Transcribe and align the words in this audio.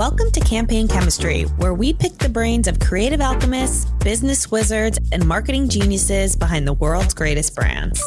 Welcome 0.00 0.30
to 0.30 0.40
Campaign 0.40 0.88
Chemistry, 0.88 1.42
where 1.58 1.74
we 1.74 1.92
pick 1.92 2.16
the 2.16 2.30
brains 2.30 2.66
of 2.66 2.80
creative 2.80 3.20
alchemists, 3.20 3.84
business 4.02 4.50
wizards, 4.50 4.98
and 5.12 5.28
marketing 5.28 5.68
geniuses 5.68 6.34
behind 6.34 6.66
the 6.66 6.72
world's 6.72 7.12
greatest 7.12 7.54
brands. 7.54 8.02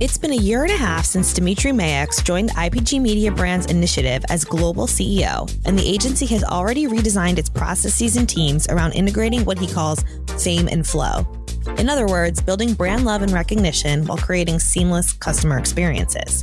It's 0.00 0.16
been 0.16 0.32
a 0.32 0.36
year 0.36 0.62
and 0.62 0.72
a 0.72 0.76
half 0.78 1.04
since 1.04 1.34
Dimitri 1.34 1.72
Maex 1.72 2.24
joined 2.24 2.48
the 2.48 2.54
IPG 2.54 2.98
Mediabrands 3.02 3.70
Initiative 3.70 4.24
as 4.30 4.42
global 4.42 4.86
CEO, 4.86 5.54
and 5.66 5.78
the 5.78 5.86
agency 5.86 6.24
has 6.28 6.42
already 6.42 6.86
redesigned 6.86 7.36
its 7.36 7.50
processes 7.50 8.16
and 8.16 8.26
teams 8.26 8.66
around 8.68 8.92
integrating 8.92 9.44
what 9.44 9.58
he 9.58 9.66
calls 9.66 10.02
fame 10.42 10.66
and 10.66 10.86
flow. 10.86 11.26
In 11.76 11.90
other 11.90 12.06
words, 12.06 12.40
building 12.40 12.72
brand 12.72 13.04
love 13.04 13.20
and 13.20 13.32
recognition 13.32 14.06
while 14.06 14.16
creating 14.16 14.60
seamless 14.60 15.12
customer 15.12 15.58
experiences. 15.58 16.42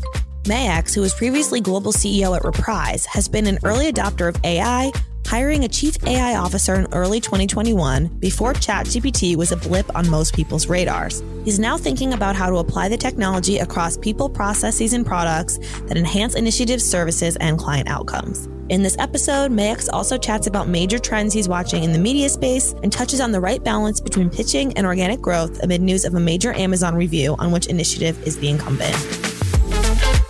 Maex, 0.50 0.96
who 0.96 1.02
was 1.02 1.14
previously 1.14 1.62
global 1.62 1.94
CEO 1.94 2.36
at 2.36 2.44
Reprise, 2.44 3.06
has 3.06 3.28
been 3.28 3.46
an 3.46 3.60
early 3.64 3.92
adopter 3.92 4.28
of 4.30 4.44
AI, 4.44 4.92
hiring 5.28 5.64
a 5.64 5.68
chief 5.68 6.04
AI 6.08 6.38
officer 6.38 6.74
in 6.74 6.92
early 6.92 7.20
2021 7.20 8.08
before 8.18 8.54
ChatGPT 8.54 9.36
was 9.36 9.52
a 9.52 9.58
blip 9.58 9.96
on 9.96 10.10
most 10.10 10.34
people's 10.34 10.66
radars. 10.66 11.22
He's 11.46 11.60
now 11.60 11.78
thinking 11.78 12.14
about 12.14 12.36
how 12.36 12.50
to 12.50 12.56
apply 12.56 12.90
the 12.90 12.98
technology 12.98 13.60
across 13.60 13.96
people, 13.96 14.28
processes, 14.28 14.94
and 14.94 15.06
products 15.06 15.60
that 15.82 15.98
enhance 15.98 16.34
initiatives, 16.34 16.84
services 16.84 17.36
and 17.36 17.60
client 17.60 17.88
outcomes. 17.88 18.48
In 18.70 18.82
this 18.82 18.98
episode, 18.98 19.52
Maex 19.52 19.88
also 19.94 20.18
chats 20.18 20.48
about 20.48 20.68
major 20.68 20.98
trends 20.98 21.32
he's 21.32 21.48
watching 21.48 21.84
in 21.84 21.94
the 21.94 22.00
media 22.00 22.28
space 22.28 22.74
and 22.82 22.92
touches 22.92 23.22
on 23.22 23.32
the 23.32 23.40
right 23.40 23.64
balance 23.64 24.00
between 24.00 24.32
pitching 24.32 24.74
and 24.74 24.88
organic 24.88 25.22
growth 25.22 25.62
amid 25.62 25.82
news 25.82 26.06
of 26.06 26.16
a 26.16 26.20
major 26.20 26.54
Amazon 26.54 26.96
review 26.96 27.36
on 27.38 27.52
which 27.52 27.68
initiative 27.68 28.28
is 28.28 28.40
the 28.40 28.50
incumbent. 28.50 28.96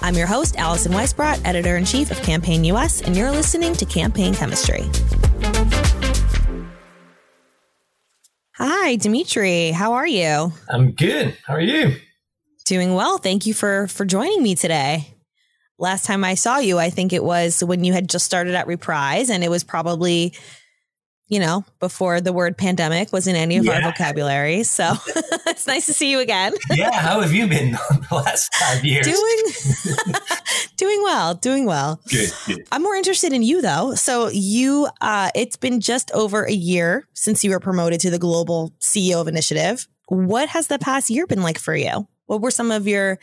I'm 0.09 0.16
your 0.16 0.26
host, 0.26 0.58
Allison 0.58 0.91
Weisbrot, 0.91 1.40
editor 1.45 1.78
in 1.78 1.86
chief 1.86 2.09
of 2.09 2.20
Campaign 2.23 2.64
US, 2.64 3.03
and 3.03 3.16
you're 3.16 3.30
listening 3.30 3.73
to 3.73 3.86
Campaign 3.86 4.34
Chemistry. 4.34 4.89
Hi, 8.56 8.95
Dimitri. 8.95 9.69
How 9.69 9.94
are 9.94 10.08
you? 10.08 10.52
I'm 10.67 10.94
good. 10.94 11.38
How 11.45 11.53
are 11.53 11.61
you? 11.61 11.95
Doing 12.66 12.95
well. 12.95 13.19
Thank 13.19 13.45
you 13.45 13.53
for 13.53 13.88
for 13.88 14.03
joining 14.03 14.42
me 14.42 14.56
today. 14.56 15.16
Last 15.78 16.06
time 16.06 16.23
I 16.23 16.34
saw 16.34 16.58
you, 16.58 16.80
I 16.80 16.89
think 16.89 17.14
it 17.14 17.23
was 17.23 17.64
when 17.64 17.84
you 17.84 17.94
had 17.94 18.09
just 18.09 18.25
started 18.25 18.56
at 18.56 18.66
Reprise, 18.66 19.30
and 19.30 19.44
it 19.44 19.52
was 19.52 19.64
probably 19.64 20.34
you 21.30 21.39
know, 21.39 21.63
before 21.80 22.19
the 22.19 22.33
word 22.33 22.58
pandemic 22.58 23.13
was 23.13 23.27
in 23.27 23.35
any 23.35 23.58
of 23.58 23.66
yeah. 23.66 23.75
our 23.75 23.81
vocabulary. 23.83 24.63
So 24.63 24.94
it's 25.47 25.67
nice 25.67 25.85
to 25.85 25.94
see 25.94 26.11
you 26.11 26.19
again. 26.19 26.53
yeah. 26.72 26.91
How 26.91 27.22
have 27.22 27.31
you 27.31 27.47
been 27.47 27.72
the 28.09 28.16
last 28.16 28.53
five 28.55 28.83
years? 28.83 29.05
Doing, 29.05 30.16
doing 30.77 31.03
well, 31.03 31.35
doing 31.35 31.66
well. 31.66 32.02
Good, 32.09 32.31
good, 32.47 32.67
I'm 32.72 32.81
more 32.81 32.95
interested 32.95 33.31
in 33.31 33.44
you 33.44 33.61
though. 33.61 33.94
So 33.94 34.30
you, 34.30 34.89
uh, 35.02 35.30
it's 35.35 35.55
been 35.55 35.80
just 35.80 36.11
over 36.11 36.45
a 36.45 36.52
year 36.52 37.07
since 37.13 37.44
you 37.44 37.52
were 37.52 37.59
promoted 37.59 38.00
to 38.02 38.09
the 38.09 38.19
global 38.19 38.73
CEO 38.80 39.22
of 39.22 39.27
Initiative. 39.27 39.88
What 40.07 40.50
has 40.50 40.67
the 40.67 40.80
past 40.80 41.11
year 41.11 41.27
been 41.27 41.44
like 41.44 41.59
for 41.59 41.75
you? 41.75 42.07
What 42.25 42.41
were 42.41 42.52
some 42.52 42.72
of 42.72 42.88
your 42.88 43.19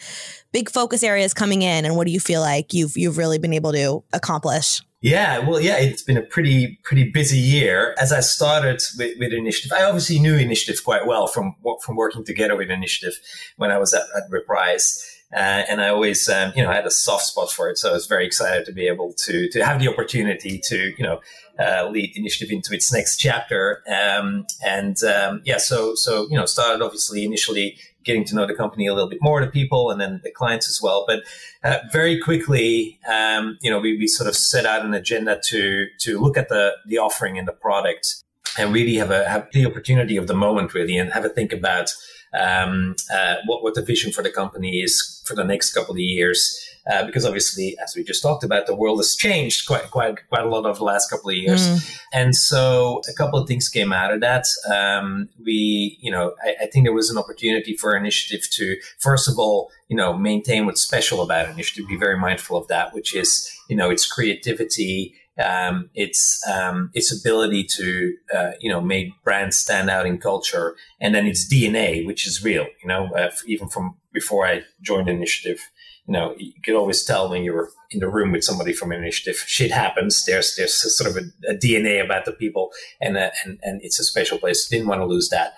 big 0.52 0.70
focus 0.70 1.02
areas 1.02 1.34
coming 1.34 1.62
in, 1.62 1.84
and 1.84 1.96
what 1.96 2.06
do 2.06 2.12
you 2.12 2.18
feel 2.18 2.40
like 2.40 2.72
you've 2.72 2.96
you've 2.96 3.18
really 3.18 3.38
been 3.38 3.52
able 3.52 3.72
to 3.72 4.02
accomplish? 4.12 4.82
Yeah, 5.06 5.38
well, 5.38 5.60
yeah, 5.60 5.76
it's 5.76 6.02
been 6.02 6.16
a 6.16 6.22
pretty 6.22 6.80
pretty 6.82 7.08
busy 7.08 7.38
year. 7.38 7.94
As 7.96 8.12
I 8.12 8.18
started 8.18 8.82
with, 8.98 9.16
with 9.20 9.32
Initiative, 9.32 9.70
I 9.72 9.84
obviously 9.84 10.18
knew 10.18 10.34
Initiative 10.34 10.82
quite 10.84 11.06
well 11.06 11.28
from 11.28 11.54
from 11.84 11.94
working 11.94 12.24
together 12.24 12.56
with 12.56 12.72
Initiative 12.72 13.16
when 13.56 13.70
I 13.70 13.78
was 13.78 13.94
at, 13.94 14.02
at 14.16 14.24
Reprise. 14.30 15.00
Uh, 15.32 15.62
and 15.68 15.80
I 15.80 15.90
always, 15.90 16.28
um, 16.28 16.52
you 16.56 16.62
know, 16.62 16.72
had 16.72 16.86
a 16.86 16.90
soft 16.90 17.24
spot 17.24 17.52
for 17.52 17.68
it. 17.68 17.78
So 17.78 17.90
I 17.90 17.92
was 17.92 18.06
very 18.06 18.26
excited 18.26 18.66
to 18.66 18.72
be 18.72 18.88
able 18.88 19.12
to 19.12 19.48
to 19.50 19.64
have 19.64 19.78
the 19.78 19.86
opportunity 19.86 20.60
to, 20.64 20.92
you 20.98 21.04
know, 21.04 21.20
uh, 21.56 21.88
lead 21.88 22.16
Initiative 22.16 22.50
into 22.50 22.74
its 22.74 22.92
next 22.92 23.18
chapter. 23.18 23.84
Um, 23.86 24.44
and 24.64 24.96
um, 25.04 25.40
yeah, 25.44 25.58
so 25.58 25.94
so 25.94 26.26
you 26.30 26.36
know, 26.36 26.46
started 26.46 26.82
obviously 26.82 27.24
initially 27.24 27.78
getting 28.06 28.24
to 28.24 28.34
know 28.34 28.46
the 28.46 28.54
company 28.54 28.86
a 28.86 28.94
little 28.94 29.10
bit 29.10 29.18
more, 29.20 29.44
the 29.44 29.50
people, 29.50 29.90
and 29.90 30.00
then 30.00 30.20
the 30.24 30.30
clients 30.30 30.70
as 30.70 30.80
well. 30.80 31.04
But 31.06 31.24
uh, 31.62 31.80
very 31.92 32.18
quickly, 32.18 32.98
um, 33.06 33.58
you 33.60 33.70
know, 33.70 33.78
we, 33.78 33.98
we 33.98 34.06
sort 34.06 34.28
of 34.28 34.36
set 34.36 34.64
out 34.64 34.86
an 34.86 34.94
agenda 34.94 35.38
to 35.46 35.86
to 35.98 36.18
look 36.18 36.38
at 36.38 36.48
the 36.48 36.72
the 36.86 36.98
offering 36.98 37.38
and 37.38 37.46
the 37.46 37.52
product, 37.52 38.22
and 38.58 38.72
really 38.72 38.94
have 38.94 39.10
a 39.10 39.28
have 39.28 39.48
the 39.52 39.66
opportunity 39.66 40.16
of 40.16 40.26
the 40.28 40.34
moment, 40.34 40.72
really, 40.72 40.96
and 40.96 41.12
have 41.12 41.24
a 41.24 41.28
think 41.28 41.52
about 41.52 41.92
um, 42.32 42.94
uh, 43.12 43.36
what 43.46 43.62
what 43.62 43.74
the 43.74 43.82
vision 43.82 44.12
for 44.12 44.22
the 44.22 44.30
company 44.30 44.80
is 44.80 45.22
for 45.26 45.34
the 45.34 45.44
next 45.44 45.74
couple 45.74 45.94
of 45.94 46.00
years. 46.00 46.75
Uh, 46.90 47.04
because 47.04 47.24
obviously, 47.24 47.76
as 47.82 47.96
we 47.96 48.04
just 48.04 48.22
talked 48.22 48.44
about, 48.44 48.66
the 48.66 48.74
world 48.74 48.98
has 48.98 49.16
changed 49.16 49.66
quite 49.66 49.90
quite 49.90 50.16
quite 50.28 50.44
a 50.44 50.48
lot 50.48 50.64
over 50.64 50.78
the 50.78 50.84
last 50.84 51.10
couple 51.10 51.30
of 51.30 51.36
years, 51.36 51.66
mm. 51.66 52.00
and 52.12 52.36
so 52.36 53.00
a 53.10 53.12
couple 53.14 53.38
of 53.38 53.48
things 53.48 53.68
came 53.68 53.92
out 53.92 54.12
of 54.12 54.20
that. 54.20 54.46
Um, 54.72 55.28
we, 55.44 55.98
you 56.00 56.10
know, 56.10 56.34
I, 56.44 56.64
I, 56.64 56.66
think 56.66 56.84
there 56.84 56.92
was 56.92 57.10
an 57.10 57.18
opportunity 57.18 57.76
for 57.76 57.96
initiative 57.96 58.48
to, 58.52 58.76
first 58.98 59.28
of 59.28 59.38
all, 59.38 59.70
you 59.88 59.96
know, 59.96 60.16
maintain 60.16 60.64
what's 60.64 60.80
special 60.80 61.22
about 61.22 61.48
initiative, 61.48 61.88
be 61.88 61.96
very 61.96 62.18
mindful 62.18 62.56
of 62.56 62.68
that, 62.68 62.94
which 62.94 63.14
is, 63.14 63.50
you 63.68 63.76
know, 63.76 63.90
its 63.90 64.06
creativity, 64.06 65.14
um, 65.38 65.90
its 65.94 66.40
um, 66.48 66.90
its 66.94 67.12
ability 67.12 67.64
to 67.64 68.14
uh, 68.34 68.52
you 68.60 68.70
know 68.70 68.80
make 68.80 69.12
brands 69.22 69.56
stand 69.56 69.90
out 69.90 70.06
in 70.06 70.18
culture, 70.18 70.76
and 71.00 71.14
then 71.14 71.26
its 71.26 71.52
DNA, 71.52 72.06
which 72.06 72.26
is 72.26 72.44
real. 72.44 72.66
You 72.82 72.88
know, 72.88 73.10
uh, 73.14 73.30
even 73.46 73.68
from 73.68 73.96
before 74.12 74.46
I 74.46 74.62
joined 74.80 75.08
the 75.08 75.12
Initiative, 75.12 75.60
you 76.06 76.12
know, 76.12 76.34
you 76.38 76.52
could 76.64 76.74
always 76.74 77.02
tell 77.04 77.28
when 77.28 77.42
you're 77.42 77.70
in 77.90 78.00
the 78.00 78.08
room 78.08 78.32
with 78.32 78.44
somebody 78.44 78.72
from 78.72 78.92
an 78.92 78.98
initiative, 78.98 79.36
shit 79.46 79.72
happens. 79.72 80.24
There's 80.24 80.54
there's 80.56 80.96
sort 80.96 81.10
of 81.10 81.16
a, 81.16 81.52
a 81.52 81.56
DNA 81.56 82.04
about 82.04 82.24
the 82.24 82.32
people, 82.32 82.70
and 83.00 83.16
uh, 83.16 83.30
and 83.44 83.58
and 83.62 83.80
it's 83.82 83.98
a 83.98 84.04
special 84.04 84.38
place. 84.38 84.68
Didn't 84.68 84.88
want 84.88 85.00
to 85.00 85.06
lose 85.06 85.28
that. 85.30 85.56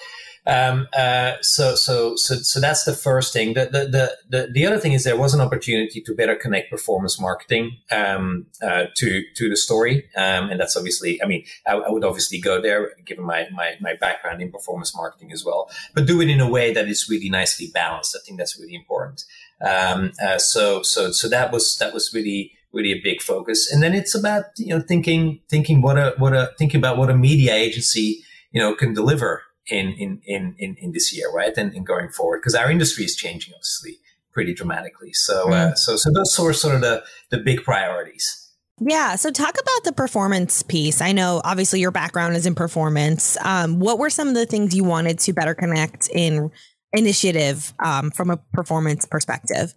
Um, 0.48 0.88
uh, 0.97 1.34
so, 1.42 1.75
so, 1.75 2.16
so, 2.16 2.37
so 2.37 2.58
that's 2.58 2.84
the 2.84 2.94
first 2.94 3.34
thing. 3.34 3.53
The, 3.53 3.66
the, 3.66 3.84
the, 3.87 4.16
the, 4.31 4.50
the 4.50 4.66
other 4.66 4.78
thing 4.78 4.92
is 4.92 5.04
there 5.04 5.16
was 5.16 5.34
an 5.34 5.42
opportunity 5.42 6.00
to 6.00 6.14
better 6.14 6.34
connect 6.34 6.70
performance 6.70 7.20
marketing 7.20 7.76
um, 7.91 8.47
uh, 8.62 8.87
to 8.97 9.22
to 9.37 9.50
the 9.50 9.56
story, 9.56 10.08
um, 10.16 10.48
and 10.48 10.58
that's 10.58 10.76
obviously. 10.76 11.22
I 11.22 11.26
mean, 11.26 11.44
I, 11.66 11.75
I, 11.75 11.91
would 11.91 12.04
obviously 12.04 12.41
go 12.41 12.62
there 12.62 12.92
given 13.04 13.25
my, 13.25 13.47
my 13.53 13.75
my 13.81 13.94
background 13.94 14.41
in 14.41 14.50
performance 14.50 14.97
marketing 14.97 15.32
as 15.32 15.44
well, 15.44 15.70
but 15.94 16.06
do 16.06 16.20
it 16.22 16.31
in 16.31 16.41
a 16.41 16.48
way 16.48 16.72
that 16.72 16.88
is 16.88 17.10
really 17.10 17.28
nicely 17.28 17.70
balanced. 17.75 18.16
I 18.16 18.25
think 18.25 18.38
that's 18.38 18.58
really 18.58 18.75
important. 18.75 19.25
Um, 19.60 20.12
uh, 20.22 20.38
so, 20.38 20.82
so, 20.82 21.10
so 21.10 21.28
that 21.28 21.52
was 21.52 21.76
that 21.78 21.92
was 21.92 22.12
really 22.14 22.52
really 22.72 22.92
a 22.92 23.00
big 23.02 23.22
focus, 23.22 23.70
and 23.72 23.82
then 23.82 23.94
it's 23.94 24.14
about 24.14 24.44
you 24.56 24.74
know 24.74 24.80
thinking 24.80 25.41
thinking 25.48 25.82
what 25.82 25.98
a 25.98 26.14
what 26.19 26.32
a 26.32 26.52
thinking 26.58 26.78
about 26.78 26.96
what 26.96 27.10
a 27.10 27.16
media 27.16 27.54
agency 27.54 28.22
you 28.52 28.60
know 28.60 28.74
can 28.74 28.94
deliver 28.94 29.42
in 29.66 29.92
in 29.92 30.20
in 30.24 30.54
in, 30.58 30.76
in 30.78 30.92
this 30.92 31.16
year, 31.16 31.30
right? 31.32 31.56
And, 31.56 31.74
and 31.74 31.86
going 31.86 32.10
forward, 32.10 32.41
because 32.41 32.54
our 32.54 32.70
industry 32.70 33.04
is 33.04 33.16
changing 33.16 33.54
obviously 33.54 33.98
pretty 34.32 34.54
dramatically. 34.54 35.12
So 35.12 35.46
mm. 35.48 35.52
uh, 35.52 35.75
so 35.75 35.96
so 35.96 36.10
those 36.12 36.38
are 36.38 36.52
sort 36.52 36.76
of 36.76 36.80
the 36.80 37.02
the 37.30 37.38
big 37.38 37.64
priorities. 37.64 38.44
Yeah. 38.80 39.16
So 39.16 39.32
talk 39.32 39.56
about 39.60 39.84
the 39.84 39.92
performance 39.92 40.62
piece. 40.62 41.00
I 41.00 41.10
know 41.10 41.40
obviously 41.44 41.80
your 41.80 41.90
background 41.90 42.36
is 42.36 42.46
in 42.46 42.54
performance. 42.54 43.36
Um, 43.40 43.80
what 43.80 43.98
were 43.98 44.10
some 44.10 44.28
of 44.28 44.34
the 44.34 44.46
things 44.46 44.75
you 44.75 44.84
wanted 44.84 45.19
to 45.20 45.32
better 45.32 45.54
connect 45.54 46.08
in 46.10 46.52
initiative 46.93 47.75
um, 47.78 48.10
from 48.10 48.31
a 48.31 48.37
performance 48.53 49.04
perspective? 49.04 49.75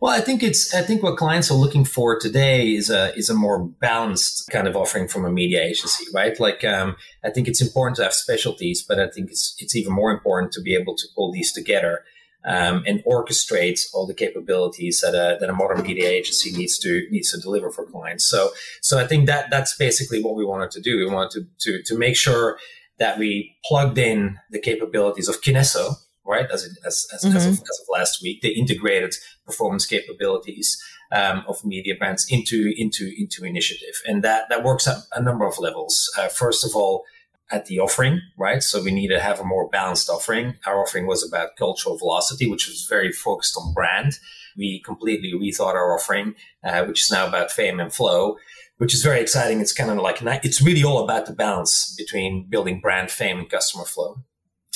Well, 0.00 0.12
I 0.12 0.20
think 0.20 0.42
it's 0.42 0.74
I 0.74 0.82
think 0.82 1.02
what 1.02 1.16
clients 1.16 1.50
are 1.50 1.54
looking 1.54 1.84
for 1.84 2.18
today 2.18 2.74
is 2.74 2.90
a 2.90 3.14
is 3.16 3.30
a 3.30 3.34
more 3.34 3.64
balanced 3.64 4.50
kind 4.50 4.68
of 4.68 4.76
offering 4.76 5.08
from 5.08 5.24
a 5.24 5.30
media 5.30 5.62
agency, 5.62 6.04
right? 6.12 6.38
Like 6.38 6.64
um, 6.64 6.96
I 7.24 7.30
think 7.30 7.48
it's 7.48 7.62
important 7.62 7.96
to 7.96 8.02
have 8.02 8.12
specialties, 8.12 8.84
but 8.86 8.98
I 8.98 9.08
think 9.08 9.30
it's 9.30 9.54
it's 9.58 9.74
even 9.76 9.92
more 9.92 10.10
important 10.10 10.52
to 10.52 10.60
be 10.60 10.74
able 10.74 10.94
to 10.96 11.06
pull 11.14 11.32
these 11.32 11.52
together 11.52 12.04
um, 12.44 12.82
and 12.86 13.02
orchestrate 13.04 13.80
all 13.94 14.06
the 14.06 14.14
capabilities 14.14 15.00
that 15.00 15.14
a 15.14 15.38
that 15.40 15.48
a 15.48 15.54
modern 15.54 15.82
media 15.82 16.08
agency 16.08 16.52
needs 16.52 16.78
to 16.80 17.06
needs 17.10 17.30
to 17.30 17.40
deliver 17.40 17.70
for 17.70 17.86
clients. 17.86 18.24
So 18.28 18.50
so 18.82 18.98
I 18.98 19.06
think 19.06 19.26
that 19.26 19.48
that's 19.50 19.76
basically 19.76 20.22
what 20.22 20.34
we 20.34 20.44
wanted 20.44 20.70
to 20.72 20.80
do. 20.80 20.98
We 20.98 21.06
wanted 21.06 21.46
to 21.60 21.78
to, 21.78 21.82
to 21.84 21.98
make 21.98 22.16
sure 22.16 22.58
that 22.98 23.18
we 23.18 23.56
plugged 23.64 23.98
in 23.98 24.38
the 24.50 24.60
capabilities 24.60 25.28
of 25.28 25.40
Kinesso, 25.40 25.94
right? 26.26 26.46
As, 26.50 26.64
as, 26.84 27.06
as, 27.12 27.24
mm-hmm. 27.24 27.36
as, 27.36 27.46
of, 27.46 27.52
as, 27.52 27.80
of, 27.80 27.86
last 27.90 28.22
week, 28.22 28.42
they 28.42 28.48
integrated 28.48 29.14
performance 29.46 29.86
capabilities 29.86 30.82
um, 31.12 31.44
of 31.46 31.64
media 31.64 31.94
brands 31.98 32.26
into 32.30 32.72
into 32.76 33.12
into 33.16 33.44
initiative, 33.44 33.94
and 34.06 34.22
that 34.24 34.48
that 34.48 34.64
works 34.64 34.88
at 34.88 34.98
a 35.14 35.22
number 35.22 35.46
of 35.46 35.58
levels. 35.58 36.10
Uh, 36.18 36.28
first 36.28 36.64
of 36.64 36.74
all, 36.74 37.04
at 37.50 37.66
the 37.66 37.78
offering, 37.78 38.20
right? 38.38 38.62
So 38.62 38.82
we 38.82 38.90
need 38.90 39.08
to 39.08 39.20
have 39.20 39.40
a 39.40 39.44
more 39.44 39.68
balanced 39.68 40.08
offering. 40.08 40.56
Our 40.66 40.80
offering 40.82 41.06
was 41.06 41.26
about 41.26 41.56
cultural 41.56 41.98
velocity, 41.98 42.50
which 42.50 42.68
was 42.68 42.86
very 42.88 43.12
focused 43.12 43.56
on 43.56 43.74
brand. 43.74 44.18
We 44.56 44.80
completely 44.84 45.32
rethought 45.32 45.74
our 45.74 45.94
offering, 45.94 46.34
uh, 46.62 46.84
which 46.84 47.02
is 47.02 47.10
now 47.10 47.26
about 47.26 47.50
fame 47.50 47.80
and 47.80 47.92
flow 47.92 48.36
which 48.78 48.94
is 48.94 49.02
very 49.02 49.20
exciting. 49.20 49.60
It's 49.60 49.72
kind 49.72 49.90
of 49.90 49.98
like 49.98 50.20
it's 50.44 50.60
really 50.60 50.82
all 50.82 51.04
about 51.04 51.26
the 51.26 51.32
balance 51.32 51.94
between 51.96 52.46
building 52.48 52.80
brand 52.80 53.10
fame 53.10 53.38
and 53.38 53.48
customer 53.48 53.84
flow. 53.84 54.16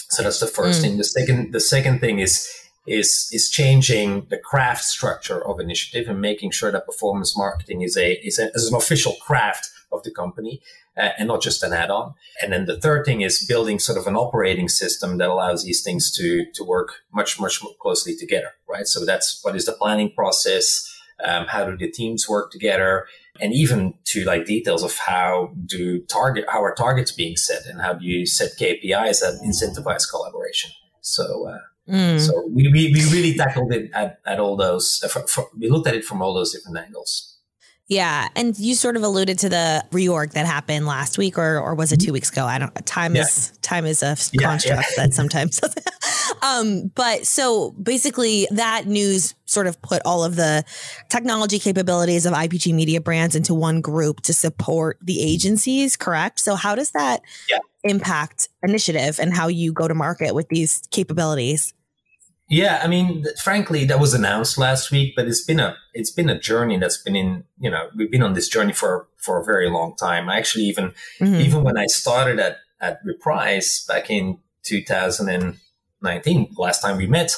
So 0.09 0.23
that's 0.23 0.41
the 0.41 0.47
first 0.47 0.81
mm. 0.81 0.83
thing. 0.83 0.97
The 0.99 1.05
second, 1.05 1.53
the 1.53 1.61
second 1.61 2.01
thing 2.01 2.19
is 2.19 2.49
is 2.87 3.29
is 3.33 3.51
changing 3.51 4.27
the 4.31 4.39
craft 4.39 4.83
structure 4.83 5.47
of 5.47 5.61
initiative 5.61 6.09
and 6.09 6.21
making 6.21 6.51
sure 6.51 6.73
that 6.73 6.87
performance 6.87 7.37
marketing 7.37 7.83
is 7.83 7.97
a 7.97 8.15
is, 8.27 8.39
a, 8.39 8.51
is 8.55 8.71
an 8.71 8.75
official 8.75 9.13
craft 9.21 9.69
of 9.93 10.03
the 10.03 10.11
company 10.11 10.61
uh, 10.97 11.11
and 11.19 11.29
not 11.29 11.43
just 11.43 11.63
an 11.63 11.73
add-on. 11.73 12.15
And 12.43 12.53
then 12.53 12.67
the 12.67 12.79
third 12.79 13.05
thing 13.05 13.23
is 13.23 13.45
building 13.45 13.79
sort 13.79 13.99
of 13.99 14.07
an 14.07 14.17
operating 14.17 14.69
system 14.69 15.19
that 15.19 15.29
allows 15.29 15.65
these 15.65 15.83
things 15.83 16.11
to 16.17 16.47
to 16.55 16.65
work 16.65 17.03
much 17.13 17.39
much 17.41 17.63
more 17.63 17.75
closely 17.81 18.17
together, 18.17 18.53
right? 18.69 18.87
So 18.87 19.05
that's 19.05 19.41
what 19.43 19.57
is 19.57 19.67
the 19.67 19.73
planning 19.73 20.11
process. 20.13 20.95
Um, 21.25 21.47
how 21.47 21.65
do 21.65 21.77
the 21.77 21.91
teams 21.91 22.29
work 22.29 22.53
together? 22.53 23.07
And 23.41 23.53
even 23.53 23.95
to 24.05 24.25
like 24.25 24.45
details 24.47 24.83
of 24.83 24.97
how 24.97 25.53
do 25.67 26.01
target 26.03 26.45
how 26.49 26.63
are 26.63 26.75
targets 26.75 27.13
being 27.13 27.37
set 27.37 27.67
and 27.67 27.81
how 27.81 27.93
do 27.93 28.05
you 28.05 28.27
set 28.27 28.53
KPIs 28.59 29.21
that 29.21 29.41
incentivize 29.45 30.09
collaboration. 30.09 30.71
So 31.01 31.49
uh, 31.49 31.59
mm. 31.91 32.21
so 32.21 32.47
we, 32.53 32.69
we, 32.69 32.93
we 32.93 33.05
really 33.13 33.35
tackled 33.35 33.73
it 33.73 33.91
at, 33.95 34.21
at 34.27 34.41
all 34.41 34.57
those. 34.57 35.03
Uh, 35.05 35.09
for, 35.09 35.27
for, 35.27 35.49
we 35.59 35.69
looked 35.69 35.89
at 35.89 35.95
it 35.95 36.05
from 36.05 36.23
all 36.23 36.35
those 36.35 36.53
different 36.53 36.79
angles. 36.79 37.37
Yeah, 37.89 38.29
and 38.37 38.59
you 38.59 38.75
sort 38.75 38.97
of 38.97 39.03
alluded 39.03 39.39
to 39.39 39.49
the 39.49 39.83
reorg 39.93 40.33
that 40.33 40.45
happened 40.45 40.87
last 40.87 41.17
week, 41.17 41.39
or 41.39 41.59
or 41.59 41.75
was 41.75 41.91
it 41.91 41.97
two 41.97 42.13
weeks 42.13 42.31
ago? 42.31 42.45
I 42.45 42.59
don't. 42.59 42.75
Time 42.85 43.17
yeah. 43.17 43.23
is 43.23 43.57
time 43.63 43.87
is 43.87 44.03
a 44.03 44.15
yeah, 44.33 44.43
construct 44.43 44.89
yeah. 44.97 45.05
that 45.05 45.15
sometimes. 45.15 45.59
um, 46.43 46.91
but 46.95 47.27
so 47.27 47.73
basically, 47.73 48.47
that 48.51 48.87
news 48.87 49.35
sort 49.45 49.67
of 49.67 49.81
put 49.83 50.03
all 50.05 50.25
of 50.25 50.37
the 50.37 50.65
technology 51.09 51.59
capabilities 51.59 52.27
of 52.27 52.33
IPG 52.33 52.75
Mediabrands 52.75 53.35
into 53.35 53.55
one 53.55 53.81
group 53.81 54.21
to 54.23 54.35
support 54.35 54.99
the 55.03 55.23
agencies. 55.23 55.97
Correct. 55.97 56.41
So 56.41 56.55
how 56.55 56.75
does 56.75 56.91
that 56.93 57.23
impact 57.85 58.49
initiative 58.63 59.19
and 59.19 59.33
how 59.33 59.49
you 59.49 59.73
go 59.73 59.89
to 59.89 59.95
market 59.95 60.35
with 60.35 60.49
these 60.49 60.83
capabilities? 60.91 61.75
Yeah, 62.51 62.81
I 62.83 62.87
mean, 62.87 63.25
frankly, 63.43 63.85
that 63.85 64.01
was 64.01 64.15
announced 64.15 64.57
last 64.57 64.91
week, 64.91 65.13
but 65.15 65.27
it's 65.29 65.45
been 65.45 65.61
a 65.61 65.77
it's 65.93 66.11
been 66.11 66.31
a 66.31 66.39
journey 66.39 66.79
that's 66.79 66.97
been 66.97 67.15
in 67.15 67.45
you 67.61 67.71
know 67.71 67.91
we've 67.95 68.11
been 68.11 68.23
on 68.23 68.33
this 68.33 68.49
journey 68.49 68.73
for 68.73 69.07
for 69.19 69.39
a 69.39 69.45
very 69.45 69.69
long 69.69 69.97
time. 69.97 70.31
Actually, 70.31 70.65
even 70.65 70.93
mm-hmm. 71.21 71.35
even 71.35 71.63
when 71.63 71.77
I 71.77 71.87
started 71.87 72.41
at 72.41 72.59
at 72.81 73.01
Reprise 73.05 73.85
back 73.87 74.09
in 74.09 74.39
2019, 76.01 76.55
last 76.57 76.81
time 76.81 76.97
we 76.97 77.07
met, 77.07 77.35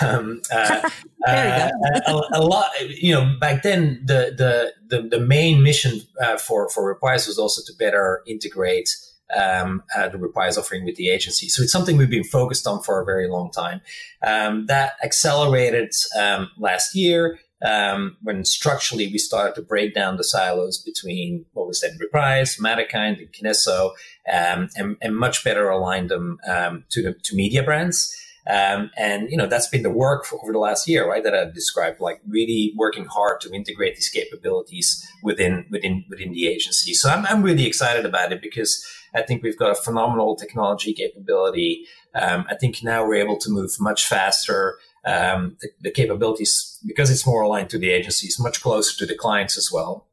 um, 0.00 0.42
uh, 0.52 0.88
uh, 1.26 1.70
a, 2.06 2.22
a, 2.34 2.42
lot. 2.42 2.70
You 2.80 3.14
know, 3.14 3.36
back 3.40 3.62
then 3.62 4.02
the 4.04 4.34
the 4.36 4.72
the, 4.88 5.08
the 5.08 5.20
main 5.20 5.62
mission 5.62 6.00
uh, 6.20 6.36
for 6.36 6.68
for 6.68 6.86
Reprise 6.86 7.26
was 7.26 7.38
also 7.38 7.62
to 7.64 7.76
better 7.78 8.22
integrate 8.26 8.90
um, 9.36 9.82
uh, 9.96 10.08
the 10.08 10.18
Reprise 10.18 10.58
offering 10.58 10.84
with 10.84 10.96
the 10.96 11.10
agency. 11.10 11.48
So 11.48 11.62
it's 11.62 11.72
something 11.72 11.96
we've 11.96 12.10
been 12.10 12.24
focused 12.24 12.66
on 12.66 12.82
for 12.82 13.00
a 13.00 13.04
very 13.04 13.28
long 13.28 13.50
time. 13.50 13.80
Um, 14.26 14.66
that 14.66 14.94
accelerated 15.02 15.92
um, 16.18 16.50
last 16.58 16.94
year 16.94 17.38
um, 17.64 18.16
when 18.22 18.44
structurally 18.44 19.06
we 19.06 19.18
started 19.18 19.54
to 19.54 19.62
break 19.62 19.94
down 19.94 20.16
the 20.16 20.24
silos 20.24 20.78
between 20.78 21.44
what 21.52 21.66
was 21.66 21.80
then 21.80 21.96
Reprise, 22.00 22.56
Matterkind, 22.56 23.18
and 23.18 23.32
Kinesso, 23.32 23.92
um, 24.32 24.68
and, 24.76 24.96
and, 25.00 25.16
much 25.16 25.44
better 25.44 25.68
align 25.68 26.08
them 26.08 26.38
um, 26.46 26.84
to 26.90 27.14
to 27.14 27.36
media 27.36 27.62
brands. 27.62 28.14
Um, 28.50 28.90
and 28.98 29.30
you 29.30 29.36
know 29.36 29.46
that's 29.46 29.68
been 29.68 29.84
the 29.84 29.90
work 29.90 30.24
for, 30.24 30.42
over 30.42 30.52
the 30.52 30.58
last 30.58 30.88
year, 30.88 31.08
right? 31.08 31.22
That 31.22 31.34
I 31.34 31.44
described, 31.44 32.00
like 32.00 32.20
really 32.26 32.72
working 32.76 33.04
hard 33.04 33.40
to 33.42 33.52
integrate 33.52 33.94
these 33.94 34.08
capabilities 34.08 35.06
within 35.22 35.66
within 35.70 36.04
within 36.10 36.32
the 36.32 36.48
agency. 36.48 36.94
So 36.94 37.08
I'm 37.08 37.24
I'm 37.26 37.42
really 37.42 37.66
excited 37.66 38.04
about 38.04 38.32
it 38.32 38.42
because 38.42 38.84
I 39.14 39.22
think 39.22 39.42
we've 39.42 39.58
got 39.58 39.70
a 39.70 39.76
phenomenal 39.76 40.34
technology 40.34 40.92
capability. 40.92 41.86
Um, 42.14 42.44
I 42.48 42.56
think 42.56 42.82
now 42.82 43.06
we're 43.06 43.22
able 43.22 43.38
to 43.38 43.50
move 43.50 43.70
much 43.78 44.06
faster. 44.06 44.78
Um, 45.04 45.56
the, 45.60 45.68
the, 45.80 45.90
capabilities 45.90 46.78
because 46.86 47.10
it's 47.10 47.26
more 47.26 47.42
aligned 47.42 47.70
to 47.70 47.78
the 47.78 47.90
agencies, 47.90 48.38
much 48.38 48.62
closer 48.62 48.96
to 48.98 49.04
the 49.04 49.16
clients 49.16 49.58
as 49.58 49.68
well. 49.72 50.06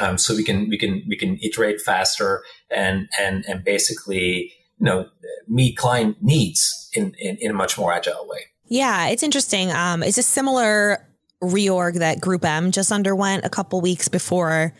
Um, 0.00 0.18
so 0.18 0.36
we 0.36 0.44
can 0.44 0.68
we 0.68 0.76
can 0.76 1.02
we 1.08 1.16
can 1.16 1.38
iterate 1.42 1.80
faster 1.80 2.44
and 2.70 3.08
and 3.18 3.46
and 3.48 3.64
basically 3.64 4.52
you 4.78 4.84
know 4.84 5.08
meet 5.48 5.78
client 5.78 6.18
needs 6.20 6.90
in, 6.94 7.14
in, 7.18 7.36
in 7.40 7.50
a 7.50 7.54
much 7.54 7.78
more 7.78 7.92
agile 7.92 8.26
way. 8.28 8.40
Yeah, 8.66 9.08
it's 9.08 9.22
interesting. 9.22 9.72
Um, 9.72 10.02
it's 10.02 10.18
a 10.18 10.22
similar 10.22 11.04
reorg 11.42 11.98
that 11.98 12.20
GroupM 12.20 12.72
just 12.72 12.92
underwent 12.92 13.44
a 13.44 13.48
couple 13.48 13.80
weeks 13.80 14.08
before 14.08 14.74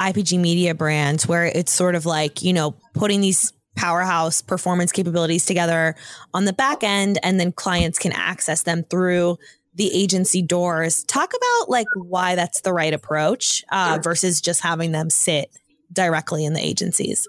IPG 0.00 0.38
Mediabrands, 0.40 1.28
where 1.28 1.46
it's 1.46 1.72
sort 1.72 1.94
of 1.94 2.06
like, 2.06 2.42
you 2.42 2.52
know, 2.52 2.74
putting 2.94 3.20
these 3.20 3.52
powerhouse 3.80 4.42
performance 4.42 4.92
capabilities 4.92 5.46
together 5.46 5.94
on 6.34 6.44
the 6.44 6.52
back 6.52 6.84
end, 6.84 7.18
and 7.22 7.40
then 7.40 7.50
clients 7.50 7.98
can 7.98 8.12
access 8.12 8.62
them 8.64 8.84
through 8.84 9.38
the 9.74 9.90
agency 9.94 10.42
doors. 10.42 11.02
Talk 11.04 11.32
about 11.32 11.70
like 11.70 11.86
why 11.96 12.34
that's 12.34 12.60
the 12.60 12.74
right 12.74 12.92
approach 12.92 13.64
uh, 13.72 13.98
versus 14.02 14.42
just 14.42 14.60
having 14.60 14.92
them 14.92 15.08
sit 15.08 15.50
directly 15.90 16.44
in 16.44 16.52
the 16.52 16.60
agencies. 16.60 17.26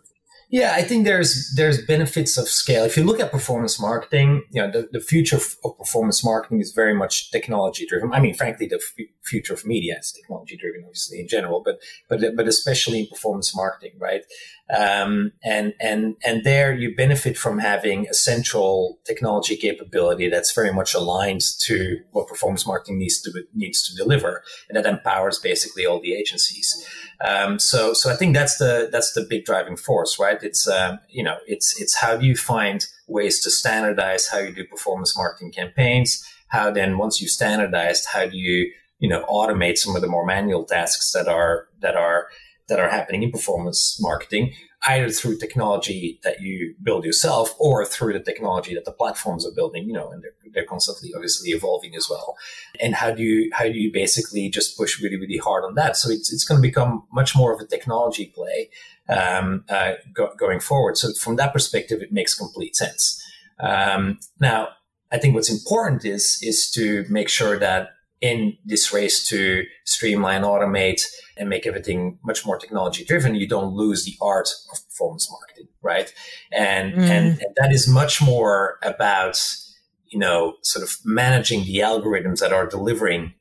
Yeah, 0.51 0.73
I 0.75 0.81
think 0.81 1.05
there's 1.05 1.53
there's 1.55 1.81
benefits 1.85 2.37
of 2.37 2.49
scale. 2.49 2.83
If 2.83 2.97
you 2.97 3.05
look 3.05 3.21
at 3.21 3.31
performance 3.31 3.79
marketing, 3.79 4.43
you 4.51 4.61
know 4.61 4.69
the, 4.69 4.89
the 4.91 4.99
future 4.99 5.37
of 5.37 5.77
performance 5.77 6.25
marketing 6.25 6.59
is 6.59 6.73
very 6.73 6.93
much 6.93 7.31
technology 7.31 7.85
driven. 7.87 8.11
I 8.11 8.19
mean, 8.19 8.33
frankly, 8.33 8.67
the 8.67 8.75
f- 8.75 9.05
future 9.23 9.53
of 9.53 9.65
media 9.65 9.95
is 9.97 10.11
technology 10.11 10.57
driven, 10.57 10.83
obviously 10.83 11.21
in 11.21 11.29
general, 11.29 11.61
but 11.63 11.79
but 12.09 12.19
but 12.35 12.49
especially 12.49 12.99
in 12.99 13.07
performance 13.07 13.55
marketing, 13.55 13.93
right? 13.97 14.23
Um, 14.77 15.31
and 15.41 15.73
and 15.79 16.17
and 16.25 16.43
there 16.43 16.73
you 16.73 16.95
benefit 16.97 17.37
from 17.37 17.59
having 17.59 18.09
a 18.09 18.13
central 18.13 18.99
technology 19.05 19.55
capability 19.55 20.27
that's 20.27 20.53
very 20.53 20.73
much 20.73 20.93
aligned 20.93 21.43
to 21.61 21.99
what 22.11 22.27
performance 22.27 22.67
marketing 22.67 22.99
needs 22.99 23.21
to 23.21 23.31
needs 23.53 23.87
to 23.87 23.95
deliver, 23.95 24.43
and 24.67 24.75
that 24.75 24.85
empowers 24.85 25.39
basically 25.39 25.85
all 25.85 26.01
the 26.01 26.13
agencies. 26.13 26.85
Um, 27.25 27.59
so 27.59 27.93
so 27.93 28.11
I 28.11 28.15
think 28.15 28.33
that's 28.33 28.57
the 28.57 28.89
that's 28.91 29.13
the 29.13 29.25
big 29.29 29.45
driving 29.45 29.77
force, 29.77 30.19
right? 30.19 30.41
It's 30.41 30.67
um, 30.67 30.99
you 31.09 31.23
know 31.23 31.37
it's 31.45 31.79
it's 31.79 31.95
how 31.95 32.17
do 32.17 32.25
you 32.25 32.35
find 32.35 32.85
ways 33.07 33.39
to 33.43 33.51
standardize 33.51 34.27
how 34.27 34.39
you 34.39 34.53
do 34.53 34.65
performance 34.65 35.15
marketing 35.15 35.51
campaigns? 35.51 36.23
How 36.47 36.71
then 36.71 36.97
once 36.97 37.21
you've 37.21 37.29
standardized, 37.29 38.07
how 38.11 38.25
do 38.25 38.37
you 38.37 38.71
you 38.99 39.07
know 39.07 39.23
automate 39.25 39.77
some 39.77 39.95
of 39.95 40.01
the 40.01 40.07
more 40.07 40.25
manual 40.25 40.63
tasks 40.63 41.11
that 41.11 41.27
are 41.27 41.67
that 41.81 41.95
are 41.95 42.27
that 42.69 42.79
are 42.79 42.89
happening 42.89 43.23
in 43.23 43.31
performance 43.31 43.99
marketing, 44.01 44.53
either 44.87 45.09
through 45.09 45.37
technology 45.37 46.19
that 46.23 46.41
you 46.41 46.73
build 46.81 47.05
yourself 47.05 47.53
or 47.59 47.85
through 47.85 48.13
the 48.13 48.19
technology 48.19 48.73
that 48.73 48.85
the 48.85 48.91
platforms 48.91 49.45
are 49.45 49.51
building, 49.51 49.87
you 49.87 49.93
know, 49.93 50.09
and 50.09 50.23
they're, 50.23 50.33
they're 50.53 50.65
constantly 50.65 51.11
obviously 51.15 51.51
evolving 51.51 51.95
as 51.95 52.07
well. 52.09 52.35
And 52.79 52.95
how 52.95 53.11
do 53.11 53.21
you, 53.21 53.51
how 53.53 53.65
do 53.65 53.77
you 53.77 53.91
basically 53.91 54.49
just 54.49 54.75
push 54.75 54.99
really, 54.99 55.17
really 55.17 55.37
hard 55.37 55.63
on 55.65 55.75
that? 55.75 55.97
So 55.97 56.09
it's, 56.09 56.33
it's 56.33 56.43
going 56.43 56.59
to 56.59 56.67
become 56.67 57.03
much 57.13 57.35
more 57.35 57.53
of 57.53 57.59
a 57.61 57.67
technology 57.67 58.33
play, 58.33 58.69
um, 59.07 59.65
uh, 59.69 59.93
go, 60.13 60.33
going 60.35 60.59
forward. 60.59 60.97
So 60.97 61.13
from 61.13 61.35
that 61.35 61.53
perspective, 61.53 62.01
it 62.01 62.11
makes 62.11 62.33
complete 62.33 62.75
sense. 62.75 63.23
Um, 63.59 64.19
now, 64.39 64.69
I 65.11 65.19
think 65.19 65.35
what's 65.35 65.51
important 65.51 66.05
is, 66.05 66.39
is 66.41 66.71
to 66.71 67.05
make 67.07 67.29
sure 67.29 67.59
that 67.59 67.89
in 68.21 68.55
this 68.63 68.93
race 68.93 69.27
to 69.29 69.63
streamline, 69.85 70.43
automate, 70.43 71.01
and 71.37 71.49
make 71.49 71.65
everything 71.65 72.19
much 72.23 72.45
more 72.45 72.57
technology 72.57 73.03
driven, 73.03 73.35
you 73.35 73.47
don't 73.47 73.73
lose 73.73 74.05
the 74.05 74.15
art 74.21 74.49
of 74.71 74.87
performance 74.87 75.29
marketing, 75.31 75.67
right? 75.81 76.13
And, 76.51 76.93
mm. 76.93 76.99
and, 76.99 77.27
and 77.41 77.55
that 77.57 77.71
is 77.71 77.87
much 77.87 78.21
more 78.21 78.77
about, 78.83 79.43
you 80.07 80.19
know, 80.19 80.55
sort 80.61 80.83
of 80.83 80.95
managing 81.03 81.65
the 81.65 81.77
algorithms 81.77 82.39
that 82.39 82.53
are 82.53 82.67
delivering 82.67 83.33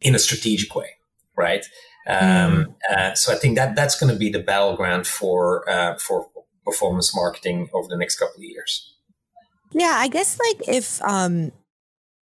in 0.00 0.14
a 0.14 0.18
strategic 0.18 0.74
way, 0.76 0.90
right? 1.36 1.66
Um, 2.06 2.16
mm. 2.16 2.74
uh, 2.90 3.14
so 3.14 3.32
I 3.32 3.36
think 3.36 3.56
that 3.56 3.74
that's 3.74 3.98
going 3.98 4.12
to 4.12 4.18
be 4.18 4.30
the 4.30 4.38
battleground 4.38 5.06
for 5.06 5.68
uh, 5.68 5.98
for 5.98 6.28
performance 6.64 7.14
marketing 7.14 7.68
over 7.74 7.88
the 7.88 7.96
next 7.96 8.16
couple 8.16 8.36
of 8.36 8.44
years. 8.44 8.94
Yeah, 9.72 9.94
I 9.96 10.08
guess 10.08 10.38
like 10.38 10.68
if 10.68 11.02
um 11.02 11.52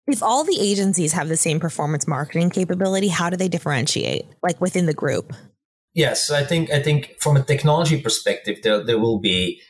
if 0.07 0.21
all 0.21 0.43
the 0.43 0.59
agencies 0.59 1.13
have 1.13 1.29
the 1.29 1.38
same 1.38 1.59
performance 1.59 2.07
marketing 2.07 2.50
capability, 2.50 3.07
how 3.07 3.29
do 3.29 3.38
they 3.38 3.47
differentiate 3.47 4.25
like 4.43 4.59
within 4.62 4.85
the 4.85 4.93
group? 4.93 5.33
Yes, 5.93 6.29
I 6.29 6.43
think 6.43 6.71
I 6.71 6.81
think 6.81 7.15
from 7.19 7.38
a 7.38 7.43
technology 7.43 8.01
perspective, 8.01 8.59
there 8.63 8.83
there 8.83 9.00
will 9.00 9.19
be, 9.19 9.62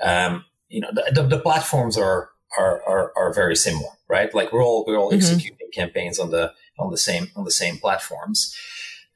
um, 0.00 0.44
you 0.68 0.80
know, 0.80 0.90
the, 0.92 1.10
the, 1.12 1.36
the 1.36 1.40
platforms 1.40 1.98
are, 1.98 2.30
are, 2.56 2.82
are 2.86 3.12
are 3.16 3.34
very 3.34 3.56
similar, 3.56 3.90
right? 4.08 4.32
Like 4.32 4.52
we're 4.52 4.64
all 4.64 4.84
we're 4.86 4.96
all 4.96 5.08
mm-hmm. 5.08 5.16
executing 5.16 5.70
campaigns 5.74 6.18
on 6.18 6.30
the 6.30 6.52
on 6.78 6.90
the 6.90 6.98
same 6.98 7.28
on 7.34 7.44
the 7.44 7.50
same 7.50 7.78
platforms. 7.78 8.56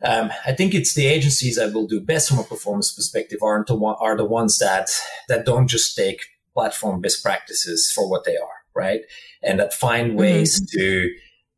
Um, 0.03 0.31
I 0.45 0.53
think 0.53 0.75
it's 0.75 0.95
the 0.95 1.07
agencies 1.07 1.57
that 1.57 1.73
will 1.73 1.87
do 1.87 2.01
best 2.01 2.29
from 2.29 2.39
a 2.39 2.45
performance 2.45 2.93
perspective 2.93 3.39
aren't 3.43 3.69
the 3.69 3.75
one, 3.75 3.97
are 3.99 4.17
the 4.17 4.27
ones 4.27 4.59
that 4.59 4.91
that 5.29 5.47
don't 5.47 5.69
just 5.69 5.97
take 5.97 6.21
platform 6.53 7.01
best 7.01 7.23
practices 7.23 7.93
for 7.95 8.11
what 8.11 8.25
they 8.25 8.37
are, 8.37 8.65
right? 8.77 9.01
And 9.43 9.59
that 9.59 9.75
find 9.75 10.11
mm-hmm. 10.11 10.19
ways 10.19 10.61
mm-hmm. 10.61 10.79
to, 10.79 11.11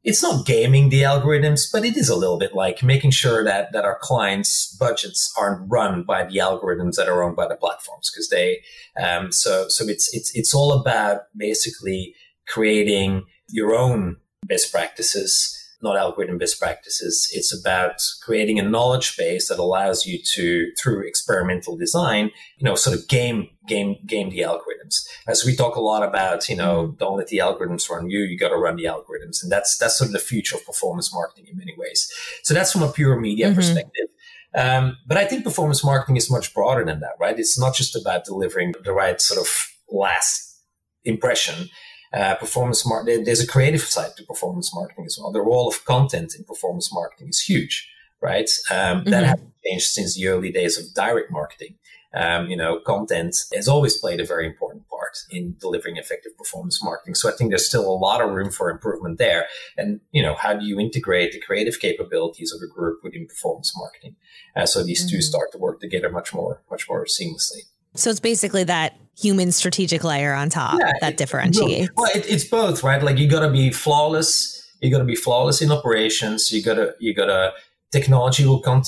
it's 0.05 0.23
not 0.23 0.47
gaming 0.47 0.89
the 0.89 1.03
algorithms, 1.03 1.63
but 1.71 1.85
it 1.85 1.97
is 1.97 2.09
a 2.09 2.17
little 2.17 2.39
bit 2.39 2.55
like 2.55 2.83
making 2.83 3.11
sure 3.11 3.45
that, 3.45 3.73
that 3.73 3.85
our 3.85 3.99
clients' 4.01 4.75
budgets 4.79 5.33
aren't 5.37 5.71
run 5.71 6.05
by 6.05 6.25
the 6.25 6.37
algorithms 6.37 6.95
that 6.95 7.09
are 7.09 7.23
owned 7.23 7.37
by 7.37 7.49
the 7.49 7.57
platforms. 7.57 8.11
Cause 8.15 8.29
they, 8.31 8.63
um, 9.03 9.33
so, 9.33 9.67
so 9.69 9.85
it's, 9.87 10.15
it's, 10.15 10.35
it's 10.35 10.55
all 10.55 10.73
about 10.73 11.23
basically 11.37 12.15
creating 12.47 13.25
your 13.49 13.75
own 13.75 14.17
best 14.47 14.73
practices 14.73 15.58
not 15.81 15.97
algorithm 15.97 16.39
best 16.39 16.59
practices. 16.59 17.31
It's 17.33 17.57
about 17.57 18.03
creating 18.23 18.59
a 18.59 18.63
knowledge 18.63 19.17
base 19.17 19.49
that 19.49 19.59
allows 19.59 20.07
you 20.07 20.19
to, 20.35 20.73
through 20.81 21.07
experimental 21.07 21.77
design, 21.77 22.31
you 22.57 22.65
know, 22.65 22.75
sort 22.75 22.99
of 22.99 23.07
game, 23.09 23.49
game, 23.69 23.97
game 24.05 24.31
the 24.31 24.41
algorithms. 24.41 25.07
As 25.29 25.45
we 25.45 25.55
talk 25.55 25.77
a 25.77 25.81
lot 25.81 26.03
about, 26.03 26.49
you 26.49 26.57
know, 26.57 26.97
don't 26.99 27.17
let 27.17 27.29
the 27.29 27.39
algorithms 27.39 27.89
run 27.89 28.11
you, 28.11 28.21
you 28.21 28.37
got 28.37 28.49
to 28.49 28.57
run 28.57 28.77
the 28.77 28.85
algorithms. 28.85 29.43
And 29.43 29.53
that's, 29.53 29.79
that's 29.79 29.97
sort 29.97 30.09
of 30.09 30.13
the 30.13 30.19
future 30.19 30.57
of 30.57 30.67
performance 30.67 31.15
marketing 31.15 31.47
in 31.51 31.57
many 31.57 31.75
ways. 31.77 32.11
So 32.43 32.55
that's 32.55 32.73
from 32.73 32.83
a 32.83 32.93
pure 32.93 33.19
media 33.19 33.47
mm-hmm. 33.47 33.57
perspective. 33.57 34.07
Um, 34.55 34.97
but 35.07 35.17
I 35.17 35.27
think 35.27 35.45
performance 35.45 35.85
marketing 35.85 36.17
is 36.17 36.31
much 36.31 36.55
broader 36.55 36.85
than 36.85 37.01
that, 37.01 37.13
right? 37.21 37.39
It's 37.39 37.59
not 37.59 37.75
just 37.75 37.95
about 37.95 38.25
delivering 38.25 38.75
the 38.83 38.93
right 38.93 39.21
sort 39.21 39.41
of 39.41 39.49
last 39.91 40.61
impression 41.05 41.69
uh, 42.13 42.35
performance 42.37 42.87
marketing. 42.87 43.25
There's 43.25 43.43
a 43.43 43.47
creative 43.47 43.83
side 43.83 44.17
to 44.17 44.25
performance 44.25 44.75
marketing 44.75 45.07
as 45.07 45.19
well. 45.21 45.33
The 45.33 45.41
role 45.41 45.69
of 45.69 45.85
content 45.85 46.35
in 46.37 46.45
performance 46.45 46.93
marketing 46.93 47.29
is 47.29 47.41
huge, 47.41 47.91
right? 48.21 48.49
Um, 48.71 49.01
mm-hmm. 49.01 49.11
That 49.11 49.25
has 49.25 49.41
changed 49.67 49.87
since 49.87 50.15
the 50.17 50.29
early 50.29 50.51
days 50.51 50.79
of 50.79 50.95
direct 50.95 51.31
marketing. 51.31 51.75
Um, 52.15 52.49
you 52.49 52.57
know, 52.57 52.81
content 52.81 53.37
has 53.55 53.69
always 53.69 53.99
played 53.99 54.19
a 54.19 54.25
very 54.25 54.47
important 54.47 54.89
part 54.89 55.19
in 55.31 55.57
delivering 55.61 55.99
effective 55.99 56.37
performance 56.39 56.83
marketing. 56.83 57.15
So 57.15 57.29
I 57.29 57.33
think 57.33 57.51
there's 57.51 57.69
still 57.69 57.87
a 57.87 57.93
lot 57.93 58.23
of 58.23 58.31
room 58.31 58.51
for 58.51 58.71
improvement 58.71 59.19
there. 59.19 59.47
And, 59.77 60.01
you 60.11 60.23
know, 60.23 60.35
how 60.35 60.55
do 60.55 60.65
you 60.65 60.81
integrate 60.81 61.33
the 61.33 61.41
creative 61.41 61.79
capabilities 61.81 62.51
of 62.51 62.63
a 62.63 62.67
group 62.67 63.01
within 63.03 63.27
performance 63.27 63.75
marketing? 63.77 64.17
Uh, 64.57 64.65
so 64.65 64.83
these 64.83 65.03
mm-hmm. 65.03 65.17
two 65.17 65.23
start 65.23 65.53
to 65.53 65.59
work 65.59 65.81
together 65.81 66.09
much 66.09 66.33
more, 66.33 66.63
much 66.71 66.89
more 66.89 67.05
seamlessly. 67.05 67.69
So 67.99 68.11
it's 68.11 68.21
basically 68.21 68.65
that 68.65 68.97
human 69.19 69.51
strategic 69.51 70.05
layer 70.05 70.33
on 70.33 70.49
top 70.49 70.79
yeah, 70.79 70.93
that 71.01 71.17
differentiates. 71.17 71.91
Well, 71.97 72.11
it, 72.15 72.25
it's 72.31 72.45
both, 72.45 72.83
right? 72.85 73.03
Like 73.03 73.19
you 73.19 73.29
got 73.29 73.41
to 73.41 73.51
be 73.51 73.71
flawless. 73.71 74.55
You 74.81 74.91
got 74.91 74.99
to 74.99 75.05
be 75.05 75.17
flawless 75.17 75.61
in 75.61 75.73
operations. 75.73 76.53
You 76.53 76.63
got 76.63 76.75
to 76.75 76.95
you 77.01 77.15
got 77.15 77.27
to 77.27 77.53
technology 77.91 78.47
will 78.47 78.61
con- 78.61 78.85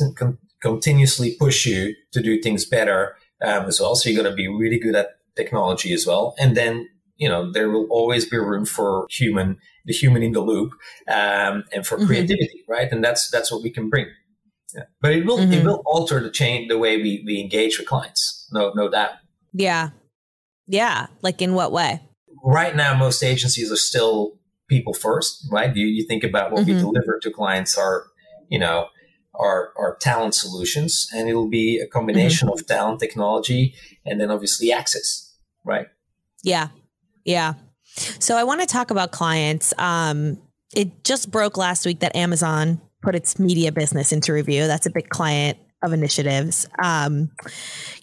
continuously 0.62 1.36
push 1.38 1.66
you 1.66 1.94
to 2.12 2.22
do 2.22 2.40
things 2.40 2.64
better 2.64 3.16
um, 3.42 3.64
as 3.66 3.80
well. 3.80 3.96
So 3.96 4.08
you 4.08 4.16
got 4.16 4.28
to 4.28 4.34
be 4.34 4.46
really 4.46 4.78
good 4.78 4.94
at 4.94 5.16
technology 5.36 5.92
as 5.92 6.06
well. 6.06 6.34
And 6.38 6.56
then 6.56 6.88
you 7.16 7.28
know 7.28 7.50
there 7.50 7.70
will 7.70 7.86
always 7.90 8.28
be 8.28 8.36
room 8.36 8.64
for 8.64 9.06
human, 9.10 9.58
the 9.84 9.92
human 9.92 10.22
in 10.22 10.32
the 10.32 10.40
loop, 10.40 10.72
um, 11.08 11.64
and 11.72 11.84
for 11.84 11.96
mm-hmm. 11.96 12.06
creativity, 12.06 12.64
right? 12.68 12.90
And 12.92 13.02
that's 13.02 13.28
that's 13.30 13.50
what 13.50 13.62
we 13.62 13.70
can 13.70 13.90
bring. 13.90 14.06
Yeah. 14.74 14.84
But 15.00 15.12
it 15.12 15.26
will 15.26 15.38
mm-hmm. 15.38 15.52
it 15.52 15.64
will 15.64 15.82
alter 15.86 16.20
the 16.20 16.30
change 16.30 16.68
the 16.68 16.78
way 16.78 16.96
we, 16.96 17.22
we 17.26 17.40
engage 17.40 17.78
with 17.78 17.88
clients. 17.88 18.48
No 18.52 18.72
no 18.74 18.88
doubt. 18.88 19.12
Yeah. 19.52 19.90
Yeah. 20.66 21.06
Like 21.22 21.42
in 21.42 21.54
what 21.54 21.72
way? 21.72 22.00
Right 22.42 22.74
now 22.74 22.94
most 22.94 23.22
agencies 23.22 23.70
are 23.72 23.76
still 23.76 24.38
people 24.68 24.94
first, 24.94 25.46
right? 25.50 25.74
You 25.74 25.86
you 25.86 26.06
think 26.06 26.24
about 26.24 26.52
what 26.52 26.66
mm-hmm. 26.66 26.76
we 26.76 26.80
deliver 26.80 27.18
to 27.22 27.30
clients 27.30 27.76
are, 27.76 28.06
you 28.48 28.58
know, 28.58 28.88
our 29.34 29.72
our 29.76 29.96
talent 29.96 30.34
solutions 30.34 31.08
and 31.14 31.28
it'll 31.28 31.48
be 31.48 31.78
a 31.78 31.86
combination 31.86 32.48
mm-hmm. 32.48 32.58
of 32.58 32.66
talent 32.66 33.00
technology 33.00 33.74
and 34.06 34.20
then 34.20 34.30
obviously 34.30 34.72
access, 34.72 35.36
right? 35.64 35.88
Yeah. 36.42 36.68
Yeah. 37.24 37.54
So 38.18 38.36
I 38.36 38.44
want 38.44 38.60
to 38.60 38.66
talk 38.66 38.90
about 38.90 39.10
clients. 39.10 39.74
Um 39.78 40.40
it 40.74 41.02
just 41.04 41.30
broke 41.30 41.56
last 41.56 41.84
week 41.84 41.98
that 42.00 42.14
Amazon 42.14 42.80
put 43.02 43.14
its 43.14 43.38
media 43.38 43.73
business 43.73 44.12
into 44.12 44.33
review. 44.33 44.66
That's 44.66 44.87
a 44.87 44.90
big 44.90 45.09
client 45.09 45.59
of 45.83 45.92
initiatives. 45.92 46.69
Um, 46.83 47.30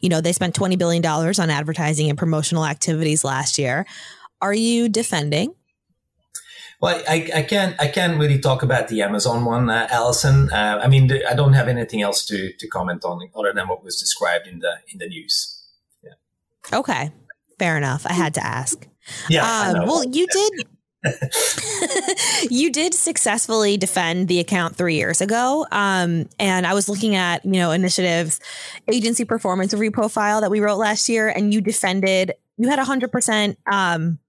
you 0.01 0.09
know, 0.09 0.21
they 0.21 0.33
spent 0.33 0.55
$20 0.55 0.77
billion 0.77 1.05
on 1.05 1.49
advertising 1.49 2.09
and 2.09 2.17
promotional 2.17 2.65
activities 2.65 3.23
last 3.23 3.57
year. 3.57 3.85
Are 4.41 4.53
you 4.53 4.89
defending? 4.89 5.53
Well, 6.79 7.01
I, 7.09 7.29
I 7.33 7.41
can't 7.41 7.75
I 7.81 7.87
can't 7.87 8.19
really 8.19 8.37
talk 8.37 8.61
about 8.61 8.87
the 8.87 9.01
Amazon 9.01 9.45
one, 9.45 9.67
uh, 9.67 9.87
Allison. 9.89 10.51
Uh, 10.51 10.79
I 10.83 10.87
mean, 10.87 11.11
I 11.27 11.33
don't 11.33 11.53
have 11.53 11.67
anything 11.67 12.03
else 12.03 12.23
to, 12.27 12.53
to 12.53 12.67
comment 12.67 13.03
on 13.03 13.27
other 13.35 13.51
than 13.51 13.67
what 13.67 13.83
was 13.83 13.99
described 13.99 14.45
in 14.45 14.59
the 14.59 14.75
in 14.91 14.99
the 14.99 15.07
news. 15.07 15.65
Yeah. 16.03 16.77
Okay, 16.77 17.11
fair 17.57 17.77
enough. 17.77 18.05
I 18.05 18.13
had 18.13 18.35
to 18.35 18.45
ask. 18.45 18.87
Yeah. 19.27 19.71
Um, 19.73 19.87
well, 19.87 20.03
you 20.03 20.27
did 20.27 20.67
you 22.49 22.71
did 22.71 22.93
successfully 22.93 23.77
defend 23.77 24.27
the 24.27 24.39
account 24.39 24.75
three 24.75 24.95
years 24.95 25.21
ago. 25.21 25.65
Um, 25.71 26.27
and 26.39 26.65
I 26.65 26.73
was 26.73 26.89
looking 26.89 27.15
at, 27.15 27.45
you 27.45 27.53
know, 27.53 27.71
initiatives, 27.71 28.39
agency 28.91 29.25
performance 29.25 29.73
review 29.73 29.91
profile 29.91 30.41
that 30.41 30.51
we 30.51 30.59
wrote 30.59 30.77
last 30.77 31.07
year, 31.07 31.29
and 31.29 31.53
you 31.53 31.61
defended, 31.61 32.33
you 32.57 32.69
had 32.69 32.79
a 32.79 32.85
hundred 32.85 33.11
percent 33.11 33.57
um 33.71 34.19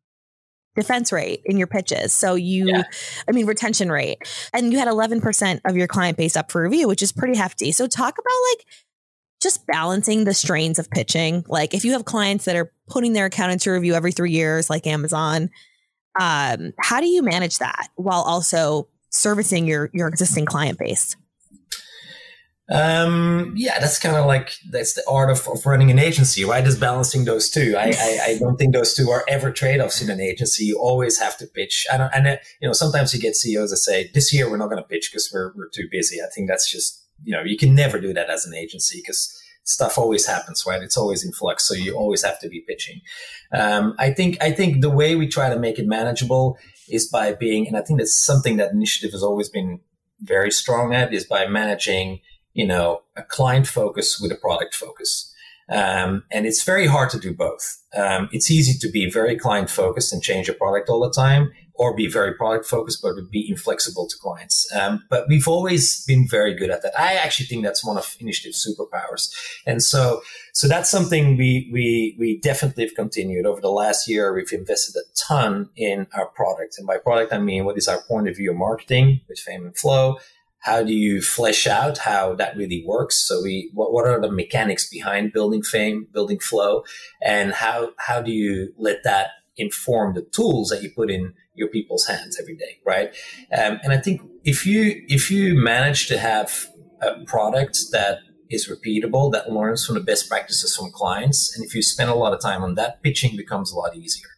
defense 0.79 1.13
rate 1.13 1.43
in 1.45 1.59
your 1.59 1.67
pitches. 1.67 2.13
So 2.13 2.35
you, 2.37 2.69
yeah. 2.69 2.85
I 3.29 3.33
mean, 3.33 3.47
retention 3.47 3.91
rate, 3.91 4.19
and 4.53 4.73
you 4.73 4.79
had 4.79 4.87
11% 4.87 5.61
of 5.65 5.77
your 5.77 5.89
client 5.89 6.17
base 6.17 6.37
up 6.37 6.53
for 6.53 6.63
review, 6.63 6.87
which 6.87 7.03
is 7.03 7.11
pretty 7.11 7.37
hefty. 7.37 7.73
So 7.73 7.89
talk 7.89 8.15
about 8.15 8.35
like 8.51 8.67
just 9.43 9.67
balancing 9.67 10.25
the 10.25 10.35
strains 10.35 10.79
of 10.79 10.89
pitching. 10.91 11.45
Like 11.49 11.75
if 11.75 11.85
you 11.85 11.93
have 11.93 12.05
clients 12.05 12.45
that 12.45 12.55
are 12.55 12.73
putting 12.89 13.13
their 13.13 13.27
account 13.27 13.53
into 13.53 13.73
review 13.73 13.95
every 13.95 14.13
three 14.13 14.33
years, 14.33 14.71
like 14.71 14.87
Amazon, 14.87 15.51
um, 16.19 16.73
how 16.81 17.01
do 17.01 17.07
you 17.07 17.23
manage 17.23 17.59
that 17.59 17.89
while 17.97 18.23
also 18.23 18.89
servicing 19.11 19.67
your 19.67 19.91
your 19.93 20.09
existing 20.09 20.47
client 20.47 20.79
base? 20.79 21.17
Um, 22.71 23.55
yeah, 23.57 23.81
that's 23.81 23.99
kind 23.99 24.15
of 24.15 24.27
like 24.27 24.53
that's 24.71 24.93
the 24.93 25.03
art 25.09 25.31
of, 25.31 25.49
of 25.49 25.65
running 25.65 25.91
an 25.91 25.99
agency, 25.99 26.45
right? 26.45 26.67
Is 26.67 26.79
balancing 26.79 27.25
those 27.25 27.49
two. 27.49 27.75
I, 27.79 27.95
I, 27.99 28.19
I 28.27 28.39
don't 28.39 28.57
think 28.57 28.75
those 28.75 28.93
two 28.93 29.09
are 29.09 29.25
ever 29.27 29.51
trade 29.51 29.81
offs 29.81 30.03
in 30.03 30.11
an 30.11 30.21
agency. 30.21 30.67
You 30.67 30.79
always 30.79 31.19
have 31.19 31.39
to 31.39 31.47
pitch. 31.47 31.87
I 31.91 31.97
don't, 31.97 32.11
and 32.15 32.27
uh, 32.27 32.37
you 32.61 32.69
know, 32.69 32.75
sometimes 32.75 33.15
you 33.15 33.21
get 33.21 33.37
CEOs 33.37 33.71
that 33.71 33.79
say, 33.79 34.11
"This 34.13 34.35
year 34.35 34.51
we're 34.51 34.59
not 34.59 34.69
going 34.69 34.83
to 34.83 34.89
pitch 34.89 35.09
because 35.11 35.31
we're 35.33 35.53
we're 35.57 35.71
too 35.71 35.89
busy." 35.91 36.21
I 36.21 36.29
think 36.35 36.47
that's 36.49 36.71
just 36.71 37.03
you 37.25 37.35
know 37.35 37.43
you 37.43 37.57
can 37.57 37.75
never 37.75 37.99
do 37.99 38.13
that 38.13 38.29
as 38.29 38.45
an 38.45 38.55
agency 38.55 38.99
because 38.99 39.35
stuff 39.69 39.99
always 39.99 40.27
happens, 40.27 40.65
right? 40.67 40.83
It's 40.83 40.97
always 40.97 41.25
in 41.25 41.33
flux, 41.33 41.69
so 41.69 41.75
you 41.75 41.95
always 41.95 42.25
have 42.25 42.41
to 42.41 42.49
be 42.49 42.65
pitching. 42.67 43.01
Um, 43.53 43.95
I 43.99 44.11
think 44.11 44.43
I 44.43 44.51
think 44.51 44.81
the 44.81 44.91
way 44.91 45.15
we 45.15 45.29
try 45.29 45.49
to 45.51 45.59
make 45.59 45.79
it 45.79 45.87
manageable 45.87 46.59
is 46.89 47.07
by 47.07 47.35
being, 47.35 47.67
and 47.67 47.77
I 47.77 47.83
think 47.83 47.99
that's 47.99 48.19
something 48.19 48.57
that 48.57 48.73
initiative 48.73 49.13
has 49.13 49.23
always 49.23 49.49
been 49.49 49.81
very 50.21 50.51
strong 50.51 50.95
at, 50.95 51.13
is 51.13 51.25
by 51.25 51.47
managing, 51.47 52.21
you 52.55 52.67
know, 52.67 53.03
a 53.17 53.23
client 53.23 53.67
focus 53.67 54.19
with 54.21 54.33
a 54.33 54.37
product 54.37 54.75
focus. 54.75 55.33
Um, 55.71 56.25
and 56.31 56.47
it's 56.47 56.65
very 56.65 56.87
hard 56.87 57.11
to 57.11 57.19
do 57.19 57.35
both. 57.35 57.79
Um, 57.95 58.31
it's 58.33 58.51
easy 58.51 58.79
to 58.79 58.91
be 58.91 59.11
very 59.11 59.37
client 59.37 59.69
focused 59.69 60.15
and 60.15 60.23
change 60.23 60.47
your 60.47 60.57
product 60.57 60.89
all 60.89 61.01
the 61.01 61.11
time 61.11 61.53
or 61.79 61.95
be 61.95 62.09
very 62.09 62.35
product 62.35 62.67
focused, 62.67 63.01
but 63.01 63.15
be 63.31 63.49
inflexible 63.49 64.09
to 64.09 64.17
clients. 64.19 64.67
Um, 64.75 65.05
but 65.09 65.29
we've 65.29 65.47
always 65.47 66.05
been 66.05 66.27
very 66.29 66.53
good 66.53 66.71
at 66.71 66.83
that. 66.83 66.99
I 66.99 67.15
actually 67.15 67.47
think 67.47 67.65
that's 67.65 67.85
one 67.85 67.97
of 67.97 68.17
Initiative's 68.19 68.67
superpowers. 68.67 69.33
And 69.65 69.81
so, 69.81 70.21
so 70.53 70.67
that's 70.67 70.91
something 70.91 71.37
we, 71.37 71.71
we, 71.73 72.17
we 72.19 72.41
definitely 72.41 72.85
have 72.85 72.97
continued 72.97 73.47
over 73.47 73.61
the 73.61 73.71
last 73.71 74.09
year. 74.09 74.35
We've 74.35 74.53
invested 74.53 74.99
a 74.99 75.05
ton 75.17 75.71
in 75.77 76.09
our 76.15 76.27
product. 76.27 76.79
And 76.79 76.87
by 76.87 76.99
product, 76.99 77.33
I 77.33 77.39
mean, 77.39 77.65
what 77.65 77.79
is 77.79 77.87
our 77.87 78.03
point 78.03 78.29
of 78.29 78.37
view 78.37 78.51
of 78.51 78.57
marketing 78.57 79.21
with 79.29 79.39
Fame 79.39 79.65
and 79.65 79.79
Flow? 79.79 80.19
How 80.59 80.83
do 80.83 80.93
you 80.93 81.23
flesh 81.23 81.69
out 81.69 81.99
how 81.99 82.35
that 82.35 82.57
really 82.57 82.83
works? 82.85 83.17
So 83.17 83.41
we, 83.41 83.71
what, 83.73 83.93
what 83.93 84.09
are 84.09 84.21
the 84.21 84.33
mechanics 84.33 84.91
behind 84.91 85.33
building 85.33 85.63
fame, 85.63 86.09
building 86.13 86.41
flow? 86.41 86.83
And 87.23 87.53
how, 87.53 87.93
how 87.99 88.21
do 88.21 88.33
you 88.33 88.75
let 88.77 89.05
that 89.05 89.29
inform 89.57 90.15
the 90.15 90.23
tools 90.23 90.71
that 90.71 90.83
you 90.83 90.91
put 90.91 91.11
in 91.11 91.35
your 91.59 91.69
people's 91.69 92.07
hands 92.07 92.39
every 92.41 92.57
day, 92.57 92.79
right? 92.87 93.11
Um, 93.53 93.81
and 93.83 93.93
I 93.93 93.99
think 93.99 94.23
if 94.45 94.65
you 94.65 95.03
if 95.09 95.31
you 95.31 95.55
manage 95.55 96.07
to 96.09 96.19
have 96.19 96.67
a 97.03 97.25
product 97.25 97.79
that 97.93 98.19
is 98.51 98.69
repeatable, 98.69 99.31
that 99.33 99.53
learns 99.53 99.85
from 99.85 99.97
the 99.97 100.01
best 100.01 100.29
practices 100.29 100.77
from 100.77 100.91
clients, 100.91 101.55
and 101.55 101.65
if 101.65 101.75
you 101.75 101.83
spend 101.83 102.11
a 102.11 102.15
lot 102.15 102.33
of 102.33 102.41
time 102.41 102.63
on 102.63 102.75
that, 102.77 103.03
pitching 103.03 103.37
becomes 103.37 103.73
a 103.73 103.77
lot 103.77 103.95
easier 103.97 104.29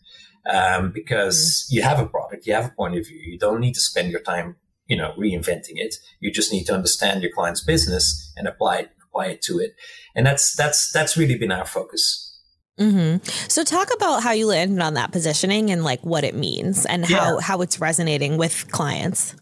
um, 0.52 0.90
because 0.90 1.38
mm-hmm. 1.38 1.76
you 1.76 1.82
have 1.82 1.98
a 1.98 2.06
product, 2.06 2.46
you 2.46 2.54
have 2.54 2.66
a 2.66 2.74
point 2.74 2.96
of 2.96 3.06
view. 3.06 3.20
You 3.20 3.38
don't 3.38 3.60
need 3.60 3.74
to 3.74 3.80
spend 3.80 4.10
your 4.10 4.20
time, 4.20 4.56
you 4.86 4.96
know, 4.96 5.12
reinventing 5.18 5.76
it. 5.76 5.96
You 6.20 6.32
just 6.32 6.52
need 6.52 6.64
to 6.64 6.74
understand 6.74 7.22
your 7.22 7.32
client's 7.32 7.62
business 7.62 8.32
and 8.36 8.48
apply 8.48 8.78
it, 8.78 8.90
apply 9.08 9.26
it 9.26 9.42
to 9.42 9.58
it, 9.58 9.74
and 10.14 10.26
that's 10.26 10.54
that's 10.56 10.90
that's 10.92 11.16
really 11.16 11.36
been 11.36 11.52
our 11.52 11.66
focus. 11.66 12.29
Mm-hmm. 12.80 13.28
So 13.48 13.62
talk 13.62 13.92
about 13.94 14.22
how 14.22 14.32
you 14.32 14.46
landed 14.46 14.80
on 14.80 14.94
that 14.94 15.12
positioning 15.12 15.70
and 15.70 15.84
like 15.84 16.00
what 16.00 16.24
it 16.24 16.34
means 16.34 16.86
and 16.86 17.04
how 17.04 17.34
yeah. 17.34 17.40
how 17.40 17.60
it's 17.60 17.78
resonating 17.78 18.38
with 18.38 18.70
clients. 18.70 19.36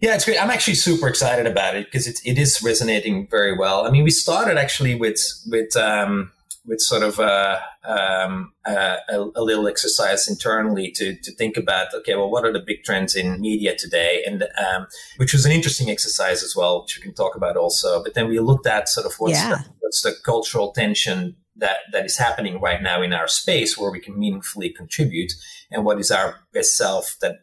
Yeah, 0.00 0.14
it's 0.14 0.24
great. 0.24 0.40
I'm 0.40 0.50
actually 0.50 0.74
super 0.74 1.08
excited 1.08 1.46
about 1.46 1.74
it 1.74 1.86
because 1.86 2.06
it, 2.06 2.20
it 2.24 2.38
is 2.38 2.62
resonating 2.62 3.26
very 3.28 3.56
well. 3.56 3.84
I 3.86 3.90
mean, 3.90 4.04
we 4.04 4.10
started 4.10 4.56
actually 4.56 4.94
with 4.94 5.18
with 5.46 5.76
um, 5.76 6.30
with 6.68 6.80
sort 6.80 7.02
of 7.02 7.18
a, 7.18 7.60
um, 7.84 8.52
a, 8.66 8.98
a, 9.08 9.42
little 9.42 9.66
exercise 9.66 10.28
internally 10.28 10.90
to, 10.90 11.16
to 11.16 11.32
think 11.32 11.56
about 11.56 11.94
okay, 11.94 12.14
well, 12.14 12.30
what 12.30 12.44
are 12.44 12.52
the 12.52 12.62
big 12.64 12.84
trends 12.84 13.16
in 13.16 13.40
media 13.40 13.74
today, 13.74 14.22
and 14.26 14.42
um, 14.42 14.86
which 15.16 15.32
was 15.32 15.46
an 15.46 15.52
interesting 15.52 15.90
exercise 15.90 16.44
as 16.44 16.54
well, 16.54 16.82
which 16.82 16.96
we 16.96 17.02
can 17.02 17.14
talk 17.14 17.34
about 17.34 17.56
also. 17.56 18.02
But 18.04 18.14
then 18.14 18.28
we 18.28 18.38
looked 18.38 18.66
at 18.66 18.88
sort 18.88 19.06
of 19.06 19.14
what's 19.18 19.34
yeah. 19.34 19.56
the, 19.56 19.64
what's 19.80 20.02
the 20.02 20.14
cultural 20.24 20.72
tension 20.72 21.36
that 21.58 21.78
that 21.92 22.04
is 22.04 22.16
happening 22.16 22.60
right 22.60 22.82
now 22.82 23.02
in 23.02 23.12
our 23.12 23.28
space 23.28 23.76
where 23.76 23.90
we 23.90 24.00
can 24.00 24.18
meaningfully 24.18 24.70
contribute 24.70 25.32
and 25.70 25.84
what 25.84 25.98
is 25.98 26.10
our 26.10 26.40
best 26.52 26.76
self 26.76 27.16
that 27.20 27.40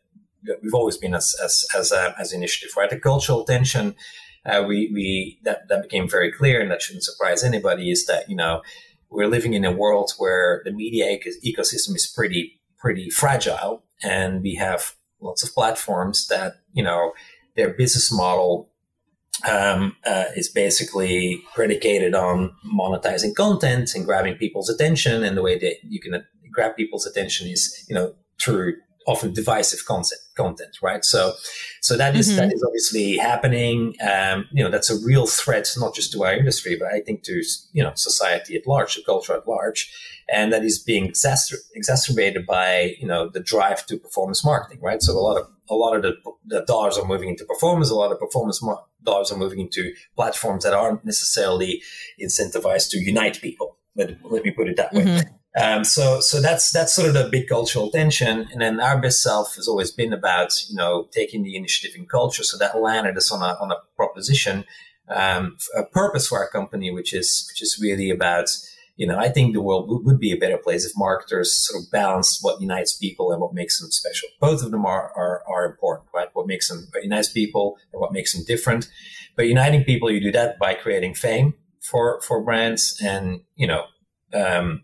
we've 0.62 0.74
always 0.74 0.98
been 0.98 1.13
as 1.13 1.36
as 1.43 1.65
as, 1.77 1.91
uh, 1.91 2.13
as 2.19 2.34
initiative, 2.34 2.75
right? 2.77 2.89
The 2.89 3.00
cultural 3.00 3.43
tension. 3.43 3.95
Uh, 4.45 4.63
we 4.67 4.91
we 4.93 5.39
that 5.43 5.67
that 5.69 5.84
became 5.84 6.07
very 6.10 6.31
clear, 6.31 6.62
and 6.62 6.69
that 6.72 6.81
shouldn't 6.81 7.03
surprise 7.03 7.43
anybody. 7.43 7.89
Is 7.89 8.05
that 8.05 8.29
you 8.29 8.36
know 8.36 8.62
we're 9.10 9.27
living 9.27 9.53
in 9.53 9.65
a 9.65 9.72
world 9.72 10.12
where 10.17 10.62
the 10.65 10.72
media 10.72 11.17
ecosystem 11.43 11.95
is 11.95 12.12
pretty 12.15 12.60
pretty 12.77 13.10
fragile, 13.10 13.84
and 14.03 14.41
we 14.41 14.55
have 14.55 14.95
lots 15.19 15.43
of 15.43 15.53
platforms 15.53 16.27
that 16.27 16.57
you 16.74 16.84
know 16.84 17.13
their 17.55 17.74
business 17.74 18.12
model 18.12 18.69
um, 19.43 19.95
uh, 20.05 20.25
is 20.35 20.49
basically 20.49 21.43
predicated 21.53 22.15
on 22.15 22.55
monetizing 22.65 23.35
content 23.35 23.93
and 23.95 24.05
grabbing 24.05 24.35
people's 24.35 24.69
attention. 24.69 25.23
And 25.23 25.37
the 25.37 25.41
way 25.41 25.57
that 25.59 25.75
you 25.83 25.99
can 25.99 26.23
grab 26.51 26.75
people's 26.75 27.05
attention 27.05 27.47
is, 27.47 27.85
you 27.89 27.95
know, 27.95 28.13
through 28.39 28.75
often 29.07 29.33
divisive 29.33 29.85
concept 29.85 30.21
content, 30.35 30.77
right? 30.81 31.05
So, 31.05 31.33
so 31.81 31.95
that 31.97 32.15
is, 32.15 32.27
mm-hmm. 32.27 32.38
that 32.38 32.53
is 32.53 32.63
obviously 32.63 33.17
happening. 33.17 33.95
Um, 34.01 34.47
you 34.51 34.63
know, 34.63 34.69
that's 34.69 34.89
a 34.89 34.97
real 35.05 35.27
threat, 35.27 35.69
not 35.77 35.95
just 35.95 36.12
to 36.13 36.24
our 36.24 36.33
industry, 36.33 36.75
but 36.77 36.91
I 36.91 37.01
think 37.01 37.24
to 37.24 37.41
you 37.74 37.83
know 37.83 37.93
society 37.95 38.55
at 38.55 38.67
large, 38.67 38.95
the 38.95 39.03
culture 39.03 39.35
at 39.35 39.47
large, 39.47 39.91
and 40.29 40.51
that 40.51 40.63
is 40.63 40.79
being 40.79 41.07
exacer- 41.07 41.62
exacerbated 41.74 42.45
by 42.45 42.95
you 43.00 43.07
know 43.07 43.29
the 43.29 43.39
drive 43.39 43.85
to 43.88 43.97
performance 43.97 44.43
marketing, 44.43 44.81
right? 44.81 45.01
So 45.01 45.13
a 45.13 45.19
lot 45.19 45.38
of 45.38 45.47
a 45.69 45.75
lot 45.75 45.95
of 45.95 46.01
the, 46.03 46.15
the 46.45 46.62
dollars 46.65 46.97
are 46.97 47.05
moving 47.05 47.29
into 47.29 47.45
performance. 47.45 47.89
A 47.89 47.95
lot 47.95 48.12
of 48.12 48.19
performance 48.19 48.62
mar- 48.62 48.83
dollars 49.03 49.31
are 49.31 49.38
moving 49.38 49.59
into 49.59 49.93
platforms 50.15 50.63
that 50.63 50.74
aren't 50.74 51.05
necessarily 51.05 51.81
incentivized 52.21 52.89
to 52.91 53.00
unite 53.00 53.41
people. 53.41 53.77
Let, 53.95 54.17
let 54.29 54.43
me 54.43 54.51
put 54.51 54.67
it 54.67 54.77
that 54.77 54.93
way. 54.93 55.03
Mm-hmm. 55.03 55.35
Um, 55.57 55.85
so, 55.85 56.19
so 56.19 56.41
that's 56.41 56.71
that's 56.71 56.93
sort 56.93 57.07
of 57.07 57.13
the 57.13 57.29
big 57.29 57.47
cultural 57.47 57.89
tension. 57.89 58.47
And 58.51 58.62
then 58.62 58.81
our 58.81 59.00
best 59.00 59.21
self 59.21 59.55
has 59.55 59.67
always 59.67 59.91
been 59.91 60.12
about 60.12 60.51
you 60.67 60.75
know 60.75 61.07
taking 61.12 61.43
the 61.43 61.55
initiative 61.55 61.97
in 61.97 62.07
culture. 62.07 62.43
So 62.43 62.57
that 62.57 62.81
landed 62.81 63.15
us 63.15 63.31
on 63.31 63.41
a 63.41 63.57
on 63.62 63.71
a 63.71 63.77
proposition, 63.95 64.65
um, 65.07 65.57
a 65.75 65.83
purpose 65.83 66.27
for 66.27 66.39
our 66.39 66.50
company, 66.50 66.91
which 66.91 67.13
is 67.13 67.50
which 67.50 67.62
is 67.62 67.79
really 67.81 68.09
about 68.09 68.50
you 68.97 69.07
know 69.07 69.17
I 69.17 69.29
think 69.29 69.53
the 69.53 69.62
world 69.62 69.89
would, 69.89 70.05
would 70.05 70.19
be 70.19 70.33
a 70.33 70.38
better 70.38 70.57
place 70.57 70.85
if 70.85 70.91
marketers 70.97 71.57
sort 71.57 71.81
of 71.81 71.89
balanced 71.89 72.39
what 72.41 72.59
unites 72.59 72.97
people 72.97 73.31
and 73.31 73.39
what 73.39 73.53
makes 73.53 73.79
them 73.79 73.91
special. 73.91 74.27
Both 74.41 74.62
of 74.62 74.71
them 74.71 74.85
are 74.85 75.13
are, 75.15 75.41
are 75.47 75.65
important, 75.65 76.09
right? 76.13 76.27
What 76.33 76.47
makes 76.47 76.67
them 76.67 76.85
what 76.91 77.03
unites 77.03 77.29
people 77.29 77.77
and 77.93 78.01
what 78.01 78.12
makes 78.12 78.33
them 78.33 78.43
different. 78.45 78.89
But 79.38 79.47
uniting 79.47 79.85
people, 79.85 80.12
you 80.12 80.19
do 80.19 80.31
that 80.33 80.59
by 80.59 80.74
creating 80.74 81.13
fame 81.13 81.53
for 81.81 82.19
for 82.19 82.43
brands 82.43 83.00
and 83.01 83.39
you 83.55 83.67
know. 83.67 83.85
Um, 84.33 84.81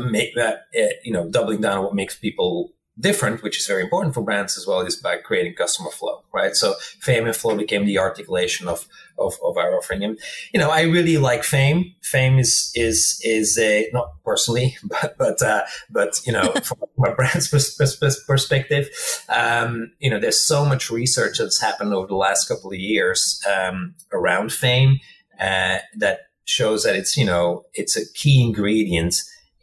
make 0.00 0.34
that, 0.34 0.66
uh, 0.78 0.94
you 1.04 1.12
know, 1.12 1.28
doubling 1.28 1.60
down 1.60 1.78
on 1.78 1.84
what 1.84 1.94
makes 1.94 2.16
people 2.16 2.74
different, 2.98 3.42
which 3.42 3.58
is 3.58 3.66
very 3.66 3.82
important 3.82 4.14
for 4.14 4.22
brands 4.22 4.56
as 4.56 4.66
well, 4.66 4.80
is 4.80 4.96
by 4.96 5.16
creating 5.16 5.54
customer 5.54 5.90
flow, 5.90 6.22
right? 6.32 6.54
So 6.54 6.74
fame 7.00 7.26
and 7.26 7.34
flow 7.34 7.56
became 7.56 7.86
the 7.86 7.98
articulation 7.98 8.68
of, 8.68 8.86
of, 9.18 9.34
of 9.42 9.56
our 9.56 9.76
offering. 9.76 10.04
And, 10.04 10.18
you 10.52 10.60
know, 10.60 10.70
I 10.70 10.82
really 10.82 11.18
like 11.18 11.42
fame. 11.42 11.92
Fame 12.02 12.38
is, 12.38 12.70
is, 12.74 13.20
is 13.24 13.58
a, 13.58 13.88
not 13.92 14.12
personally, 14.24 14.76
but, 14.84 15.16
but, 15.18 15.42
uh, 15.42 15.64
but, 15.90 16.20
you 16.24 16.32
know, 16.32 16.52
from 16.62 16.78
a 17.04 17.14
brand's 17.14 17.48
perspective, 17.48 18.88
um, 19.28 19.90
you 19.98 20.08
know, 20.08 20.20
there's 20.20 20.40
so 20.40 20.64
much 20.64 20.90
research 20.90 21.38
that's 21.38 21.60
happened 21.60 21.92
over 21.92 22.06
the 22.06 22.14
last 22.14 22.46
couple 22.46 22.70
of 22.70 22.78
years, 22.78 23.42
um, 23.52 23.94
around 24.12 24.52
fame, 24.52 25.00
uh, 25.40 25.78
that 25.96 26.20
shows 26.44 26.84
that 26.84 26.94
it's, 26.94 27.16
you 27.16 27.24
know, 27.24 27.64
it's 27.74 27.96
a 27.96 28.12
key 28.12 28.40
ingredient 28.40 29.16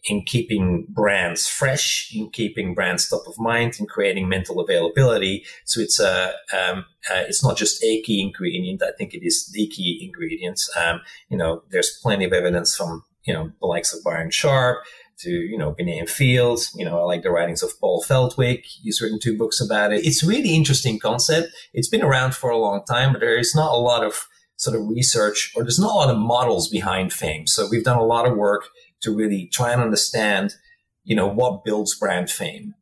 in 0.05 0.24
keeping 0.24 0.86
brands 0.89 1.48
fresh, 1.48 2.12
in 2.13 2.29
keeping 2.31 2.74
brands 2.74 3.08
top 3.08 3.27
of 3.27 3.39
mind, 3.39 3.75
in 3.79 3.86
creating 3.86 4.27
mental 4.27 4.60
availability. 4.60 5.46
So 5.65 5.79
it's 5.79 6.00
a 6.00 6.34
um, 6.53 6.86
uh, 7.10 7.24
it's 7.27 7.43
not 7.43 7.58
just 7.58 7.84
a 7.84 8.01
key 8.01 8.22
ingredient. 8.22 8.81
I 8.81 8.91
think 8.98 9.13
it 9.13 9.25
is 9.25 9.48
the 9.48 9.67
key 9.67 10.00
ingredient. 10.03 10.62
Um, 10.79 11.01
you 11.29 11.37
know, 11.37 11.64
there's 11.70 12.00
plenty 12.01 12.25
of 12.25 12.33
evidence 12.33 12.75
from 12.75 13.03
you 13.24 13.33
know 13.33 13.51
the 13.59 13.68
likes 13.68 13.94
of 13.94 14.03
Byron 14.03 14.31
Sharp 14.31 14.79
to 15.20 15.29
you 15.29 15.57
know 15.57 15.72
Binet 15.72 16.09
Fields. 16.09 16.74
You 16.75 16.85
know, 16.85 17.00
I 17.00 17.03
like 17.03 17.22
the 17.22 17.31
writings 17.31 17.61
of 17.61 17.79
Paul 17.79 18.03
Feldwick. 18.03 18.64
He's 18.66 19.01
written 19.01 19.20
two 19.20 19.37
books 19.37 19.61
about 19.61 19.94
it. 19.94 20.05
It's 20.05 20.24
really 20.24 20.55
interesting 20.55 21.00
concept. 21.00 21.50
It's 21.74 21.90
been 21.90 22.03
around 22.03 22.33
for 22.33 22.50
a 22.50 22.57
long 22.57 22.83
time, 22.85 23.14
but 23.14 23.22
there 23.22 23.37
is 23.37 23.53
not 23.53 23.74
a 23.74 23.77
lot 23.77 24.03
of 24.03 24.27
sort 24.55 24.79
of 24.79 24.87
research 24.87 25.51
or 25.55 25.64
there's 25.64 25.79
not 25.79 25.92
a 25.92 25.96
lot 25.96 26.09
of 26.11 26.18
models 26.18 26.70
behind 26.70 27.11
fame. 27.11 27.48
So 27.48 27.68
we've 27.68 27.83
done 27.83 27.98
a 27.98 28.05
lot 28.05 28.27
of 28.27 28.37
work 28.37 28.70
to 29.01 29.16
really 29.16 29.50
try 29.51 29.72
and 29.72 29.81
understand, 29.81 30.55
you 31.03 31.16
know, 31.16 31.27
what 31.27 31.64
builds 31.64 31.96
brand 31.96 32.29
fame 32.29 32.74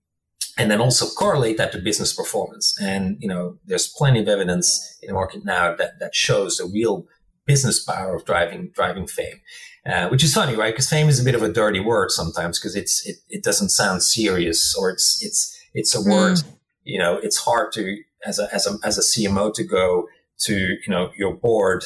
and 0.60 0.70
then 0.70 0.82
also 0.82 1.08
correlate 1.08 1.58
that 1.58 1.72
to 1.72 1.80
business 1.80 2.14
performance. 2.14 2.78
And, 2.82 3.16
you 3.22 3.30
know, 3.30 3.58
there's 3.66 3.88
plenty 3.88 4.20
of 4.20 4.28
evidence 4.28 5.00
in 5.02 5.08
the 5.08 5.14
market 5.14 5.46
now 5.46 5.74
that, 5.76 6.00
that 6.00 6.14
shows 6.14 6.58
the 6.58 6.66
real 6.66 7.06
business 7.46 7.82
power 7.82 8.14
of 8.14 8.26
driving, 8.26 8.70
driving 8.76 9.08
fame. 9.08 9.40
Uh, 9.86 10.10
which 10.10 10.24
is 10.24 10.34
funny, 10.34 10.56
right? 10.56 10.74
Because 10.74 10.90
fame 10.90 11.08
is 11.08 11.20
a 11.20 11.24
bit 11.24 11.34
of 11.34 11.42
a 11.42 11.52
dirty 11.52 11.80
word 11.80 12.12
sometimes 12.12 12.60
because 12.60 12.76
it's, 12.76 13.08
it, 13.08 13.16
it 13.30 13.42
doesn't 13.42 13.70
sound 13.70 14.04
serious 14.04 14.76
or 14.78 14.92
it's, 14.92 15.24
it's, 15.24 15.58
it's 15.74 15.96
a 15.96 16.02
word, 16.02 16.38
mm. 16.38 16.58
you 16.84 17.00
know, 17.00 17.18
it's 17.18 17.38
hard 17.38 17.72
to, 17.72 17.98
as 18.26 18.38
a, 18.38 18.54
as 18.54 18.68
a, 18.68 18.78
as 18.84 18.98
a 18.98 19.02
CMO 19.02 19.54
to 19.54 19.64
go 19.64 20.10
to, 20.40 20.54
you 20.54 20.90
know, 20.90 21.12
your 21.18 21.34
board 21.34 21.86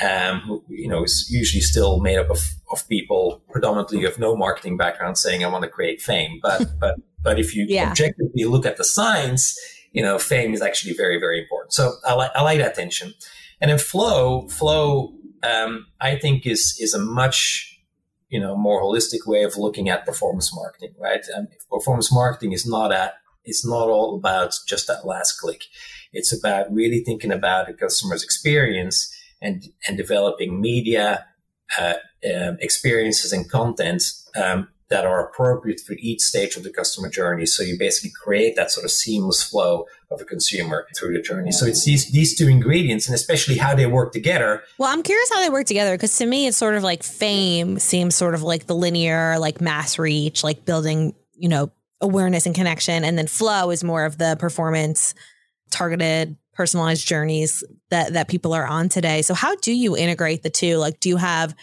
um, 0.00 0.40
who, 0.40 0.64
you 0.68 0.88
know, 0.88 1.02
is 1.04 1.28
usually 1.30 1.60
still 1.60 2.00
made 2.00 2.18
up 2.18 2.30
of, 2.30 2.40
of 2.70 2.88
people 2.88 3.42
predominantly 3.50 4.04
of 4.04 4.18
no 4.18 4.36
marketing 4.36 4.76
background 4.76 5.18
saying, 5.18 5.44
I 5.44 5.48
want 5.48 5.64
to 5.64 5.70
create 5.70 6.00
fame. 6.00 6.38
But, 6.42 6.66
but, 6.80 6.96
but 7.22 7.38
if 7.38 7.54
you 7.54 7.66
yeah. 7.68 7.90
objectively 7.90 8.44
look 8.44 8.66
at 8.66 8.76
the 8.76 8.84
science, 8.84 9.58
you 9.92 10.02
know, 10.02 10.18
fame 10.18 10.54
is 10.54 10.62
actually 10.62 10.94
very, 10.94 11.18
very 11.18 11.40
important. 11.40 11.72
So 11.72 11.94
I 12.06 12.14
like, 12.14 12.30
I 12.34 12.42
like 12.42 12.58
that 12.58 12.74
tension. 12.74 13.14
And 13.60 13.70
then 13.70 13.78
flow, 13.78 14.46
flow, 14.48 15.14
um, 15.42 15.86
I 16.00 16.16
think 16.16 16.46
is, 16.46 16.76
is 16.80 16.94
a 16.94 17.00
much, 17.00 17.80
you 18.28 18.38
know, 18.38 18.56
more 18.56 18.82
holistic 18.82 19.26
way 19.26 19.42
of 19.42 19.56
looking 19.56 19.88
at 19.88 20.06
performance 20.06 20.54
marketing, 20.54 20.94
right? 20.98 21.24
And 21.34 21.48
performance 21.70 22.12
marketing 22.12 22.52
is 22.52 22.66
not 22.66 22.92
at, 22.92 23.14
it's 23.44 23.66
not 23.66 23.88
all 23.88 24.14
about 24.14 24.54
just 24.68 24.86
that 24.86 25.06
last 25.06 25.40
click. 25.40 25.64
It's 26.12 26.32
about 26.32 26.72
really 26.72 27.00
thinking 27.00 27.32
about 27.32 27.66
the 27.66 27.72
customer's 27.72 28.22
experience 28.22 29.12
and, 29.40 29.64
and 29.86 29.96
developing 29.96 30.60
media 30.60 31.26
uh, 31.78 31.94
um, 32.34 32.56
experiences 32.60 33.32
and 33.32 33.50
content 33.50 34.02
um, 34.36 34.68
that 34.88 35.04
are 35.04 35.26
appropriate 35.26 35.80
for 35.80 35.94
each 35.98 36.20
stage 36.20 36.56
of 36.56 36.62
the 36.62 36.70
customer 36.70 37.10
journey. 37.10 37.44
So 37.44 37.62
you 37.62 37.78
basically 37.78 38.10
create 38.10 38.56
that 38.56 38.70
sort 38.70 38.84
of 38.84 38.90
seamless 38.90 39.42
flow 39.42 39.86
of 40.10 40.20
a 40.20 40.24
consumer 40.24 40.86
through 40.96 41.12
the 41.14 41.22
journey. 41.22 41.52
So 41.52 41.66
it's 41.66 41.84
these 41.84 42.10
these 42.10 42.34
two 42.34 42.48
ingredients 42.48 43.06
and 43.06 43.14
especially 43.14 43.58
how 43.58 43.74
they 43.74 43.86
work 43.86 44.12
together. 44.12 44.62
Well, 44.78 44.90
I'm 44.90 45.02
curious 45.02 45.30
how 45.30 45.42
they 45.42 45.50
work 45.50 45.66
together 45.66 45.94
because 45.94 46.16
to 46.18 46.26
me 46.26 46.46
it's 46.46 46.56
sort 46.56 46.74
of 46.74 46.82
like 46.82 47.02
fame 47.02 47.78
seems 47.78 48.14
sort 48.14 48.34
of 48.34 48.42
like 48.42 48.66
the 48.66 48.74
linear, 48.74 49.38
like 49.38 49.60
mass 49.60 49.98
reach, 49.98 50.42
like 50.42 50.64
building, 50.64 51.14
you 51.34 51.50
know, 51.50 51.70
awareness 52.00 52.46
and 52.46 52.54
connection. 52.54 53.04
And 53.04 53.18
then 53.18 53.26
flow 53.26 53.70
is 53.70 53.84
more 53.84 54.06
of 54.06 54.16
the 54.16 54.36
performance 54.38 55.14
targeted 55.70 56.36
personalized 56.58 57.06
journeys 57.06 57.62
that 57.90 58.14
that 58.14 58.26
people 58.26 58.52
are 58.52 58.66
on 58.66 58.88
today. 58.88 59.22
So 59.22 59.32
how 59.32 59.54
do 59.56 59.72
you 59.72 59.96
integrate 59.96 60.42
the 60.42 60.50
two? 60.50 60.76
Like 60.76 60.98
do 60.98 61.08
you 61.08 61.16
have 61.16 61.54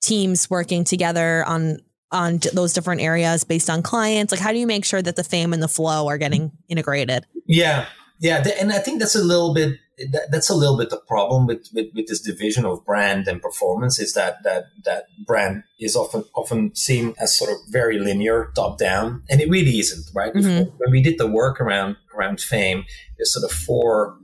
teams 0.00 0.48
working 0.48 0.82
together 0.82 1.44
on 1.46 1.76
on 2.10 2.40
those 2.54 2.72
different 2.72 3.02
areas 3.02 3.44
based 3.44 3.68
on 3.68 3.82
clients? 3.82 4.32
Like 4.32 4.40
how 4.40 4.50
do 4.50 4.58
you 4.58 4.66
make 4.66 4.86
sure 4.86 5.02
that 5.02 5.16
the 5.16 5.22
fame 5.22 5.52
and 5.52 5.62
the 5.62 5.68
flow 5.68 6.08
are 6.08 6.16
getting 6.16 6.52
integrated? 6.68 7.26
Yeah. 7.46 7.86
Yeah, 8.22 8.46
and 8.60 8.70
I 8.70 8.80
think 8.80 8.98
that's 8.98 9.14
a 9.14 9.24
little 9.24 9.54
bit 9.54 9.78
that's 10.30 10.50
a 10.50 10.54
little 10.54 10.76
bit 10.76 10.90
the 10.90 10.98
problem 10.98 11.46
with, 11.46 11.68
with, 11.74 11.86
with, 11.94 12.06
this 12.06 12.20
division 12.20 12.64
of 12.64 12.84
brand 12.84 13.26
and 13.28 13.40
performance 13.40 13.98
is 13.98 14.12
that 14.14 14.42
that 14.44 14.64
that 14.84 15.04
brand 15.26 15.62
is 15.78 15.96
often 15.96 16.24
often 16.34 16.74
seen 16.74 17.14
as 17.18 17.36
sort 17.36 17.50
of 17.50 17.56
very 17.68 17.98
linear, 17.98 18.52
top 18.54 18.78
down, 18.78 19.22
and 19.30 19.40
it 19.40 19.48
really 19.48 19.78
isn't, 19.78 20.06
right? 20.14 20.34
Mm-hmm. 20.34 20.70
When 20.76 20.90
we 20.90 21.02
did 21.02 21.16
the 21.16 21.26
work 21.26 21.60
around 21.62 21.96
around 22.14 22.40
fame, 22.40 22.84
there's 23.16 23.32
sort 23.32 23.50
of 23.50 23.56
four 23.56 24.19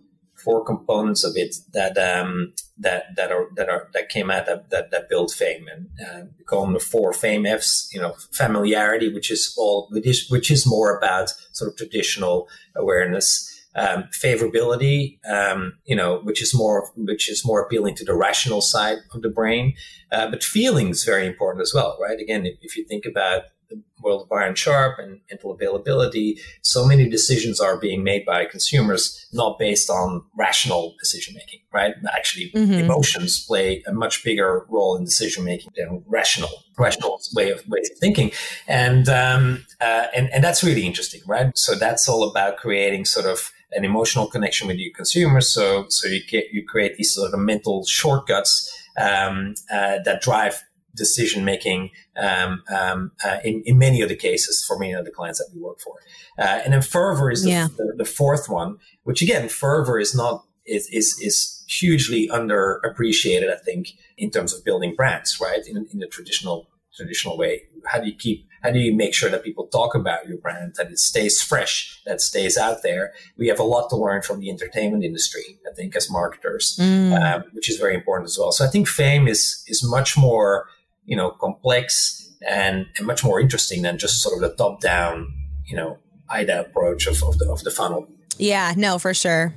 four 0.46 0.64
components 0.64 1.24
of 1.24 1.32
it 1.34 1.56
that 1.72 1.98
um, 1.98 2.52
that 2.78 3.16
that 3.16 3.32
are 3.32 3.48
that 3.56 3.68
are 3.68 3.90
that 3.92 4.08
came 4.08 4.30
out 4.30 4.46
that 4.46 4.70
that, 4.70 4.92
that 4.92 5.08
build 5.08 5.32
fame, 5.32 5.66
and 5.66 5.88
uh, 6.06 6.26
we 6.38 6.44
call 6.44 6.62
them 6.62 6.72
the 6.72 6.78
four 6.78 7.12
fame 7.12 7.44
Fs. 7.44 7.90
You 7.92 8.00
know, 8.00 8.14
familiarity, 8.30 9.12
which 9.12 9.30
is 9.30 9.52
all 9.58 9.88
which 9.90 10.06
is 10.06 10.30
which 10.30 10.50
is 10.50 10.64
more 10.64 10.96
about 10.96 11.30
sort 11.52 11.70
of 11.70 11.76
traditional 11.76 12.48
awareness. 12.76 13.52
Um, 13.78 14.04
favorability, 14.04 15.18
um, 15.28 15.76
you 15.84 15.94
know, 15.94 16.20
which 16.20 16.40
is 16.40 16.54
more 16.54 16.90
which 16.96 17.28
is 17.28 17.44
more 17.44 17.60
appealing 17.60 17.94
to 17.96 18.06
the 18.06 18.14
rational 18.14 18.62
side 18.62 18.96
of 19.12 19.20
the 19.20 19.28
brain, 19.28 19.74
uh, 20.12 20.30
but 20.30 20.42
feelings 20.42 21.04
very 21.04 21.26
important 21.26 21.60
as 21.60 21.74
well, 21.74 21.98
right? 22.00 22.18
Again, 22.18 22.46
if, 22.46 22.56
if 22.62 22.74
you 22.78 22.86
think 22.86 23.04
about 23.04 23.42
the 23.68 23.82
world 24.00 24.22
of 24.22 24.28
Byron 24.28 24.54
Sharp 24.54 24.98
and 24.98 25.20
mental 25.30 25.52
availability, 25.52 26.38
so 26.62 26.86
many 26.86 27.08
decisions 27.08 27.60
are 27.60 27.76
being 27.76 28.04
made 28.04 28.24
by 28.24 28.44
consumers 28.44 29.26
not 29.32 29.58
based 29.58 29.90
on 29.90 30.22
rational 30.36 30.94
decision 31.00 31.34
making, 31.34 31.60
right? 31.72 31.94
Actually, 32.14 32.50
mm-hmm. 32.54 32.74
emotions 32.74 33.44
play 33.46 33.82
a 33.86 33.92
much 33.92 34.24
bigger 34.24 34.66
role 34.68 34.96
in 34.96 35.04
decision 35.04 35.44
making 35.44 35.70
than 35.76 36.02
rational 36.06 36.50
rational 36.78 37.18
way 37.34 37.50
of 37.50 37.66
ways 37.68 37.90
of 37.90 37.98
thinking, 37.98 38.30
and 38.68 39.08
um, 39.08 39.64
uh, 39.80 40.06
and 40.14 40.28
and 40.32 40.44
that's 40.44 40.62
really 40.62 40.86
interesting, 40.86 41.20
right? 41.26 41.56
So 41.56 41.74
that's 41.74 42.08
all 42.08 42.28
about 42.28 42.56
creating 42.56 43.04
sort 43.06 43.26
of 43.26 43.50
an 43.72 43.84
emotional 43.84 44.26
connection 44.26 44.68
with 44.68 44.76
your 44.78 44.92
consumers. 44.94 45.48
So 45.48 45.86
so 45.88 46.08
you 46.08 46.20
get 46.28 46.46
you 46.52 46.64
create 46.66 46.96
these 46.96 47.14
sort 47.14 47.32
of 47.32 47.40
mental 47.40 47.84
shortcuts 47.84 48.72
um, 48.98 49.54
uh, 49.70 49.98
that 50.04 50.22
drive 50.22 50.62
decision 50.96 51.44
making 51.44 51.90
um, 52.16 52.62
um, 52.74 53.12
uh, 53.24 53.38
in, 53.44 53.62
in 53.66 53.78
many 53.78 54.00
of 54.00 54.08
the 54.08 54.16
cases 54.16 54.64
for 54.66 54.78
many 54.78 54.92
of 54.92 55.04
the 55.04 55.10
clients 55.10 55.38
that 55.38 55.48
we 55.54 55.60
work 55.60 55.78
for. 55.80 55.94
Uh, 56.38 56.60
and 56.64 56.72
then 56.72 56.82
fervor 56.82 57.30
is 57.30 57.44
the, 57.44 57.50
yeah. 57.50 57.68
the, 57.76 57.94
the, 57.96 58.04
fourth 58.04 58.48
one, 58.48 58.78
which 59.04 59.22
again, 59.22 59.48
fervor 59.48 59.98
is 59.98 60.14
not 60.14 60.44
is 60.66 60.88
is, 60.88 61.18
is 61.20 61.64
hugely 61.68 62.28
underappreciated, 62.28 63.52
I 63.52 63.56
think, 63.56 63.90
in 64.16 64.30
terms 64.30 64.52
of 64.52 64.64
building 64.64 64.94
brands, 64.94 65.38
right? 65.40 65.64
In, 65.66 65.86
in 65.92 65.98
the 65.98 66.06
traditional 66.06 66.68
traditional 66.96 67.36
way. 67.36 67.62
How 67.84 68.00
do 68.00 68.06
you 68.06 68.14
keep 68.14 68.46
how 68.62 68.72
do 68.72 68.80
you 68.80 68.94
make 68.96 69.14
sure 69.14 69.30
that 69.30 69.44
people 69.44 69.68
talk 69.68 69.94
about 69.94 70.26
your 70.26 70.38
brand, 70.38 70.74
that 70.76 70.90
it 70.90 70.98
stays 70.98 71.40
fresh, 71.40 72.00
that 72.04 72.20
stays 72.20 72.56
out 72.56 72.82
there? 72.82 73.12
We 73.38 73.46
have 73.48 73.60
a 73.60 73.64
lot 73.64 73.90
to 73.90 73.96
learn 73.96 74.22
from 74.22 74.40
the 74.40 74.50
entertainment 74.50 75.04
industry, 75.04 75.58
I 75.70 75.74
think, 75.74 75.94
as 75.94 76.10
marketers, 76.10 76.76
mm. 76.80 77.14
um, 77.20 77.44
which 77.52 77.70
is 77.70 77.76
very 77.76 77.94
important 77.94 78.28
as 78.28 78.36
well. 78.40 78.50
So 78.50 78.64
I 78.64 78.68
think 78.68 78.88
fame 78.88 79.28
is 79.28 79.62
is 79.68 79.88
much 79.88 80.16
more 80.16 80.66
you 81.06 81.16
know, 81.16 81.30
complex 81.30 82.30
and, 82.46 82.86
and 82.98 83.06
much 83.06 83.24
more 83.24 83.40
interesting 83.40 83.82
than 83.82 83.98
just 83.98 84.22
sort 84.22 84.42
of 84.42 84.50
the 84.50 84.56
top 84.56 84.80
down, 84.80 85.32
you 85.64 85.76
know, 85.76 85.98
AIDA 86.30 86.60
approach 86.60 87.06
of, 87.06 87.22
of 87.22 87.38
the 87.38 87.48
of 87.50 87.62
the 87.62 87.70
funnel. 87.70 88.08
Yeah, 88.38 88.74
no, 88.76 88.98
for 88.98 89.14
sure. 89.14 89.54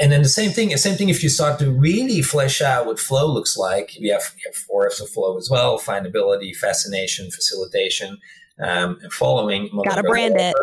And 0.00 0.12
then 0.12 0.22
the 0.22 0.28
same 0.28 0.50
thing, 0.50 0.68
the 0.68 0.78
same 0.78 0.96
thing 0.96 1.08
if 1.08 1.22
you 1.22 1.28
start 1.28 1.58
to 1.58 1.70
really 1.70 2.22
flesh 2.22 2.60
out 2.60 2.86
what 2.86 3.00
flow 3.00 3.26
looks 3.26 3.56
like. 3.56 3.96
We 4.00 4.08
have, 4.08 4.22
we 4.36 4.42
have 4.46 4.54
four 4.54 4.86
F's 4.86 5.00
of 5.00 5.08
flow 5.08 5.36
as 5.38 5.48
well: 5.50 5.78
findability, 5.78 6.54
fascination, 6.54 7.30
facilitation, 7.30 8.18
um, 8.60 8.98
and 9.02 9.12
following. 9.12 9.70
Got 9.84 9.96
to 9.96 10.02
brand 10.02 10.36
it. 10.38 10.54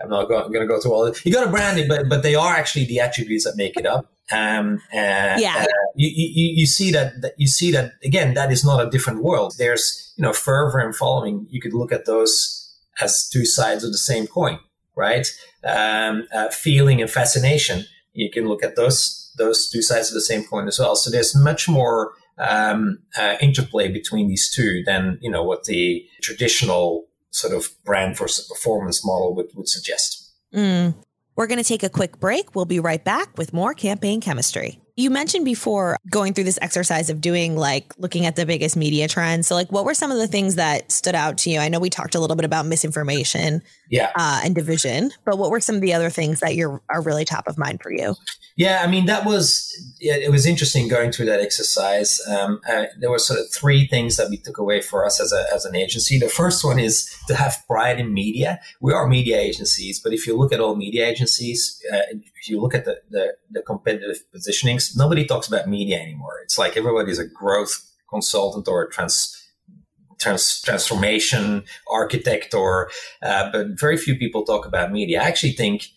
I'm 0.00 0.10
not 0.10 0.28
going, 0.28 0.52
going 0.52 0.60
to 0.60 0.66
go 0.66 0.78
through 0.78 0.92
all 0.92 1.06
of 1.06 1.16
it. 1.16 1.24
You 1.24 1.32
got 1.32 1.44
to 1.44 1.50
brand 1.50 1.78
it, 1.78 1.88
but 1.88 2.08
but 2.08 2.22
they 2.22 2.34
are 2.34 2.54
actually 2.54 2.84
the 2.84 3.00
attributes 3.00 3.44
that 3.44 3.56
make 3.56 3.78
it 3.78 3.86
up. 3.86 4.12
Um, 4.32 4.80
uh, 4.92 5.36
yeah. 5.38 5.62
Uh, 5.62 5.86
you, 5.94 6.10
you, 6.14 6.60
you 6.60 6.66
see 6.66 6.90
that, 6.90 7.20
that 7.22 7.34
you 7.36 7.46
see 7.46 7.70
that 7.72 7.92
again. 8.04 8.34
That 8.34 8.50
is 8.52 8.64
not 8.64 8.84
a 8.84 8.90
different 8.90 9.22
world. 9.22 9.54
There's 9.58 10.12
you 10.16 10.22
know 10.22 10.32
fervor 10.32 10.78
and 10.78 10.94
following. 10.94 11.46
You 11.50 11.60
could 11.60 11.74
look 11.74 11.92
at 11.92 12.06
those 12.06 12.62
as 13.00 13.28
two 13.28 13.44
sides 13.44 13.84
of 13.84 13.92
the 13.92 13.98
same 13.98 14.26
coin, 14.26 14.58
right? 14.96 15.26
Um, 15.64 16.26
uh, 16.34 16.48
feeling 16.50 17.00
and 17.00 17.10
fascination. 17.10 17.84
You 18.12 18.30
can 18.30 18.48
look 18.48 18.64
at 18.64 18.76
those 18.76 19.32
those 19.38 19.68
two 19.68 19.82
sides 19.82 20.08
of 20.08 20.14
the 20.14 20.20
same 20.20 20.44
coin 20.44 20.66
as 20.66 20.78
well. 20.78 20.96
So 20.96 21.10
there's 21.10 21.36
much 21.36 21.68
more 21.68 22.12
um, 22.38 22.98
uh, 23.18 23.36
interplay 23.40 23.88
between 23.88 24.28
these 24.28 24.52
two 24.52 24.82
than 24.84 25.18
you 25.20 25.30
know 25.30 25.42
what 25.42 25.64
the 25.64 26.04
traditional 26.22 27.06
sort 27.30 27.54
of 27.54 27.68
brand 27.84 28.16
versus 28.16 28.48
performance 28.48 29.04
model 29.04 29.34
would, 29.34 29.48
would 29.54 29.68
suggest. 29.68 30.32
Mm. 30.54 30.94
We're 31.36 31.46
going 31.46 31.62
to 31.62 31.64
take 31.64 31.82
a 31.82 31.90
quick 31.90 32.18
break. 32.18 32.54
We'll 32.54 32.64
be 32.64 32.80
right 32.80 33.04
back 33.04 33.36
with 33.38 33.52
more 33.52 33.74
campaign 33.74 34.20
chemistry. 34.22 34.80
You 34.98 35.10
mentioned 35.10 35.44
before 35.44 35.98
going 36.08 36.32
through 36.32 36.44
this 36.44 36.58
exercise 36.62 37.10
of 37.10 37.20
doing 37.20 37.54
like 37.54 37.92
looking 37.98 38.24
at 38.24 38.34
the 38.34 38.46
biggest 38.46 38.78
media 38.78 39.06
trends. 39.08 39.46
So, 39.46 39.54
like, 39.54 39.70
what 39.70 39.84
were 39.84 39.92
some 39.92 40.10
of 40.10 40.16
the 40.16 40.26
things 40.26 40.54
that 40.54 40.90
stood 40.90 41.14
out 41.14 41.36
to 41.38 41.50
you? 41.50 41.58
I 41.58 41.68
know 41.68 41.78
we 41.78 41.90
talked 41.90 42.14
a 42.14 42.18
little 42.18 42.34
bit 42.34 42.46
about 42.46 42.64
misinformation, 42.64 43.60
yeah, 43.90 44.10
uh, 44.16 44.40
and 44.42 44.54
division, 44.54 45.12
but 45.26 45.36
what 45.36 45.50
were 45.50 45.60
some 45.60 45.74
of 45.74 45.82
the 45.82 45.92
other 45.92 46.08
things 46.08 46.40
that 46.40 46.54
you're 46.54 46.80
are 46.88 47.02
really 47.02 47.26
top 47.26 47.46
of 47.46 47.58
mind 47.58 47.82
for 47.82 47.92
you? 47.92 48.14
Yeah, 48.56 48.80
I 48.82 48.86
mean 48.86 49.04
that 49.04 49.26
was 49.26 49.70
it 50.00 50.30
was 50.30 50.46
interesting 50.46 50.88
going 50.88 51.12
through 51.12 51.26
that 51.26 51.40
exercise. 51.40 52.18
Um, 52.26 52.62
uh, 52.66 52.84
there 52.98 53.10
were 53.10 53.18
sort 53.18 53.38
of 53.38 53.52
three 53.52 53.86
things 53.86 54.16
that 54.16 54.30
we 54.30 54.38
took 54.38 54.56
away 54.56 54.80
for 54.80 55.04
us 55.04 55.20
as 55.20 55.30
a 55.30 55.44
as 55.54 55.66
an 55.66 55.76
agency. 55.76 56.18
The 56.18 56.30
first 56.30 56.64
one 56.64 56.78
is 56.78 57.14
to 57.28 57.34
have 57.34 57.62
pride 57.66 58.00
in 58.00 58.14
media. 58.14 58.60
We 58.80 58.94
are 58.94 59.06
media 59.06 59.38
agencies, 59.38 60.00
but 60.00 60.14
if 60.14 60.26
you 60.26 60.38
look 60.38 60.54
at 60.54 60.60
all 60.60 60.74
media 60.74 61.06
agencies, 61.06 61.78
uh, 61.92 62.16
you 62.48 62.60
look 62.60 62.74
at 62.74 62.84
the, 62.84 63.00
the, 63.10 63.34
the 63.50 63.62
competitive 63.62 64.18
positionings, 64.34 64.96
nobody 64.96 65.24
talks 65.24 65.48
about 65.48 65.68
media 65.68 65.98
anymore. 66.00 66.40
It's 66.42 66.58
like 66.58 66.76
everybody's 66.76 67.18
a 67.18 67.26
growth 67.26 67.90
consultant 68.08 68.68
or 68.68 68.82
a 68.84 68.90
trans 68.90 69.42
trans, 70.20 70.62
transformation 70.62 71.64
architect 71.90 72.54
or 72.54 72.90
uh, 73.22 73.50
but 73.50 73.78
very 73.78 73.96
few 73.96 74.16
people 74.16 74.44
talk 74.44 74.64
about 74.64 74.92
media 74.92 75.20
i 75.20 75.24
actually 75.24 75.52
think 75.52 75.88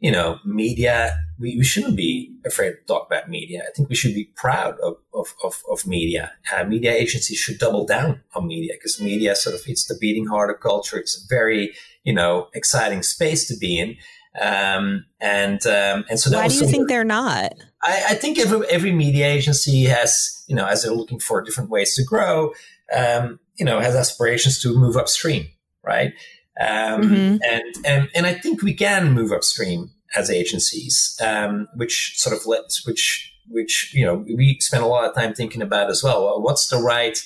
you 0.00 0.12
know, 0.12 0.38
media, 0.44 1.18
we, 1.40 1.56
we 1.56 1.64
shouldn't 1.64 1.96
be 1.96 2.32
afraid 2.46 2.70
to 2.70 2.76
talk 2.86 3.06
about 3.08 3.28
media. 3.28 3.64
I 3.66 3.72
think 3.74 3.88
we 3.88 3.96
should 3.96 4.14
be 4.14 4.30
proud 4.36 4.78
of, 4.80 4.96
of, 5.12 5.34
of, 5.42 5.60
of 5.70 5.86
media. 5.86 6.32
Uh, 6.54 6.64
media 6.64 6.92
agencies 6.92 7.38
should 7.38 7.58
double 7.58 7.84
down 7.84 8.20
on 8.34 8.46
media 8.46 8.74
because 8.74 9.00
media 9.00 9.34
sort 9.34 9.56
of, 9.56 9.62
it's 9.66 9.86
the 9.86 9.98
beating 10.00 10.26
heart 10.26 10.50
of 10.50 10.60
culture. 10.60 10.98
It's 10.98 11.16
a 11.16 11.26
very, 11.28 11.74
you 12.04 12.12
know, 12.12 12.46
exciting 12.54 13.02
space 13.02 13.48
to 13.48 13.56
be 13.56 13.78
in. 13.78 13.96
Um, 14.40 15.04
and, 15.20 15.64
um, 15.66 16.04
and 16.08 16.18
so 16.18 16.30
why 16.30 16.48
do 16.48 16.54
you 16.54 16.66
think 16.66 16.88
they're 16.88 17.04
not? 17.04 17.54
I, 17.82 18.04
I, 18.10 18.14
think 18.14 18.38
every, 18.38 18.66
every 18.68 18.92
media 18.92 19.26
agency 19.26 19.84
has, 19.84 20.44
you 20.48 20.54
know, 20.54 20.66
as 20.66 20.82
they're 20.82 20.92
looking 20.92 21.18
for 21.18 21.42
different 21.42 21.70
ways 21.70 21.94
to 21.96 22.04
grow, 22.04 22.52
um, 22.94 23.40
you 23.56 23.64
know, 23.64 23.80
has 23.80 23.94
aspirations 23.94 24.60
to 24.62 24.78
move 24.78 24.96
upstream, 24.96 25.48
right? 25.84 26.12
Um, 26.60 27.02
mm-hmm. 27.02 27.36
and, 27.42 27.74
and, 27.84 28.08
and 28.14 28.26
I 28.26 28.34
think 28.34 28.62
we 28.62 28.74
can 28.74 29.12
move 29.12 29.32
upstream 29.32 29.90
as 30.16 30.30
agencies, 30.30 31.16
um, 31.24 31.68
which 31.76 32.14
sort 32.16 32.36
of 32.36 32.46
lets, 32.46 32.86
which, 32.86 33.32
which, 33.48 33.92
you 33.94 34.04
know, 34.04 34.24
we 34.36 34.58
spend 34.60 34.82
a 34.82 34.86
lot 34.86 35.08
of 35.08 35.14
time 35.14 35.34
thinking 35.34 35.62
about 35.62 35.90
as 35.90 36.02
well. 36.02 36.24
well 36.24 36.42
what's 36.42 36.68
the 36.68 36.78
right, 36.78 37.18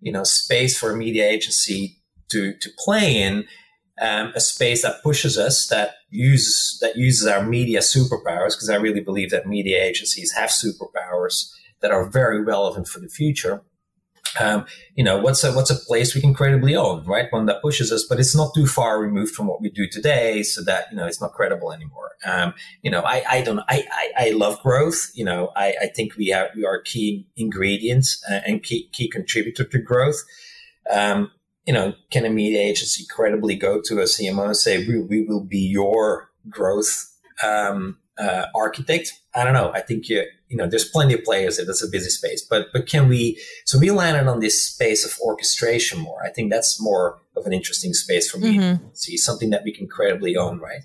you 0.00 0.12
know, 0.12 0.24
space 0.24 0.78
for 0.78 0.90
a 0.90 0.96
media 0.96 1.28
agency 1.28 1.98
to, 2.30 2.54
to 2.58 2.70
play 2.78 3.22
in? 3.22 3.46
Um, 4.00 4.32
a 4.34 4.40
space 4.40 4.82
that 4.82 5.04
pushes 5.04 5.38
us, 5.38 5.68
that 5.68 5.94
uses 6.10 6.78
that 6.80 6.96
uses 6.96 7.28
our 7.28 7.44
media 7.44 7.78
superpowers, 7.78 8.56
because 8.56 8.68
I 8.68 8.76
really 8.76 9.00
believe 9.00 9.30
that 9.30 9.46
media 9.46 9.80
agencies 9.80 10.32
have 10.32 10.50
superpowers 10.50 11.48
that 11.80 11.92
are 11.92 12.10
very 12.10 12.42
relevant 12.42 12.88
for 12.88 12.98
the 12.98 13.08
future 13.08 13.62
um, 14.40 14.66
you 14.94 15.04
know, 15.04 15.18
what's 15.18 15.44
a 15.44 15.52
what's 15.52 15.70
a 15.70 15.76
place 15.76 16.14
we 16.14 16.20
can 16.20 16.34
credibly 16.34 16.74
own, 16.74 17.04
right? 17.04 17.32
One 17.32 17.46
that 17.46 17.62
pushes 17.62 17.92
us, 17.92 18.04
but 18.08 18.18
it's 18.18 18.34
not 18.34 18.54
too 18.54 18.66
far 18.66 18.98
removed 18.98 19.34
from 19.34 19.46
what 19.46 19.60
we 19.60 19.70
do 19.70 19.86
today, 19.88 20.42
so 20.42 20.62
that 20.64 20.86
you 20.90 20.96
know 20.96 21.06
it's 21.06 21.20
not 21.20 21.32
credible 21.32 21.72
anymore. 21.72 22.12
Um, 22.24 22.54
you 22.82 22.90
know, 22.90 23.02
I, 23.02 23.24
I 23.28 23.42
don't 23.42 23.60
I, 23.68 23.84
I, 23.92 24.26
I 24.26 24.30
love 24.30 24.60
growth. 24.62 25.10
You 25.14 25.24
know, 25.24 25.52
I, 25.56 25.74
I 25.82 25.86
think 25.94 26.16
we 26.16 26.28
have 26.28 26.48
we 26.56 26.64
are 26.64 26.80
key 26.80 27.26
ingredients 27.36 28.22
uh, 28.30 28.40
and 28.46 28.62
key 28.62 28.88
key 28.92 29.08
contributor 29.08 29.64
to 29.64 29.78
growth. 29.78 30.22
Um, 30.90 31.30
you 31.66 31.72
know, 31.72 31.94
can 32.10 32.24
a 32.24 32.30
media 32.30 32.60
agency 32.60 33.04
credibly 33.08 33.54
go 33.54 33.80
to 33.80 34.00
a 34.00 34.04
CMO 34.04 34.46
and 34.46 34.56
say 34.56 34.86
we, 34.86 35.00
we 35.00 35.24
will 35.24 35.44
be 35.44 35.58
your 35.58 36.30
growth 36.48 37.10
um, 37.42 37.98
uh, 38.18 38.46
architect? 38.54 39.12
I 39.34 39.44
don't 39.44 39.54
know. 39.54 39.72
I 39.72 39.80
think 39.80 40.08
you 40.08 40.24
you 40.54 40.58
know, 40.58 40.68
there's 40.68 40.88
plenty 40.88 41.14
of 41.14 41.24
players 41.24 41.56
there. 41.56 41.66
That's 41.66 41.82
a 41.82 41.88
busy 41.88 42.10
space. 42.10 42.40
But 42.48 42.68
but 42.72 42.86
can 42.86 43.08
we? 43.08 43.40
So 43.64 43.76
we 43.76 43.90
landed 43.90 44.30
on 44.30 44.38
this 44.38 44.62
space 44.62 45.04
of 45.04 45.18
orchestration 45.20 45.98
more. 45.98 46.22
I 46.24 46.30
think 46.30 46.52
that's 46.52 46.80
more 46.80 47.18
of 47.36 47.44
an 47.44 47.52
interesting 47.52 47.92
space 47.92 48.30
for 48.30 48.38
me. 48.38 48.58
Mm-hmm. 48.58 48.86
See 48.92 49.16
something 49.16 49.50
that 49.50 49.64
we 49.64 49.72
can 49.72 49.88
credibly 49.88 50.36
own, 50.36 50.60
right? 50.60 50.82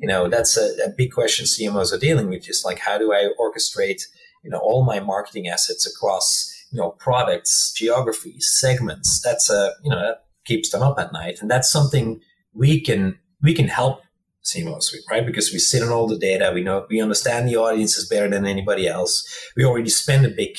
You 0.00 0.08
know, 0.08 0.28
that's 0.28 0.56
a, 0.56 0.66
a 0.84 0.88
big 0.88 1.12
question 1.12 1.46
CMOs 1.46 1.92
are 1.92 1.98
dealing 1.98 2.28
with. 2.28 2.42
Just 2.42 2.64
like 2.64 2.80
how 2.80 2.98
do 2.98 3.12
I 3.12 3.28
orchestrate, 3.38 4.02
you 4.42 4.50
know, 4.50 4.58
all 4.58 4.84
my 4.84 4.98
marketing 4.98 5.46
assets 5.46 5.86
across, 5.86 6.52
you 6.74 6.80
know, 6.80 6.90
products, 6.90 7.72
geographies, 7.72 8.52
segments. 8.58 9.20
That's 9.22 9.48
a 9.48 9.74
you 9.84 9.90
know 9.90 10.00
that 10.00 10.24
keeps 10.44 10.70
them 10.70 10.82
up 10.82 10.98
at 10.98 11.12
night, 11.12 11.38
and 11.40 11.48
that's 11.48 11.70
something 11.70 12.20
we 12.52 12.80
can 12.80 13.16
we 13.40 13.54
can 13.54 13.68
help 13.68 14.02
CMO 14.44 14.82
suite, 14.82 15.04
right? 15.08 15.24
Because 15.24 15.52
we 15.52 15.60
sit 15.60 15.84
on 15.84 15.90
all 15.90 16.08
the 16.08 16.18
data, 16.18 16.50
we 16.52 16.62
know 16.62 16.84
we 16.90 17.00
understand 17.00 17.48
the 17.48 17.56
audiences 17.56 18.08
better 18.08 18.28
than 18.28 18.44
anybody 18.44 18.88
else. 18.88 19.24
We 19.56 19.64
already 19.64 19.88
spend 19.88 20.26
a 20.26 20.30
big 20.30 20.58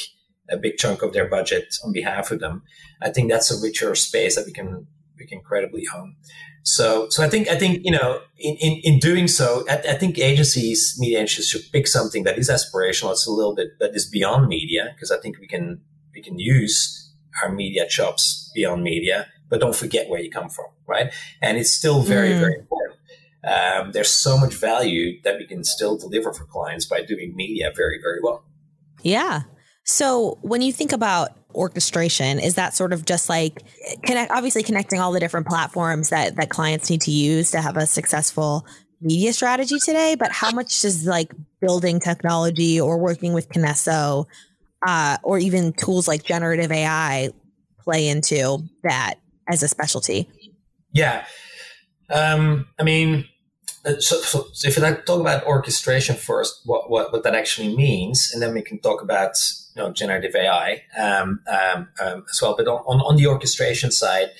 a 0.49 0.55
big 0.55 0.77
chunk 0.77 1.01
of 1.01 1.11
their 1.11 1.27
budget 1.27 1.75
on 1.83 1.91
behalf 1.91 2.31
of 2.31 2.39
them. 2.39 2.63
I 3.01 3.09
think 3.09 3.29
that's 3.29 3.51
a 3.51 3.61
richer 3.61 3.93
space 3.95 4.37
that 4.37 4.45
we 4.45 4.53
can 4.53 4.87
we 5.19 5.27
can 5.27 5.41
credibly 5.41 5.85
own. 5.93 6.15
So 6.63 7.09
so 7.09 7.25
I 7.25 7.29
think 7.29 7.49
I 7.49 7.55
think 7.55 7.81
you 7.83 7.91
know 7.91 8.21
in 8.37 8.55
in, 8.55 8.79
in 8.85 8.99
doing 8.99 9.27
so, 9.27 9.65
I, 9.69 9.75
I 9.89 9.93
think 9.95 10.17
agencies, 10.17 10.95
media 10.97 11.19
agencies 11.19 11.49
should 11.49 11.71
pick 11.73 11.87
something 11.87 12.23
that 12.23 12.37
is 12.37 12.49
aspirational. 12.49 13.11
It's 13.11 13.27
a 13.27 13.31
little 13.31 13.53
bit 13.53 13.77
that 13.81 13.93
is 13.95 14.09
beyond 14.09 14.47
media 14.47 14.93
because 14.95 15.11
I 15.11 15.17
think 15.17 15.39
we 15.39 15.47
can 15.47 15.81
we 16.15 16.21
can 16.21 16.39
use 16.39 17.13
our 17.43 17.51
media 17.51 17.85
chops 17.87 18.49
beyond 18.55 18.83
media, 18.83 19.27
but 19.49 19.59
don't 19.59 19.75
forget 19.75 20.09
where 20.09 20.21
you 20.21 20.31
come 20.31 20.49
from, 20.49 20.67
right? 20.87 21.13
And 21.41 21.57
it's 21.57 21.71
still 21.71 22.01
very 22.01 22.29
mm. 22.29 22.39
very 22.39 22.59
important 22.59 22.95
um, 23.45 23.91
there's 23.91 24.09
so 24.09 24.37
much 24.37 24.55
value 24.55 25.21
that 25.23 25.37
we 25.37 25.45
can 25.45 25.63
still 25.63 25.97
deliver 25.97 26.33
for 26.33 26.45
clients 26.45 26.85
by 26.85 27.01
doing 27.01 27.35
media 27.35 27.71
very, 27.75 27.99
very 28.01 28.19
well. 28.21 28.43
Yeah. 29.03 29.43
So 29.83 30.39
when 30.41 30.63
you 30.63 30.73
think 30.73 30.91
about 30.91 31.29
orchestration, 31.53 32.39
is 32.39 32.55
that 32.55 32.73
sort 32.73 32.91
of 32.91 33.05
just 33.05 33.29
like 33.29 33.61
connect, 34.03 34.31
obviously 34.31 34.63
connecting 34.63 34.99
all 34.99 35.11
the 35.11 35.19
different 35.19 35.45
platforms 35.45 36.09
that 36.09 36.35
that 36.37 36.49
clients 36.49 36.89
need 36.89 37.01
to 37.01 37.11
use 37.11 37.51
to 37.51 37.61
have 37.61 37.77
a 37.77 37.85
successful 37.85 38.65
media 38.99 39.31
strategy 39.31 39.77
today? 39.85 40.15
But 40.15 40.31
how 40.31 40.49
much 40.49 40.81
does 40.81 41.05
like 41.05 41.31
building 41.61 41.99
technology 41.99 42.81
or 42.81 42.97
working 42.97 43.33
with 43.33 43.49
Kinesso 43.49 44.25
uh, 44.85 45.17
or 45.23 45.37
even 45.39 45.73
tools 45.73 46.07
like 46.07 46.23
generative 46.23 46.71
AI 46.71 47.29
play 47.79 48.07
into 48.07 48.59
that 48.83 49.15
as 49.47 49.63
a 49.63 49.67
specialty? 49.67 50.27
Yeah, 50.91 51.25
um, 52.09 52.67
I 52.79 52.83
mean 52.83 53.25
uh, 53.85 53.99
so, 53.99 54.19
so, 54.21 54.47
if 54.63 54.81
I 54.81 54.93
talk 54.93 55.21
about 55.21 55.45
orchestration 55.45 56.15
first, 56.15 56.61
what, 56.65 56.89
what, 56.89 57.13
what 57.13 57.23
that 57.23 57.35
actually 57.35 57.75
means, 57.75 58.31
and 58.33 58.41
then 58.41 58.53
we 58.53 58.63
can 58.63 58.79
talk 58.79 59.01
about 59.01 59.35
you 59.75 59.83
know, 59.83 59.91
generative 59.91 60.35
AI 60.35 60.81
um, 60.97 61.41
um, 61.47 61.89
um, 62.01 62.25
as 62.29 62.41
well. 62.41 62.55
But 62.57 62.67
on, 62.67 62.79
on, 62.87 63.01
on 63.01 63.15
the 63.15 63.27
orchestration 63.27 63.91
side, 63.91 64.31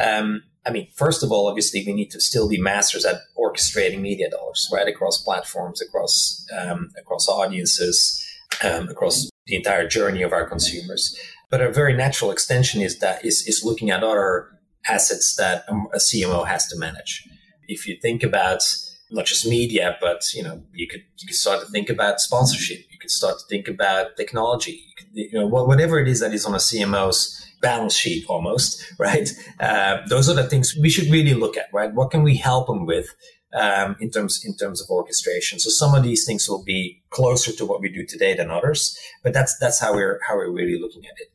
um, 0.00 0.44
I 0.64 0.70
mean, 0.70 0.86
first 0.94 1.24
of 1.24 1.32
all, 1.32 1.48
obviously, 1.48 1.84
we 1.84 1.92
need 1.92 2.12
to 2.12 2.20
still 2.20 2.48
be 2.48 2.60
masters 2.60 3.04
at 3.04 3.16
orchestrating 3.36 4.00
media 4.00 4.30
dollars, 4.30 4.70
right, 4.72 4.86
across 4.86 5.20
platforms, 5.20 5.82
across 5.82 6.46
um, 6.56 6.90
across 6.96 7.28
audiences, 7.28 8.24
um, 8.64 8.88
across 8.88 9.28
the 9.46 9.56
entire 9.56 9.88
journey 9.88 10.22
of 10.22 10.32
our 10.32 10.48
consumers. 10.48 11.16
But 11.50 11.60
a 11.60 11.70
very 11.70 11.94
natural 11.94 12.30
extension 12.30 12.80
is 12.80 12.98
that 13.00 13.24
is 13.24 13.46
is 13.46 13.64
looking 13.64 13.90
at 13.90 14.02
other 14.02 14.48
assets 14.88 15.36
that 15.36 15.64
a 15.68 15.98
CMO 15.98 16.46
has 16.46 16.66
to 16.68 16.78
manage. 16.78 17.28
If 17.68 17.86
you 17.86 17.96
think 18.00 18.22
about 18.22 18.62
not 19.10 19.26
just 19.26 19.46
media, 19.46 19.96
but 20.00 20.22
you 20.34 20.42
know, 20.42 20.62
you 20.72 20.88
could 20.88 21.02
you 21.18 21.26
could 21.26 21.36
start 21.36 21.60
to 21.60 21.66
think 21.66 21.90
about 21.90 22.20
sponsorship. 22.20 22.78
You 22.90 22.98
could 22.98 23.10
start 23.10 23.38
to 23.38 23.44
think 23.48 23.68
about 23.68 24.16
technology. 24.16 24.72
You, 24.72 24.94
could, 24.96 25.08
you 25.14 25.38
know, 25.38 25.46
whatever 25.46 25.98
it 25.98 26.08
is 26.08 26.20
that 26.20 26.32
is 26.32 26.46
on 26.46 26.54
a 26.54 26.58
CMO's 26.58 27.38
balance 27.60 27.94
sheet, 27.94 28.24
almost 28.28 28.82
right. 28.98 29.28
Uh, 29.60 29.98
those 30.08 30.28
are 30.28 30.34
the 30.34 30.48
things 30.48 30.74
we 30.80 30.90
should 30.90 31.10
really 31.10 31.34
look 31.34 31.56
at, 31.56 31.66
right? 31.72 31.92
What 31.92 32.10
can 32.10 32.22
we 32.22 32.36
help 32.36 32.66
them 32.66 32.86
with 32.86 33.14
um, 33.54 33.96
in 34.00 34.10
terms 34.10 34.44
in 34.44 34.56
terms 34.56 34.80
of 34.80 34.88
orchestration? 34.90 35.58
So 35.58 35.70
some 35.70 35.94
of 35.94 36.02
these 36.02 36.24
things 36.24 36.48
will 36.48 36.64
be 36.64 37.02
closer 37.10 37.52
to 37.52 37.66
what 37.66 37.80
we 37.80 37.88
do 37.88 38.04
today 38.06 38.34
than 38.34 38.50
others, 38.50 38.98
but 39.22 39.32
that's 39.32 39.56
that's 39.58 39.80
how 39.80 39.94
we're 39.94 40.20
how 40.26 40.36
we're 40.36 40.50
really 40.50 40.78
looking 40.80 41.04
at 41.06 41.14
it. 41.18 41.28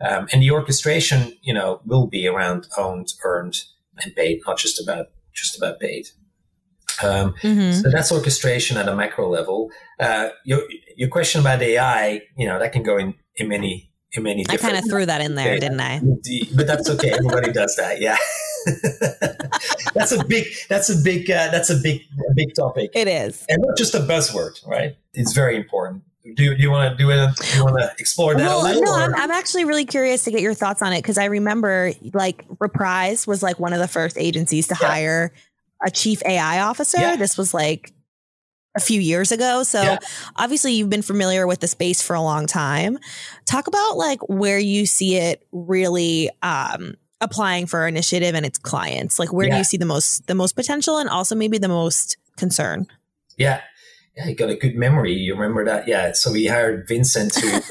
Um, 0.00 0.28
and 0.32 0.42
the 0.42 0.50
orchestration, 0.50 1.36
you 1.42 1.54
know, 1.54 1.80
will 1.86 2.06
be 2.06 2.26
around 2.26 2.66
owned, 2.76 3.12
earned, 3.22 3.62
and 4.02 4.14
paid, 4.14 4.40
not 4.46 4.58
just 4.58 4.82
about 4.82 5.06
just 5.32 5.56
about 5.56 5.80
paid. 5.80 6.08
Um, 7.02 7.34
mm-hmm. 7.42 7.72
So 7.72 7.90
that's 7.90 8.12
orchestration 8.12 8.76
at 8.76 8.88
a 8.88 8.94
macro 8.94 9.28
level. 9.28 9.70
Uh, 9.98 10.28
your 10.44 10.62
your 10.96 11.08
question 11.08 11.40
about 11.40 11.62
AI, 11.62 12.22
you 12.36 12.46
know, 12.46 12.58
that 12.58 12.72
can 12.72 12.82
go 12.82 12.98
in 12.98 13.14
in 13.36 13.48
many 13.48 13.90
in 14.12 14.22
many. 14.22 14.44
I 14.48 14.56
kind 14.56 14.76
of 14.76 14.84
threw 14.88 15.06
that 15.06 15.20
in 15.20 15.34
there, 15.34 15.58
didn't 15.58 15.80
I? 15.80 16.00
But 16.54 16.66
that's 16.66 16.88
okay. 16.90 17.10
Everybody 17.10 17.52
does 17.52 17.74
that. 17.76 18.00
Yeah. 18.00 18.16
that's 19.94 20.12
a 20.12 20.24
big. 20.24 20.46
That's 20.68 20.90
a 20.90 20.96
big. 21.02 21.30
Uh, 21.30 21.50
that's 21.50 21.70
a 21.70 21.76
big. 21.76 22.02
A 22.30 22.34
big 22.34 22.54
topic. 22.54 22.90
It 22.94 23.08
is, 23.08 23.44
and 23.48 23.62
not 23.66 23.76
just 23.76 23.94
a 23.94 24.00
buzzword, 24.00 24.66
right? 24.66 24.96
It's 25.14 25.32
very 25.32 25.56
important. 25.56 26.02
Do, 26.24 26.54
do 26.54 26.62
you 26.62 26.70
want 26.70 26.90
to 26.90 26.96
do 26.96 27.10
it? 27.10 27.36
Do 27.36 27.56
you 27.58 27.64
want 27.64 27.78
to 27.78 27.92
explore 27.98 28.34
that? 28.34 28.40
Well, 28.40 28.80
no, 28.80 28.94
I'm, 28.94 29.14
I'm 29.14 29.30
actually 29.30 29.66
really 29.66 29.84
curious 29.84 30.24
to 30.24 30.30
get 30.30 30.40
your 30.40 30.54
thoughts 30.54 30.80
on 30.80 30.92
it 30.94 31.02
because 31.02 31.18
I 31.18 31.26
remember 31.26 31.92
like 32.14 32.46
Reprise 32.60 33.26
was 33.26 33.42
like 33.42 33.60
one 33.60 33.74
of 33.74 33.78
the 33.78 33.88
first 33.88 34.16
agencies 34.16 34.68
to 34.68 34.76
yeah. 34.80 34.86
hire 34.86 35.32
a 35.84 35.90
chief 35.90 36.22
AI 36.24 36.60
officer. 36.60 36.98
Yeah. 36.98 37.16
This 37.16 37.36
was 37.36 37.52
like 37.52 37.92
a 38.74 38.80
few 38.80 39.00
years 39.00 39.32
ago. 39.32 39.62
So 39.62 39.82
yeah. 39.82 39.98
obviously 40.36 40.72
you've 40.72 40.90
been 40.90 41.02
familiar 41.02 41.46
with 41.46 41.60
the 41.60 41.68
space 41.68 42.02
for 42.02 42.14
a 42.14 42.22
long 42.22 42.46
time. 42.46 42.98
Talk 43.44 43.66
about 43.66 43.96
like 43.96 44.26
where 44.28 44.58
you 44.58 44.86
see 44.86 45.16
it 45.16 45.46
really 45.52 46.30
um, 46.42 46.96
applying 47.24 47.66
for 47.66 47.80
our 47.80 47.88
initiative 47.88 48.34
and 48.34 48.46
its 48.46 48.58
clients. 48.58 49.18
Like 49.18 49.32
where 49.32 49.46
yeah. 49.46 49.54
do 49.54 49.58
you 49.58 49.64
see 49.64 49.76
the 49.76 49.86
most 49.86 50.26
the 50.26 50.34
most 50.34 50.52
potential 50.54 50.98
and 50.98 51.08
also 51.08 51.34
maybe 51.34 51.58
the 51.58 51.68
most 51.68 52.16
concern? 52.36 52.86
Yeah. 53.36 53.60
Yeah, 54.16 54.28
you 54.28 54.36
got 54.36 54.50
a 54.50 54.54
good 54.54 54.76
memory. 54.76 55.12
You 55.12 55.34
remember 55.34 55.64
that? 55.64 55.88
Yeah. 55.88 56.12
So 56.12 56.30
we 56.30 56.46
hired 56.46 56.86
Vincent 56.86 57.32
to 57.34 57.62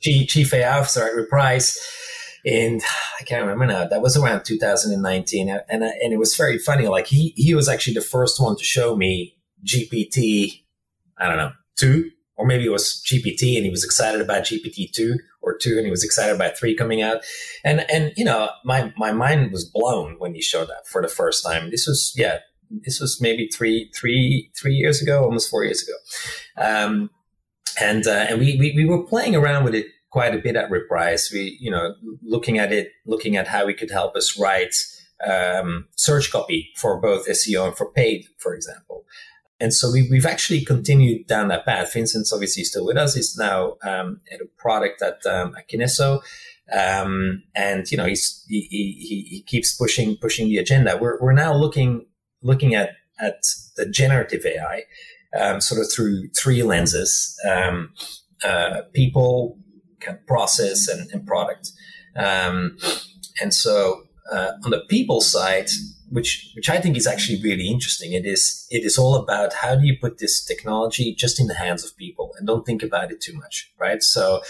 chief 0.00 0.52
AI 0.52 0.78
officer 0.78 1.06
at 1.06 1.14
Reprise 1.14 1.78
and 2.46 2.80
I 3.20 3.24
can't 3.24 3.42
remember 3.42 3.66
now. 3.66 3.86
That 3.88 4.02
was 4.02 4.16
around 4.16 4.44
2019, 4.44 5.50
and 5.50 5.82
and 5.82 6.12
it 6.12 6.18
was 6.18 6.36
very 6.36 6.58
funny. 6.58 6.86
Like 6.86 7.08
he 7.08 7.32
he 7.36 7.54
was 7.54 7.68
actually 7.68 7.94
the 7.94 8.00
first 8.00 8.40
one 8.40 8.56
to 8.56 8.62
show 8.62 8.94
me 8.94 9.36
GPT. 9.64 10.62
I 11.18 11.26
don't 11.26 11.38
know 11.38 11.52
two, 11.76 12.10
or 12.36 12.46
maybe 12.46 12.66
it 12.66 12.70
was 12.70 13.02
GPT, 13.06 13.56
and 13.56 13.64
he 13.64 13.70
was 13.70 13.84
excited 13.84 14.20
about 14.20 14.44
GPT 14.44 14.92
two 14.92 15.18
or 15.42 15.56
two, 15.56 15.76
and 15.76 15.84
he 15.84 15.90
was 15.90 16.04
excited 16.04 16.34
about 16.34 16.58
three 16.58 16.74
coming 16.74 17.02
out. 17.02 17.22
And 17.64 17.84
and 17.90 18.12
you 18.16 18.24
know, 18.24 18.50
my 18.64 18.92
my 18.96 19.12
mind 19.12 19.52
was 19.52 19.64
blown 19.64 20.16
when 20.18 20.34
he 20.34 20.42
showed 20.42 20.68
that 20.68 20.86
for 20.86 21.02
the 21.02 21.08
first 21.08 21.44
time. 21.44 21.70
This 21.70 21.86
was 21.86 22.12
yeah, 22.16 22.38
this 22.70 23.00
was 23.00 23.20
maybe 23.20 23.48
three 23.48 23.90
three 23.94 24.50
three 24.60 24.74
years 24.74 25.02
ago, 25.02 25.24
almost 25.24 25.50
four 25.50 25.64
years 25.64 25.82
ago. 25.82 26.66
Um, 26.66 27.10
and 27.80 28.06
uh, 28.06 28.26
and 28.28 28.40
we, 28.40 28.56
we 28.58 28.72
we 28.76 28.84
were 28.84 29.02
playing 29.02 29.34
around 29.34 29.64
with 29.64 29.74
it 29.74 29.86
quite 30.10 30.34
a 30.34 30.38
bit 30.38 30.56
at 30.56 30.70
Reprise. 30.70 31.30
We, 31.32 31.58
you 31.60 31.70
know, 31.70 31.94
looking 32.22 32.58
at 32.58 32.72
it, 32.72 32.92
looking 33.04 33.36
at 33.36 33.48
how 33.48 33.66
we 33.66 33.74
could 33.74 33.90
help 33.90 34.16
us 34.16 34.38
write 34.38 34.74
um, 35.26 35.88
search 35.96 36.30
copy 36.30 36.72
for 36.76 37.00
both 37.00 37.28
SEO 37.28 37.68
and 37.68 37.76
for 37.76 37.90
paid, 37.92 38.26
for 38.38 38.54
example. 38.54 39.04
And 39.58 39.72
so 39.72 39.90
we, 39.90 40.08
have 40.16 40.26
actually 40.26 40.64
continued 40.64 41.26
down 41.26 41.48
that 41.48 41.64
path. 41.64 41.92
Vincent's 41.92 42.32
obviously 42.32 42.64
still 42.64 42.84
with 42.84 42.96
us. 42.96 43.14
He's 43.14 43.36
now 43.38 43.76
um, 43.82 44.20
at 44.32 44.40
a 44.40 44.46
product 44.58 45.02
at, 45.02 45.24
um, 45.26 45.54
at 45.56 45.68
Kinesso. 45.68 46.20
Um, 46.72 47.44
and 47.54 47.88
you 47.92 47.96
know 47.96 48.06
he's 48.06 48.44
he, 48.48 48.62
he, 48.62 49.26
he 49.30 49.42
keeps 49.42 49.74
pushing 49.76 50.16
pushing 50.16 50.48
the 50.48 50.58
agenda. 50.58 50.98
We're 51.00 51.16
we're 51.20 51.32
now 51.32 51.54
looking 51.54 52.06
looking 52.42 52.74
at 52.74 52.90
at 53.20 53.44
the 53.76 53.86
generative 53.86 54.44
AI 54.44 54.82
um, 55.38 55.60
sort 55.60 55.80
of 55.80 55.86
through 55.92 56.28
three 56.30 56.64
lenses: 56.64 57.38
um, 57.48 57.92
uh, 58.44 58.82
people, 58.94 59.58
process 60.26 60.88
and, 60.88 61.08
and 61.12 61.24
product. 61.24 61.70
Um, 62.16 62.78
and 63.40 63.54
so 63.54 64.05
uh, 64.30 64.52
on 64.64 64.70
the 64.70 64.80
people 64.88 65.20
side, 65.20 65.68
which 66.10 66.50
which 66.54 66.68
I 66.68 66.80
think 66.80 66.96
is 66.96 67.06
actually 67.06 67.42
really 67.42 67.68
interesting, 67.68 68.12
it 68.12 68.26
is 68.26 68.66
it 68.70 68.84
is 68.84 68.98
all 68.98 69.14
about 69.14 69.52
how 69.54 69.74
do 69.74 69.86
you 69.86 69.96
put 70.00 70.18
this 70.18 70.44
technology 70.44 71.14
just 71.14 71.40
in 71.40 71.46
the 71.46 71.54
hands 71.54 71.84
of 71.84 71.96
people 71.96 72.34
and 72.36 72.46
don't 72.46 72.64
think 72.64 72.82
about 72.82 73.10
it 73.10 73.20
too 73.20 73.34
much, 73.34 73.72
right? 73.78 74.02
So 74.02 74.42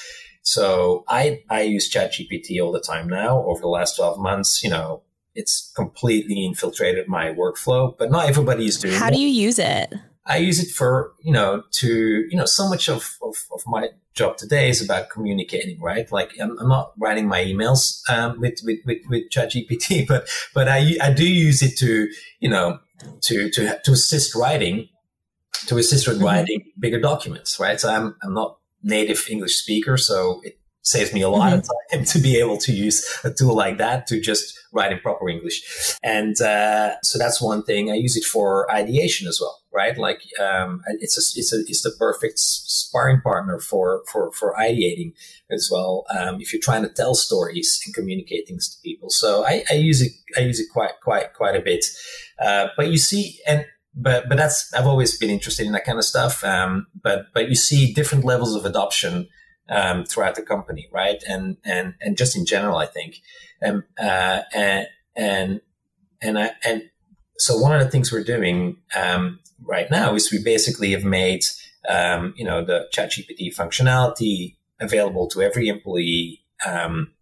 so 0.43 1.05
I 1.09 1.43
I 1.51 1.63
use 1.63 1.93
ChatGPT 1.93 2.63
all 2.63 2.73
the 2.73 2.81
time 2.81 3.09
now. 3.09 3.43
Over 3.45 3.61
the 3.61 3.69
last 3.69 3.97
twelve 3.97 4.19
months, 4.19 4.63
you 4.63 4.71
know, 4.71 5.03
it's 5.35 5.73
completely 5.75 6.45
infiltrated 6.45 7.09
my 7.09 7.27
workflow, 7.33 7.97
but 7.99 8.11
not 8.11 8.29
everybody 8.29 8.67
is 8.67 8.79
doing. 8.79 8.95
How 8.95 9.11
do 9.11 9.21
you 9.21 9.29
use 9.29 9.59
it? 9.59 9.93
I 10.27 10.39
use 10.39 10.59
it 10.61 10.71
for, 10.75 11.13
you 11.23 11.33
know, 11.33 11.63
to, 11.73 12.27
you 12.29 12.37
know, 12.37 12.47
so 12.47 12.69
much 12.69 12.89
of, 12.89 13.17
of, 13.23 13.37
of 13.53 13.63
my 13.67 13.91
job 14.15 14.37
today 14.37 14.69
is 14.69 14.83
about 14.83 15.11
communicating, 15.11 15.81
right? 15.81 16.11
Like 16.11 16.33
I'm, 16.41 16.59
I'm 16.59 16.69
not 16.69 16.93
writing 16.99 17.29
my 17.29 17.45
emails, 17.45 18.01
um, 18.11 18.41
with, 18.41 18.59
with, 18.65 18.81
with, 18.85 19.03
with 19.09 19.31
ChatGPT, 19.31 20.07
but, 20.09 20.29
but 20.53 20.69
I, 20.69 20.97
I 21.03 21.13
do 21.13 21.29
use 21.29 21.63
it 21.63 21.77
to, 21.79 22.09
you 22.41 22.49
know, 22.49 22.81
to, 23.23 23.51
to, 23.51 23.79
to 23.85 23.93
assist 23.93 24.35
writing, 24.35 24.89
to 25.67 25.79
assist 25.79 26.09
with 26.09 26.17
mm-hmm. 26.17 26.27
writing 26.27 26.73
bigger 26.79 27.01
documents, 27.01 27.61
right? 27.61 27.81
So 27.81 27.93
I'm, 27.93 28.17
I'm 28.23 28.35
not 28.35 28.59
native 28.83 29.27
English 29.31 29.57
speaker. 29.57 29.97
So 29.97 30.41
it 30.45 30.59
saves 30.87 31.13
me 31.13 31.21
a 31.21 31.29
lot 31.29 31.53
mm-hmm. 31.53 31.59
of 31.59 31.69
time 31.93 32.05
to 32.13 32.19
be 32.19 32.39
able 32.39 32.57
to 32.57 32.73
use 32.73 33.05
a 33.25 33.31
tool 33.33 33.55
like 33.55 33.79
that 33.79 34.07
to 34.07 34.21
just 34.21 34.59
write 34.73 34.93
in 34.93 35.01
proper 35.01 35.29
English. 35.29 35.99
And 36.03 36.41
uh, 36.41 36.95
so 37.03 37.19
that's 37.19 37.43
one 37.43 37.65
thing. 37.65 37.91
I 37.91 37.95
use 37.95 38.17
it 38.17 38.25
for 38.25 38.71
ideation 38.71 39.27
as 39.27 39.41
well, 39.41 39.59
right? 39.77 39.97
Like 39.99 40.23
um, 40.41 40.83
it's 41.01 41.19
a, 41.19 41.39
it's 41.39 41.53
a, 41.53 41.61
it's 41.69 41.83
the 41.83 41.95
perfect 41.99 42.39
sparring 42.39 43.21
partner 43.21 43.59
for 43.61 44.03
for 44.11 44.33
for 44.33 44.55
ideating 44.59 45.13
as 45.51 45.69
well. 45.71 46.07
Um, 46.19 46.41
if 46.41 46.53
you're 46.53 46.63
trying 46.63 46.83
to 46.83 46.89
tell 46.89 47.15
stories 47.15 47.81
and 47.85 47.95
communicate 47.95 48.49
things 48.49 48.69
to 48.71 48.83
people, 48.83 49.11
so 49.11 49.45
I, 49.45 49.65
I 49.71 49.75
use 49.75 50.01
it 50.01 50.13
I 50.37 50.41
use 50.41 50.59
it 50.59 50.69
quite 50.73 50.95
quite 51.03 51.35
quite 51.35 51.55
a 51.55 51.61
bit. 51.61 51.85
Uh, 52.43 52.69
but 52.77 52.89
you 52.89 52.97
see, 52.97 53.39
and 53.47 53.67
but 53.95 54.29
but 54.31 54.39
that's 54.39 54.73
I've 54.73 54.87
always 54.87 55.19
been 55.19 55.31
interested 55.31 55.67
in 55.67 55.73
that 55.73 55.85
kind 55.85 55.99
of 55.99 56.05
stuff. 56.05 56.43
Um, 56.43 56.87
but 57.03 57.27
but 57.35 57.51
you 57.51 57.55
see 57.55 57.93
different 57.93 58.25
levels 58.25 58.55
of 58.55 58.65
adoption 58.65 59.29
um, 59.69 60.05
throughout 60.05 60.37
the 60.37 60.43
company, 60.43 60.89
right? 60.91 61.23
And 61.29 61.59
and 61.65 61.95
and 62.01 62.17
just 62.17 62.35
in 62.35 62.47
general, 62.47 62.79
I 62.79 62.87
think, 62.87 63.21
uh, 63.63 64.41
and 64.55 64.87
and 65.15 65.61
and 66.23 66.39
I, 66.39 66.53
and 66.65 66.83
so 67.39 67.57
one 67.57 67.75
of 67.75 67.81
the 67.81 67.91
things 67.91 68.13
we're 68.13 68.25
doing 68.25 68.77
um, 68.97 69.39
right 69.63 69.91
now 69.91 70.15
is 70.15 70.33
we 70.33 70.43
basically 70.43 70.93
have 70.93 71.05
made 71.05 71.43
um, 71.89 72.35
you 72.37 72.45
know 72.45 72.65
the 72.65 72.89
ChatGPT 72.95 73.55
functionality 73.55 74.57
available 74.81 75.29
to 75.29 75.43
every 75.43 75.69
employee 75.69 76.43
um, 76.67 77.13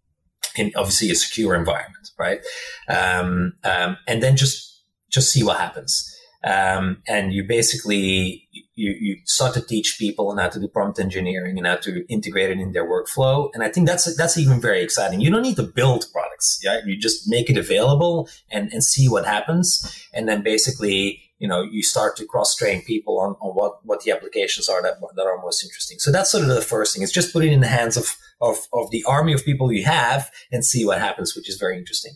in 0.55 0.71
obviously 0.75 1.09
a 1.11 1.15
secure 1.15 1.55
environment, 1.55 2.09
right? 2.17 2.39
Um, 2.87 3.53
um, 3.63 3.97
and 4.07 4.21
then 4.21 4.35
just 4.35 4.81
just 5.09 5.31
see 5.31 5.43
what 5.43 5.57
happens. 5.57 6.11
Um, 6.43 7.01
and 7.07 7.33
you 7.33 7.43
basically 7.43 8.47
you, 8.75 8.91
you 8.99 9.17
start 9.23 9.53
to 9.53 9.61
teach 9.61 9.97
people 9.97 10.31
and 10.31 10.39
how 10.39 10.49
to 10.49 10.59
do 10.59 10.67
prompt 10.67 10.99
engineering 10.99 11.57
and 11.57 11.65
how 11.65 11.77
to 11.77 12.05
integrate 12.07 12.51
it 12.51 12.59
in 12.59 12.73
their 12.73 12.87
workflow. 12.87 13.49
And 13.53 13.63
I 13.63 13.69
think 13.69 13.87
that's 13.87 14.13
that's 14.15 14.37
even 14.37 14.59
very 14.61 14.81
exciting. 14.83 15.21
You 15.21 15.31
don't 15.31 15.41
need 15.41 15.55
to 15.55 15.63
build 15.63 16.05
products, 16.11 16.59
yeah. 16.63 16.81
You 16.85 16.97
just 16.97 17.29
make 17.29 17.49
it 17.49 17.57
available 17.57 18.29
and, 18.51 18.71
and 18.73 18.83
see 18.83 19.07
what 19.07 19.25
happens. 19.25 20.07
And 20.13 20.27
then 20.27 20.43
basically, 20.43 21.21
you 21.39 21.47
know, 21.47 21.61
you 21.61 21.83
start 21.83 22.15
to 22.17 22.25
cross 22.25 22.55
train 22.55 22.81
people 22.83 23.19
on, 23.19 23.35
on 23.41 23.55
what, 23.55 23.85
what 23.85 24.01
the 24.03 24.11
applications 24.11 24.69
are 24.69 24.81
that, 24.81 24.95
that 25.15 25.25
are 25.25 25.41
most 25.41 25.63
interesting. 25.63 25.99
So 25.99 26.11
that's 26.11 26.31
sort 26.31 26.43
of 26.43 26.49
the 26.49 26.61
first 26.61 26.93
thing. 26.93 27.03
It's 27.03 27.11
just 27.11 27.33
put 27.33 27.43
it 27.43 27.51
in 27.51 27.61
the 27.61 27.67
hands 27.67 27.97
of, 27.97 28.15
of, 28.41 28.57
of 28.73 28.91
the 28.91 29.03
army 29.05 29.33
of 29.33 29.43
people 29.43 29.71
you 29.71 29.83
have 29.85 30.31
and 30.51 30.65
see 30.65 30.85
what 30.85 30.99
happens, 30.99 31.35
which 31.35 31.49
is 31.49 31.57
very 31.57 31.77
interesting. 31.77 32.13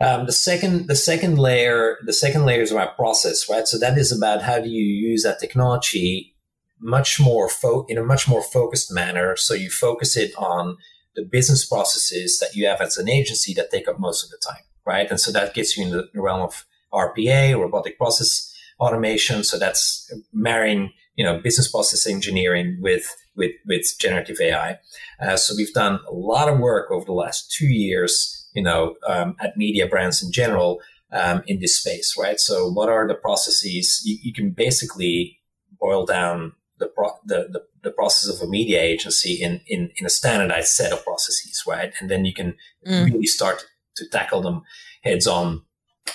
Um, 0.00 0.26
the 0.26 0.32
second, 0.32 0.86
the 0.86 0.94
second 0.94 1.38
layer, 1.38 1.98
the 2.04 2.12
second 2.12 2.44
layer 2.44 2.62
is 2.62 2.70
about 2.70 2.96
process, 2.96 3.48
right? 3.48 3.66
So 3.66 3.78
that 3.78 3.98
is 3.98 4.12
about 4.12 4.42
how 4.42 4.60
do 4.60 4.68
you 4.68 4.84
use 4.84 5.24
that 5.24 5.40
technology 5.40 6.36
much 6.80 7.18
more 7.18 7.48
fo- 7.48 7.84
in 7.88 7.98
a 7.98 8.04
much 8.04 8.28
more 8.28 8.42
focused 8.42 8.92
manner. 8.92 9.36
So 9.36 9.54
you 9.54 9.70
focus 9.70 10.16
it 10.16 10.32
on 10.36 10.76
the 11.16 11.24
business 11.24 11.64
processes 11.64 12.38
that 12.38 12.54
you 12.54 12.66
have 12.68 12.80
as 12.80 12.96
an 12.96 13.08
agency 13.08 13.52
that 13.54 13.70
take 13.70 13.88
up 13.88 13.98
most 13.98 14.22
of 14.22 14.30
the 14.30 14.38
time, 14.38 14.62
right? 14.86 15.10
And 15.10 15.20
so 15.20 15.32
that 15.32 15.54
gets 15.54 15.76
you 15.76 15.84
in 15.84 15.90
the 15.90 16.08
realm 16.14 16.42
of 16.42 16.64
RPA, 16.92 17.58
robotic 17.58 17.98
process 17.98 18.54
automation. 18.78 19.42
So 19.42 19.58
that's 19.58 20.12
marrying, 20.32 20.92
you 21.16 21.24
know, 21.24 21.40
business 21.40 21.68
process 21.68 22.06
engineering 22.06 22.78
with 22.80 23.12
with 23.36 23.52
with 23.66 23.98
generative 23.98 24.38
AI. 24.40 24.78
Uh, 25.20 25.36
so 25.36 25.54
we've 25.56 25.74
done 25.74 25.98
a 26.08 26.14
lot 26.14 26.48
of 26.48 26.60
work 26.60 26.90
over 26.92 27.04
the 27.04 27.12
last 27.12 27.50
two 27.50 27.66
years 27.66 28.37
you 28.54 28.62
know, 28.62 28.96
um, 29.06 29.36
at 29.40 29.56
Mediabrands 29.56 30.22
in 30.22 30.32
general 30.32 30.80
um, 31.12 31.42
in 31.46 31.60
this 31.60 31.78
space, 31.78 32.16
right? 32.18 32.38
So, 32.38 32.68
what 32.70 32.88
are 32.88 33.06
the 33.06 33.14
processes? 33.14 34.02
You, 34.04 34.18
you 34.22 34.32
can 34.32 34.50
basically 34.50 35.40
boil 35.80 36.06
down 36.06 36.52
the, 36.78 36.86
pro- 36.86 37.18
the, 37.24 37.48
the, 37.50 37.62
the, 37.82 37.90
process 37.90 38.34
of 38.34 38.46
a 38.46 38.50
media 38.50 38.80
agency 38.80 39.34
in, 39.34 39.60
in, 39.66 39.90
in 39.96 40.06
a 40.06 40.10
standardized 40.10 40.68
set 40.68 40.92
of 40.92 41.04
processes, 41.04 41.62
right? 41.66 41.92
And 42.00 42.10
then 42.10 42.24
you 42.24 42.34
can 42.34 42.54
mm. 42.86 43.06
really 43.06 43.26
start 43.26 43.66
to 43.96 44.08
tackle 44.08 44.42
them 44.42 44.62
heads 45.02 45.26
on. 45.26 45.62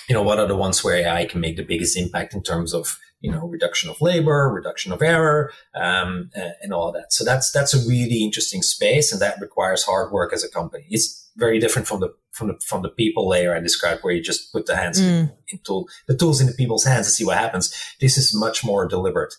You 0.08 0.14
know, 0.14 0.22
what 0.22 0.38
are 0.38 0.46
the 0.46 0.56
ones 0.56 0.82
where 0.82 0.96
AI 0.96 1.24
can 1.24 1.40
make 1.40 1.56
the 1.56 1.62
biggest 1.62 1.96
impact 1.96 2.34
in 2.34 2.42
terms 2.42 2.74
of 2.74 2.98
you 3.20 3.30
know 3.30 3.46
reduction 3.46 3.88
of 3.88 4.00
labor, 4.02 4.50
reduction 4.52 4.92
of 4.92 5.00
error, 5.00 5.50
um, 5.74 6.30
and 6.62 6.74
all 6.74 6.88
of 6.88 6.94
that. 6.94 7.12
So 7.12 7.24
that's 7.24 7.50
that's 7.52 7.72
a 7.72 7.88
really 7.88 8.22
interesting 8.22 8.60
space, 8.60 9.12
and 9.12 9.22
that 9.22 9.40
requires 9.40 9.84
hard 9.84 10.12
work 10.12 10.32
as 10.34 10.44
a 10.44 10.48
company. 10.50 10.84
It's 10.90 11.30
very 11.36 11.58
different 11.58 11.88
from 11.88 12.00
the 12.00 12.14
from 12.34 12.48
the 12.48 12.60
from 12.64 12.82
the 12.82 12.88
people 12.88 13.28
layer 13.28 13.54
I 13.54 13.60
described, 13.60 14.02
where 14.02 14.12
you 14.12 14.22
just 14.22 14.52
put 14.52 14.66
the 14.66 14.76
hands 14.76 15.00
mm. 15.00 15.32
in 15.48 15.58
tool 15.64 15.88
the 16.08 16.16
tools 16.16 16.40
in 16.40 16.48
the 16.48 16.52
people's 16.52 16.84
hands 16.84 17.06
and 17.06 17.14
see 17.14 17.24
what 17.24 17.38
happens. 17.38 17.74
This 18.00 18.18
is 18.18 18.34
much 18.34 18.64
more 18.64 18.86
deliberate 18.86 19.34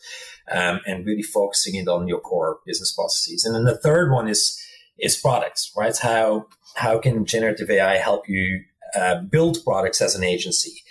um, 0.52 0.80
and 0.88 1.06
really 1.06 1.22
focusing 1.22 1.76
it 1.76 1.88
on 1.88 2.08
your 2.08 2.22
core 2.22 2.60
business 2.66 2.94
processes. 2.94 3.44
And 3.46 3.54
then 3.54 3.66
the 3.66 3.78
third 3.78 4.12
one 4.12 4.28
is 4.28 4.60
is 4.98 5.18
products, 5.18 5.72
right? 5.76 5.96
How 5.98 6.48
how 6.76 7.00
can 7.00 7.26
generative 7.26 7.70
AI 7.70 7.98
help 7.98 8.30
you 8.30 8.64
uh, 8.96 9.22
build 9.22 9.58
products 9.64 10.02
as 10.02 10.16
an 10.16 10.24
agency? 10.24 10.82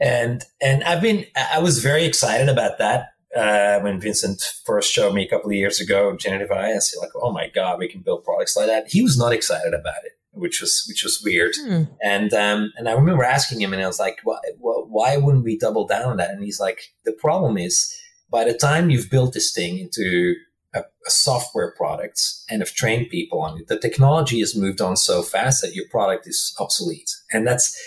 And 0.00 0.42
and 0.60 0.82
I've 0.84 1.02
been 1.02 1.26
I 1.36 1.58
was 1.58 1.80
very 1.80 2.04
excited 2.04 2.48
about 2.48 2.78
that 2.78 3.10
uh, 3.36 3.80
when 3.80 4.00
Vincent 4.00 4.42
first 4.64 4.90
showed 4.90 5.14
me 5.14 5.24
a 5.24 5.28
couple 5.28 5.50
of 5.50 5.56
years 5.56 5.80
ago 5.80 6.16
generative 6.16 6.50
AI. 6.50 6.72
I 6.72 6.78
said 6.78 6.98
like, 6.98 7.14
oh 7.14 7.30
my 7.30 7.48
god, 7.48 7.78
we 7.78 7.88
can 7.88 8.00
build 8.00 8.24
products 8.24 8.56
like 8.56 8.68
that. 8.68 8.88
He 8.88 9.02
was 9.02 9.18
not 9.18 9.34
excited 9.34 9.74
about 9.74 10.04
it 10.06 10.12
which 10.32 10.60
was 10.60 10.84
which 10.88 11.04
was 11.04 11.22
weird. 11.24 11.54
Hmm. 11.56 11.82
And 12.02 12.32
um, 12.34 12.72
and 12.76 12.88
I 12.88 12.92
remember 12.92 13.24
asking 13.24 13.60
him, 13.60 13.72
and 13.72 13.82
I 13.82 13.86
was 13.86 14.00
like, 14.00 14.18
why, 14.24 14.38
why 14.58 15.16
wouldn't 15.16 15.44
we 15.44 15.58
double 15.58 15.86
down 15.86 16.10
on 16.10 16.16
that? 16.18 16.30
And 16.30 16.42
he's 16.42 16.60
like, 16.60 16.92
the 17.04 17.12
problem 17.12 17.58
is 17.58 17.94
by 18.30 18.44
the 18.44 18.54
time 18.54 18.90
you've 18.90 19.10
built 19.10 19.34
this 19.34 19.52
thing 19.52 19.78
into 19.78 20.34
a, 20.74 20.80
a 20.80 21.10
software 21.10 21.74
product 21.76 22.22
and 22.48 22.62
have 22.62 22.72
trained 22.72 23.10
people 23.10 23.40
on 23.40 23.58
it, 23.58 23.68
the 23.68 23.78
technology 23.78 24.40
has 24.40 24.56
moved 24.56 24.80
on 24.80 24.96
so 24.96 25.22
fast 25.22 25.60
that 25.62 25.74
your 25.74 25.84
product 25.90 26.26
is 26.26 26.54
obsolete, 26.58 27.10
and 27.32 27.46
that's 27.46 27.78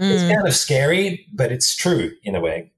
mm. 0.00 0.10
it's 0.10 0.22
hmm. 0.22 0.30
kind 0.30 0.48
of 0.48 0.54
scary, 0.54 1.26
but 1.32 1.52
it's 1.52 1.76
true 1.76 2.12
in 2.22 2.34
a 2.34 2.40
way 2.40 2.72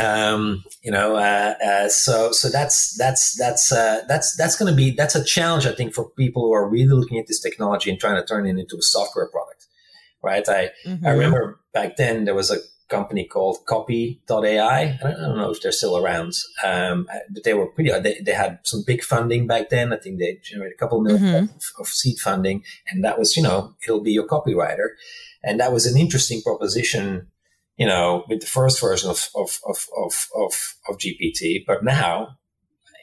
um, 0.00 0.64
you 0.82 0.90
know, 0.90 1.16
uh, 1.16 1.54
uh, 1.64 1.88
so 1.88 2.32
so 2.32 2.48
that's 2.48 2.96
that's 2.96 3.36
that's 3.36 3.72
uh, 3.72 4.02
that's 4.08 4.36
that's 4.36 4.56
going 4.56 4.70
to 4.70 4.76
be 4.76 4.90
that's 4.90 5.14
a 5.14 5.24
challenge 5.24 5.66
I 5.66 5.72
think 5.72 5.92
for 5.94 6.08
people 6.10 6.42
who 6.42 6.52
are 6.52 6.68
really 6.68 6.94
looking 6.94 7.18
at 7.18 7.26
this 7.26 7.40
technology 7.40 7.90
and 7.90 8.00
trying 8.00 8.16
to 8.16 8.26
turn 8.26 8.46
it 8.46 8.58
into 8.58 8.76
a 8.76 8.82
software 8.82 9.28
product, 9.28 9.66
right? 10.22 10.48
I 10.48 10.70
mm-hmm. 10.86 11.06
I 11.06 11.10
remember 11.10 11.60
back 11.74 11.96
then 11.96 12.24
there 12.24 12.34
was 12.34 12.50
a 12.50 12.58
company 12.88 13.24
called 13.24 13.58
Copy.ai. 13.66 14.98
I 15.04 15.10
don't 15.10 15.36
know 15.36 15.50
if 15.50 15.60
they're 15.62 15.72
still 15.72 15.96
around, 15.96 16.34
um, 16.64 17.08
but 17.30 17.42
they 17.44 17.54
were 17.54 17.66
pretty. 17.66 17.90
They, 18.00 18.20
they 18.20 18.32
had 18.34 18.60
some 18.62 18.84
big 18.86 19.02
funding 19.02 19.46
back 19.46 19.70
then. 19.70 19.92
I 19.92 19.96
think 19.96 20.18
they 20.18 20.38
generated 20.42 20.76
a 20.76 20.78
couple 20.78 21.00
of 21.00 21.12
1000000 21.12 21.20
mm-hmm. 21.20 21.44
of, 21.44 21.62
of 21.80 21.88
seed 21.88 22.18
funding, 22.18 22.62
and 22.88 23.04
that 23.04 23.18
was 23.18 23.36
you 23.36 23.42
know 23.42 23.74
it'll 23.84 24.02
be 24.02 24.12
your 24.12 24.26
copywriter, 24.26 24.88
and 25.42 25.58
that 25.60 25.72
was 25.72 25.86
an 25.86 25.98
interesting 25.98 26.40
proposition 26.40 27.31
you 27.76 27.86
know, 27.86 28.24
with 28.28 28.40
the 28.40 28.46
first 28.46 28.80
version 28.80 29.10
of, 29.10 29.28
of, 29.34 29.60
of, 29.66 29.86
of, 29.96 30.28
of, 30.36 30.74
of 30.88 30.98
GPT. 30.98 31.64
But 31.66 31.82
now, 31.82 32.38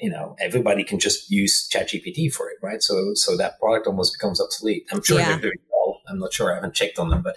you 0.01 0.09
know, 0.09 0.35
everybody 0.39 0.83
can 0.83 0.99
just 0.99 1.29
use 1.29 1.67
ChatGPT 1.69 2.31
for 2.31 2.49
it, 2.49 2.57
right? 2.61 2.81
So, 2.81 3.13
so 3.15 3.35
that 3.37 3.59
product 3.59 3.87
almost 3.87 4.13
becomes 4.13 4.39
obsolete. 4.39 4.85
I'm 4.91 5.03
sure 5.03 5.19
yeah. 5.19 5.29
they're 5.29 5.41
doing 5.41 5.57
well. 5.71 6.01
I'm 6.07 6.19
not 6.19 6.33
sure. 6.33 6.51
I 6.51 6.55
haven't 6.55 6.75
checked 6.75 6.99
on 6.99 7.09
them, 7.09 7.21
but, 7.21 7.35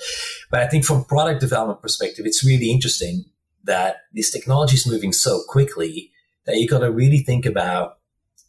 but 0.50 0.60
I 0.60 0.68
think 0.68 0.84
from 0.84 1.04
product 1.04 1.40
development 1.40 1.82
perspective, 1.82 2.26
it's 2.26 2.44
really 2.44 2.70
interesting 2.70 3.24
that 3.64 3.96
this 4.12 4.30
technology 4.30 4.76
is 4.76 4.86
moving 4.86 5.12
so 5.12 5.42
quickly 5.48 6.10
that 6.46 6.56
you 6.56 6.68
got 6.68 6.80
to 6.80 6.90
really 6.90 7.18
think 7.18 7.46
about, 7.46 7.98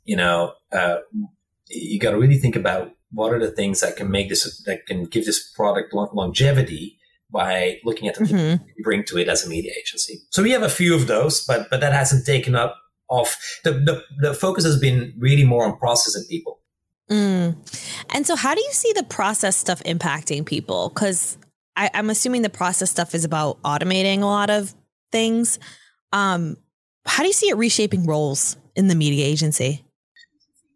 you 0.04 0.15
know, 0.15 0.54
uh, 0.72 0.98
you 1.69 2.00
got 2.00 2.12
to 2.12 2.17
really 2.17 2.38
think 2.38 2.56
about 2.56 2.91
what 3.12 3.32
are 3.32 3.39
the 3.39 3.52
things 3.52 3.80
that 3.82 3.96
can 3.96 4.10
make 4.10 4.30
this, 4.30 4.63
that 4.63 4.86
can 4.88 5.06
give 5.06 5.26
this 5.26 5.52
product 5.52 5.93
longevity 5.93 6.98
by 7.34 7.80
looking 7.84 8.08
at 8.08 8.15
the 8.15 8.24
mm-hmm. 8.24 8.63
you 8.78 8.84
bring 8.84 9.04
to 9.06 9.17
it 9.17 9.28
as 9.28 9.46
a 9.46 9.50
media 9.50 9.74
agency. 9.78 10.19
So 10.30 10.43
we 10.43 10.52
have 10.52 10.62
a 10.63 10.69
few 10.69 10.96
of 10.96 11.08
those, 11.08 11.43
but 11.43 11.69
but 11.69 11.82
that 11.82 11.91
hasn't 11.91 12.26
taken 12.26 12.56
up 12.56 12.78
off. 13.10 13.60
The 13.63 13.72
the, 13.72 14.04
the 14.19 14.34
focus 14.34 14.63
has 14.63 14.80
been 14.80 15.13
really 15.17 15.43
more 15.43 15.65
on 15.65 15.78
process 15.78 16.15
and 16.15 16.26
people. 16.30 16.62
Mm. 17.10 17.58
And 18.13 18.26
so, 18.26 18.36
how 18.36 18.56
do 18.56 18.62
you 18.62 18.72
see 18.72 18.93
the 18.93 19.04
process 19.04 19.58
stuff 19.58 19.84
impacting 19.84 20.46
people? 20.46 20.89
Because 20.89 21.38
I'm 21.76 22.10
assuming 22.10 22.43
the 22.43 22.50
process 22.50 22.91
stuff 22.91 23.15
is 23.15 23.26
about 23.26 23.62
automating 23.63 24.22
a 24.22 24.26
lot 24.26 24.50
of 24.50 24.74
things. 25.12 25.60
Um, 26.12 26.58
how 27.06 27.24
do 27.24 27.28
you 27.28 27.34
see 27.34 27.50
it 27.50 27.58
reshaping 27.58 28.06
roles 28.06 28.58
in 28.76 28.88
the 28.88 28.96
media 28.96 29.26
agency? 29.26 29.84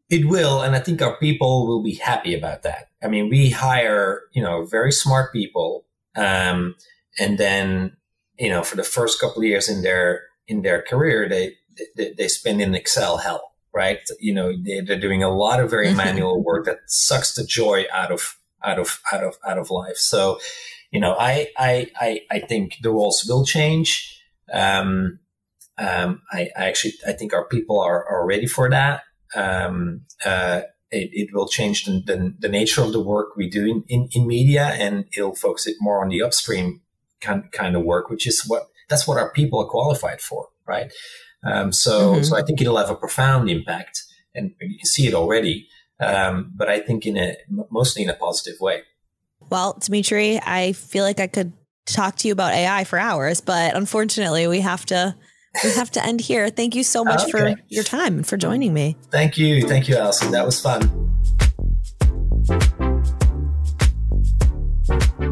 It 0.09 0.27
will, 0.27 0.61
and 0.61 0.75
I 0.75 0.79
think 0.79 1.01
our 1.01 1.17
people 1.17 1.67
will 1.67 1.83
be 1.83 1.95
happy 1.95 2.33
about 2.33 2.63
that. 2.63 2.89
I 3.03 3.07
mean, 3.07 3.29
we 3.29 3.49
hire, 3.49 4.23
you 4.33 4.41
know, 4.41 4.65
very 4.65 4.91
smart 4.91 5.33
people 5.33 5.85
um, 6.17 6.75
and 7.19 7.37
then, 7.37 7.95
you 8.37 8.49
know, 8.49 8.63
for 8.63 8.75
the 8.75 8.83
first 8.83 9.19
couple 9.19 9.41
of 9.41 9.47
years 9.47 9.69
in 9.69 9.83
their 9.83 10.23
in 10.47 10.61
their 10.63 10.81
career, 10.81 11.29
they 11.29 11.55
they, 11.95 12.13
they 12.17 12.27
spend 12.27 12.61
in 12.61 12.75
Excel 12.75 13.17
hell, 13.17 13.53
right? 13.73 13.99
You 14.19 14.33
know, 14.33 14.53
they, 14.57 14.79
are 14.79 14.99
doing 14.99 15.23
a 15.23 15.29
lot 15.29 15.59
of 15.59 15.69
very 15.69 15.93
manual 16.03 16.43
work 16.43 16.65
that 16.65 16.79
sucks 16.87 17.33
the 17.35 17.45
joy 17.45 17.85
out 17.93 18.11
of 18.11 18.37
out 18.63 18.79
of 18.79 18.99
out 19.13 19.23
of 19.23 19.35
out 19.47 19.57
of 19.57 19.69
life. 19.69 19.97
So, 19.97 20.39
you 20.91 20.99
know, 20.99 21.15
I 21.17 21.49
I 21.57 21.91
I, 21.99 22.21
I 22.31 22.39
think 22.39 22.77
the 22.81 22.91
roles 22.91 23.25
will 23.27 23.45
change. 23.45 24.21
Um, 24.51 25.19
um, 25.79 26.23
I, 26.31 26.49
I, 26.57 26.67
actually 26.69 26.93
I 27.07 27.11
think 27.11 27.33
our 27.33 27.45
people 27.45 27.79
are, 27.79 28.03
are 28.07 28.25
ready 28.25 28.47
for 28.47 28.67
that. 28.71 29.03
Um, 29.35 30.01
uh, 30.25 30.61
it, 30.91 31.09
it 31.13 31.33
will 31.33 31.47
change 31.47 31.85
the, 31.85 32.01
the, 32.05 32.33
the, 32.39 32.49
nature 32.49 32.81
of 32.81 32.93
the 32.93 32.99
work 32.99 33.35
we 33.35 33.49
do 33.49 33.65
in, 33.65 33.83
in, 33.87 34.09
in, 34.13 34.27
media 34.27 34.67
and 34.79 35.05
it'll 35.15 35.35
focus 35.35 35.67
it 35.67 35.75
more 35.79 36.01
on 36.01 36.09
the 36.09 36.21
upstream 36.21 36.81
kind, 37.19 37.51
kind 37.51 37.75
of 37.75 37.83
work, 37.83 38.09
which 38.09 38.25
is 38.25 38.45
what, 38.47 38.67
that's 38.89 39.07
what 39.07 39.17
our 39.17 39.31
people 39.31 39.59
are 39.59 39.67
qualified 39.67 40.21
for, 40.21 40.47
right? 40.65 40.91
Um, 41.43 41.71
so, 41.73 42.13
mm-hmm. 42.13 42.23
so 42.23 42.37
I 42.37 42.41
think 42.41 42.61
it'll 42.61 42.77
have 42.77 42.89
a 42.89 42.95
profound 42.95 43.49
impact 43.49 44.03
and 44.33 44.53
you 44.61 44.77
can 44.77 44.85
see 44.85 45.07
it 45.07 45.13
already. 45.13 45.67
Um, 45.99 46.51
but 46.55 46.69
I 46.69 46.79
think 46.79 47.05
in 47.05 47.17
a, 47.17 47.35
mostly 47.69 48.03
in 48.03 48.09
a 48.09 48.13
positive 48.13 48.59
way. 48.61 48.83
Well, 49.49 49.77
Dimitri, 49.79 50.39
I 50.45 50.73
feel 50.73 51.03
like 51.03 51.19
I 51.19 51.27
could 51.27 51.53
talk 51.85 52.17
to 52.17 52.27
you 52.27 52.33
about 52.33 52.53
AI 52.53 52.83
for 52.83 52.99
hours, 52.99 53.41
but 53.41 53.75
unfortunately 53.75 54.47
we 54.47 54.59
have 54.61 54.85
to 54.87 55.15
we 55.63 55.71
have 55.71 55.91
to 55.91 56.05
end 56.05 56.21
here. 56.21 56.49
Thank 56.49 56.75
you 56.75 56.83
so 56.83 57.03
much 57.03 57.23
okay. 57.23 57.31
for 57.31 57.55
your 57.69 57.83
time 57.83 58.15
and 58.15 58.27
for 58.27 58.37
joining 58.37 58.73
me. 58.73 58.95
Thank 59.11 59.37
you. 59.37 59.67
Thank 59.67 59.87
you, 59.87 59.95
Allison. 59.95 60.31
That 60.31 60.45
was 60.45 60.59
fun. 60.59 61.07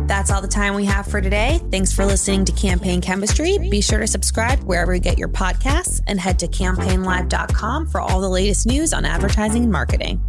That's 0.07 0.29
all 0.29 0.41
the 0.41 0.47
time 0.47 0.75
we 0.75 0.85
have 0.85 1.07
for 1.07 1.19
today. 1.19 1.59
Thanks 1.71 1.91
for 1.91 2.05
listening 2.05 2.45
to 2.45 2.51
Campaign 2.51 3.01
Chemistry. 3.01 3.57
Be 3.57 3.81
sure 3.81 3.99
to 3.99 4.07
subscribe 4.07 4.59
wherever 4.63 4.93
you 4.93 5.01
get 5.01 5.17
your 5.17 5.27
podcasts 5.27 6.01
and 6.07 6.19
head 6.19 6.39
to 6.39 6.47
campaignlive.com 6.47 7.87
for 7.87 7.99
all 7.99 8.21
the 8.21 8.29
latest 8.29 8.67
news 8.67 8.93
on 8.93 9.03
advertising 9.03 9.63
and 9.63 9.71
marketing. 9.71 10.23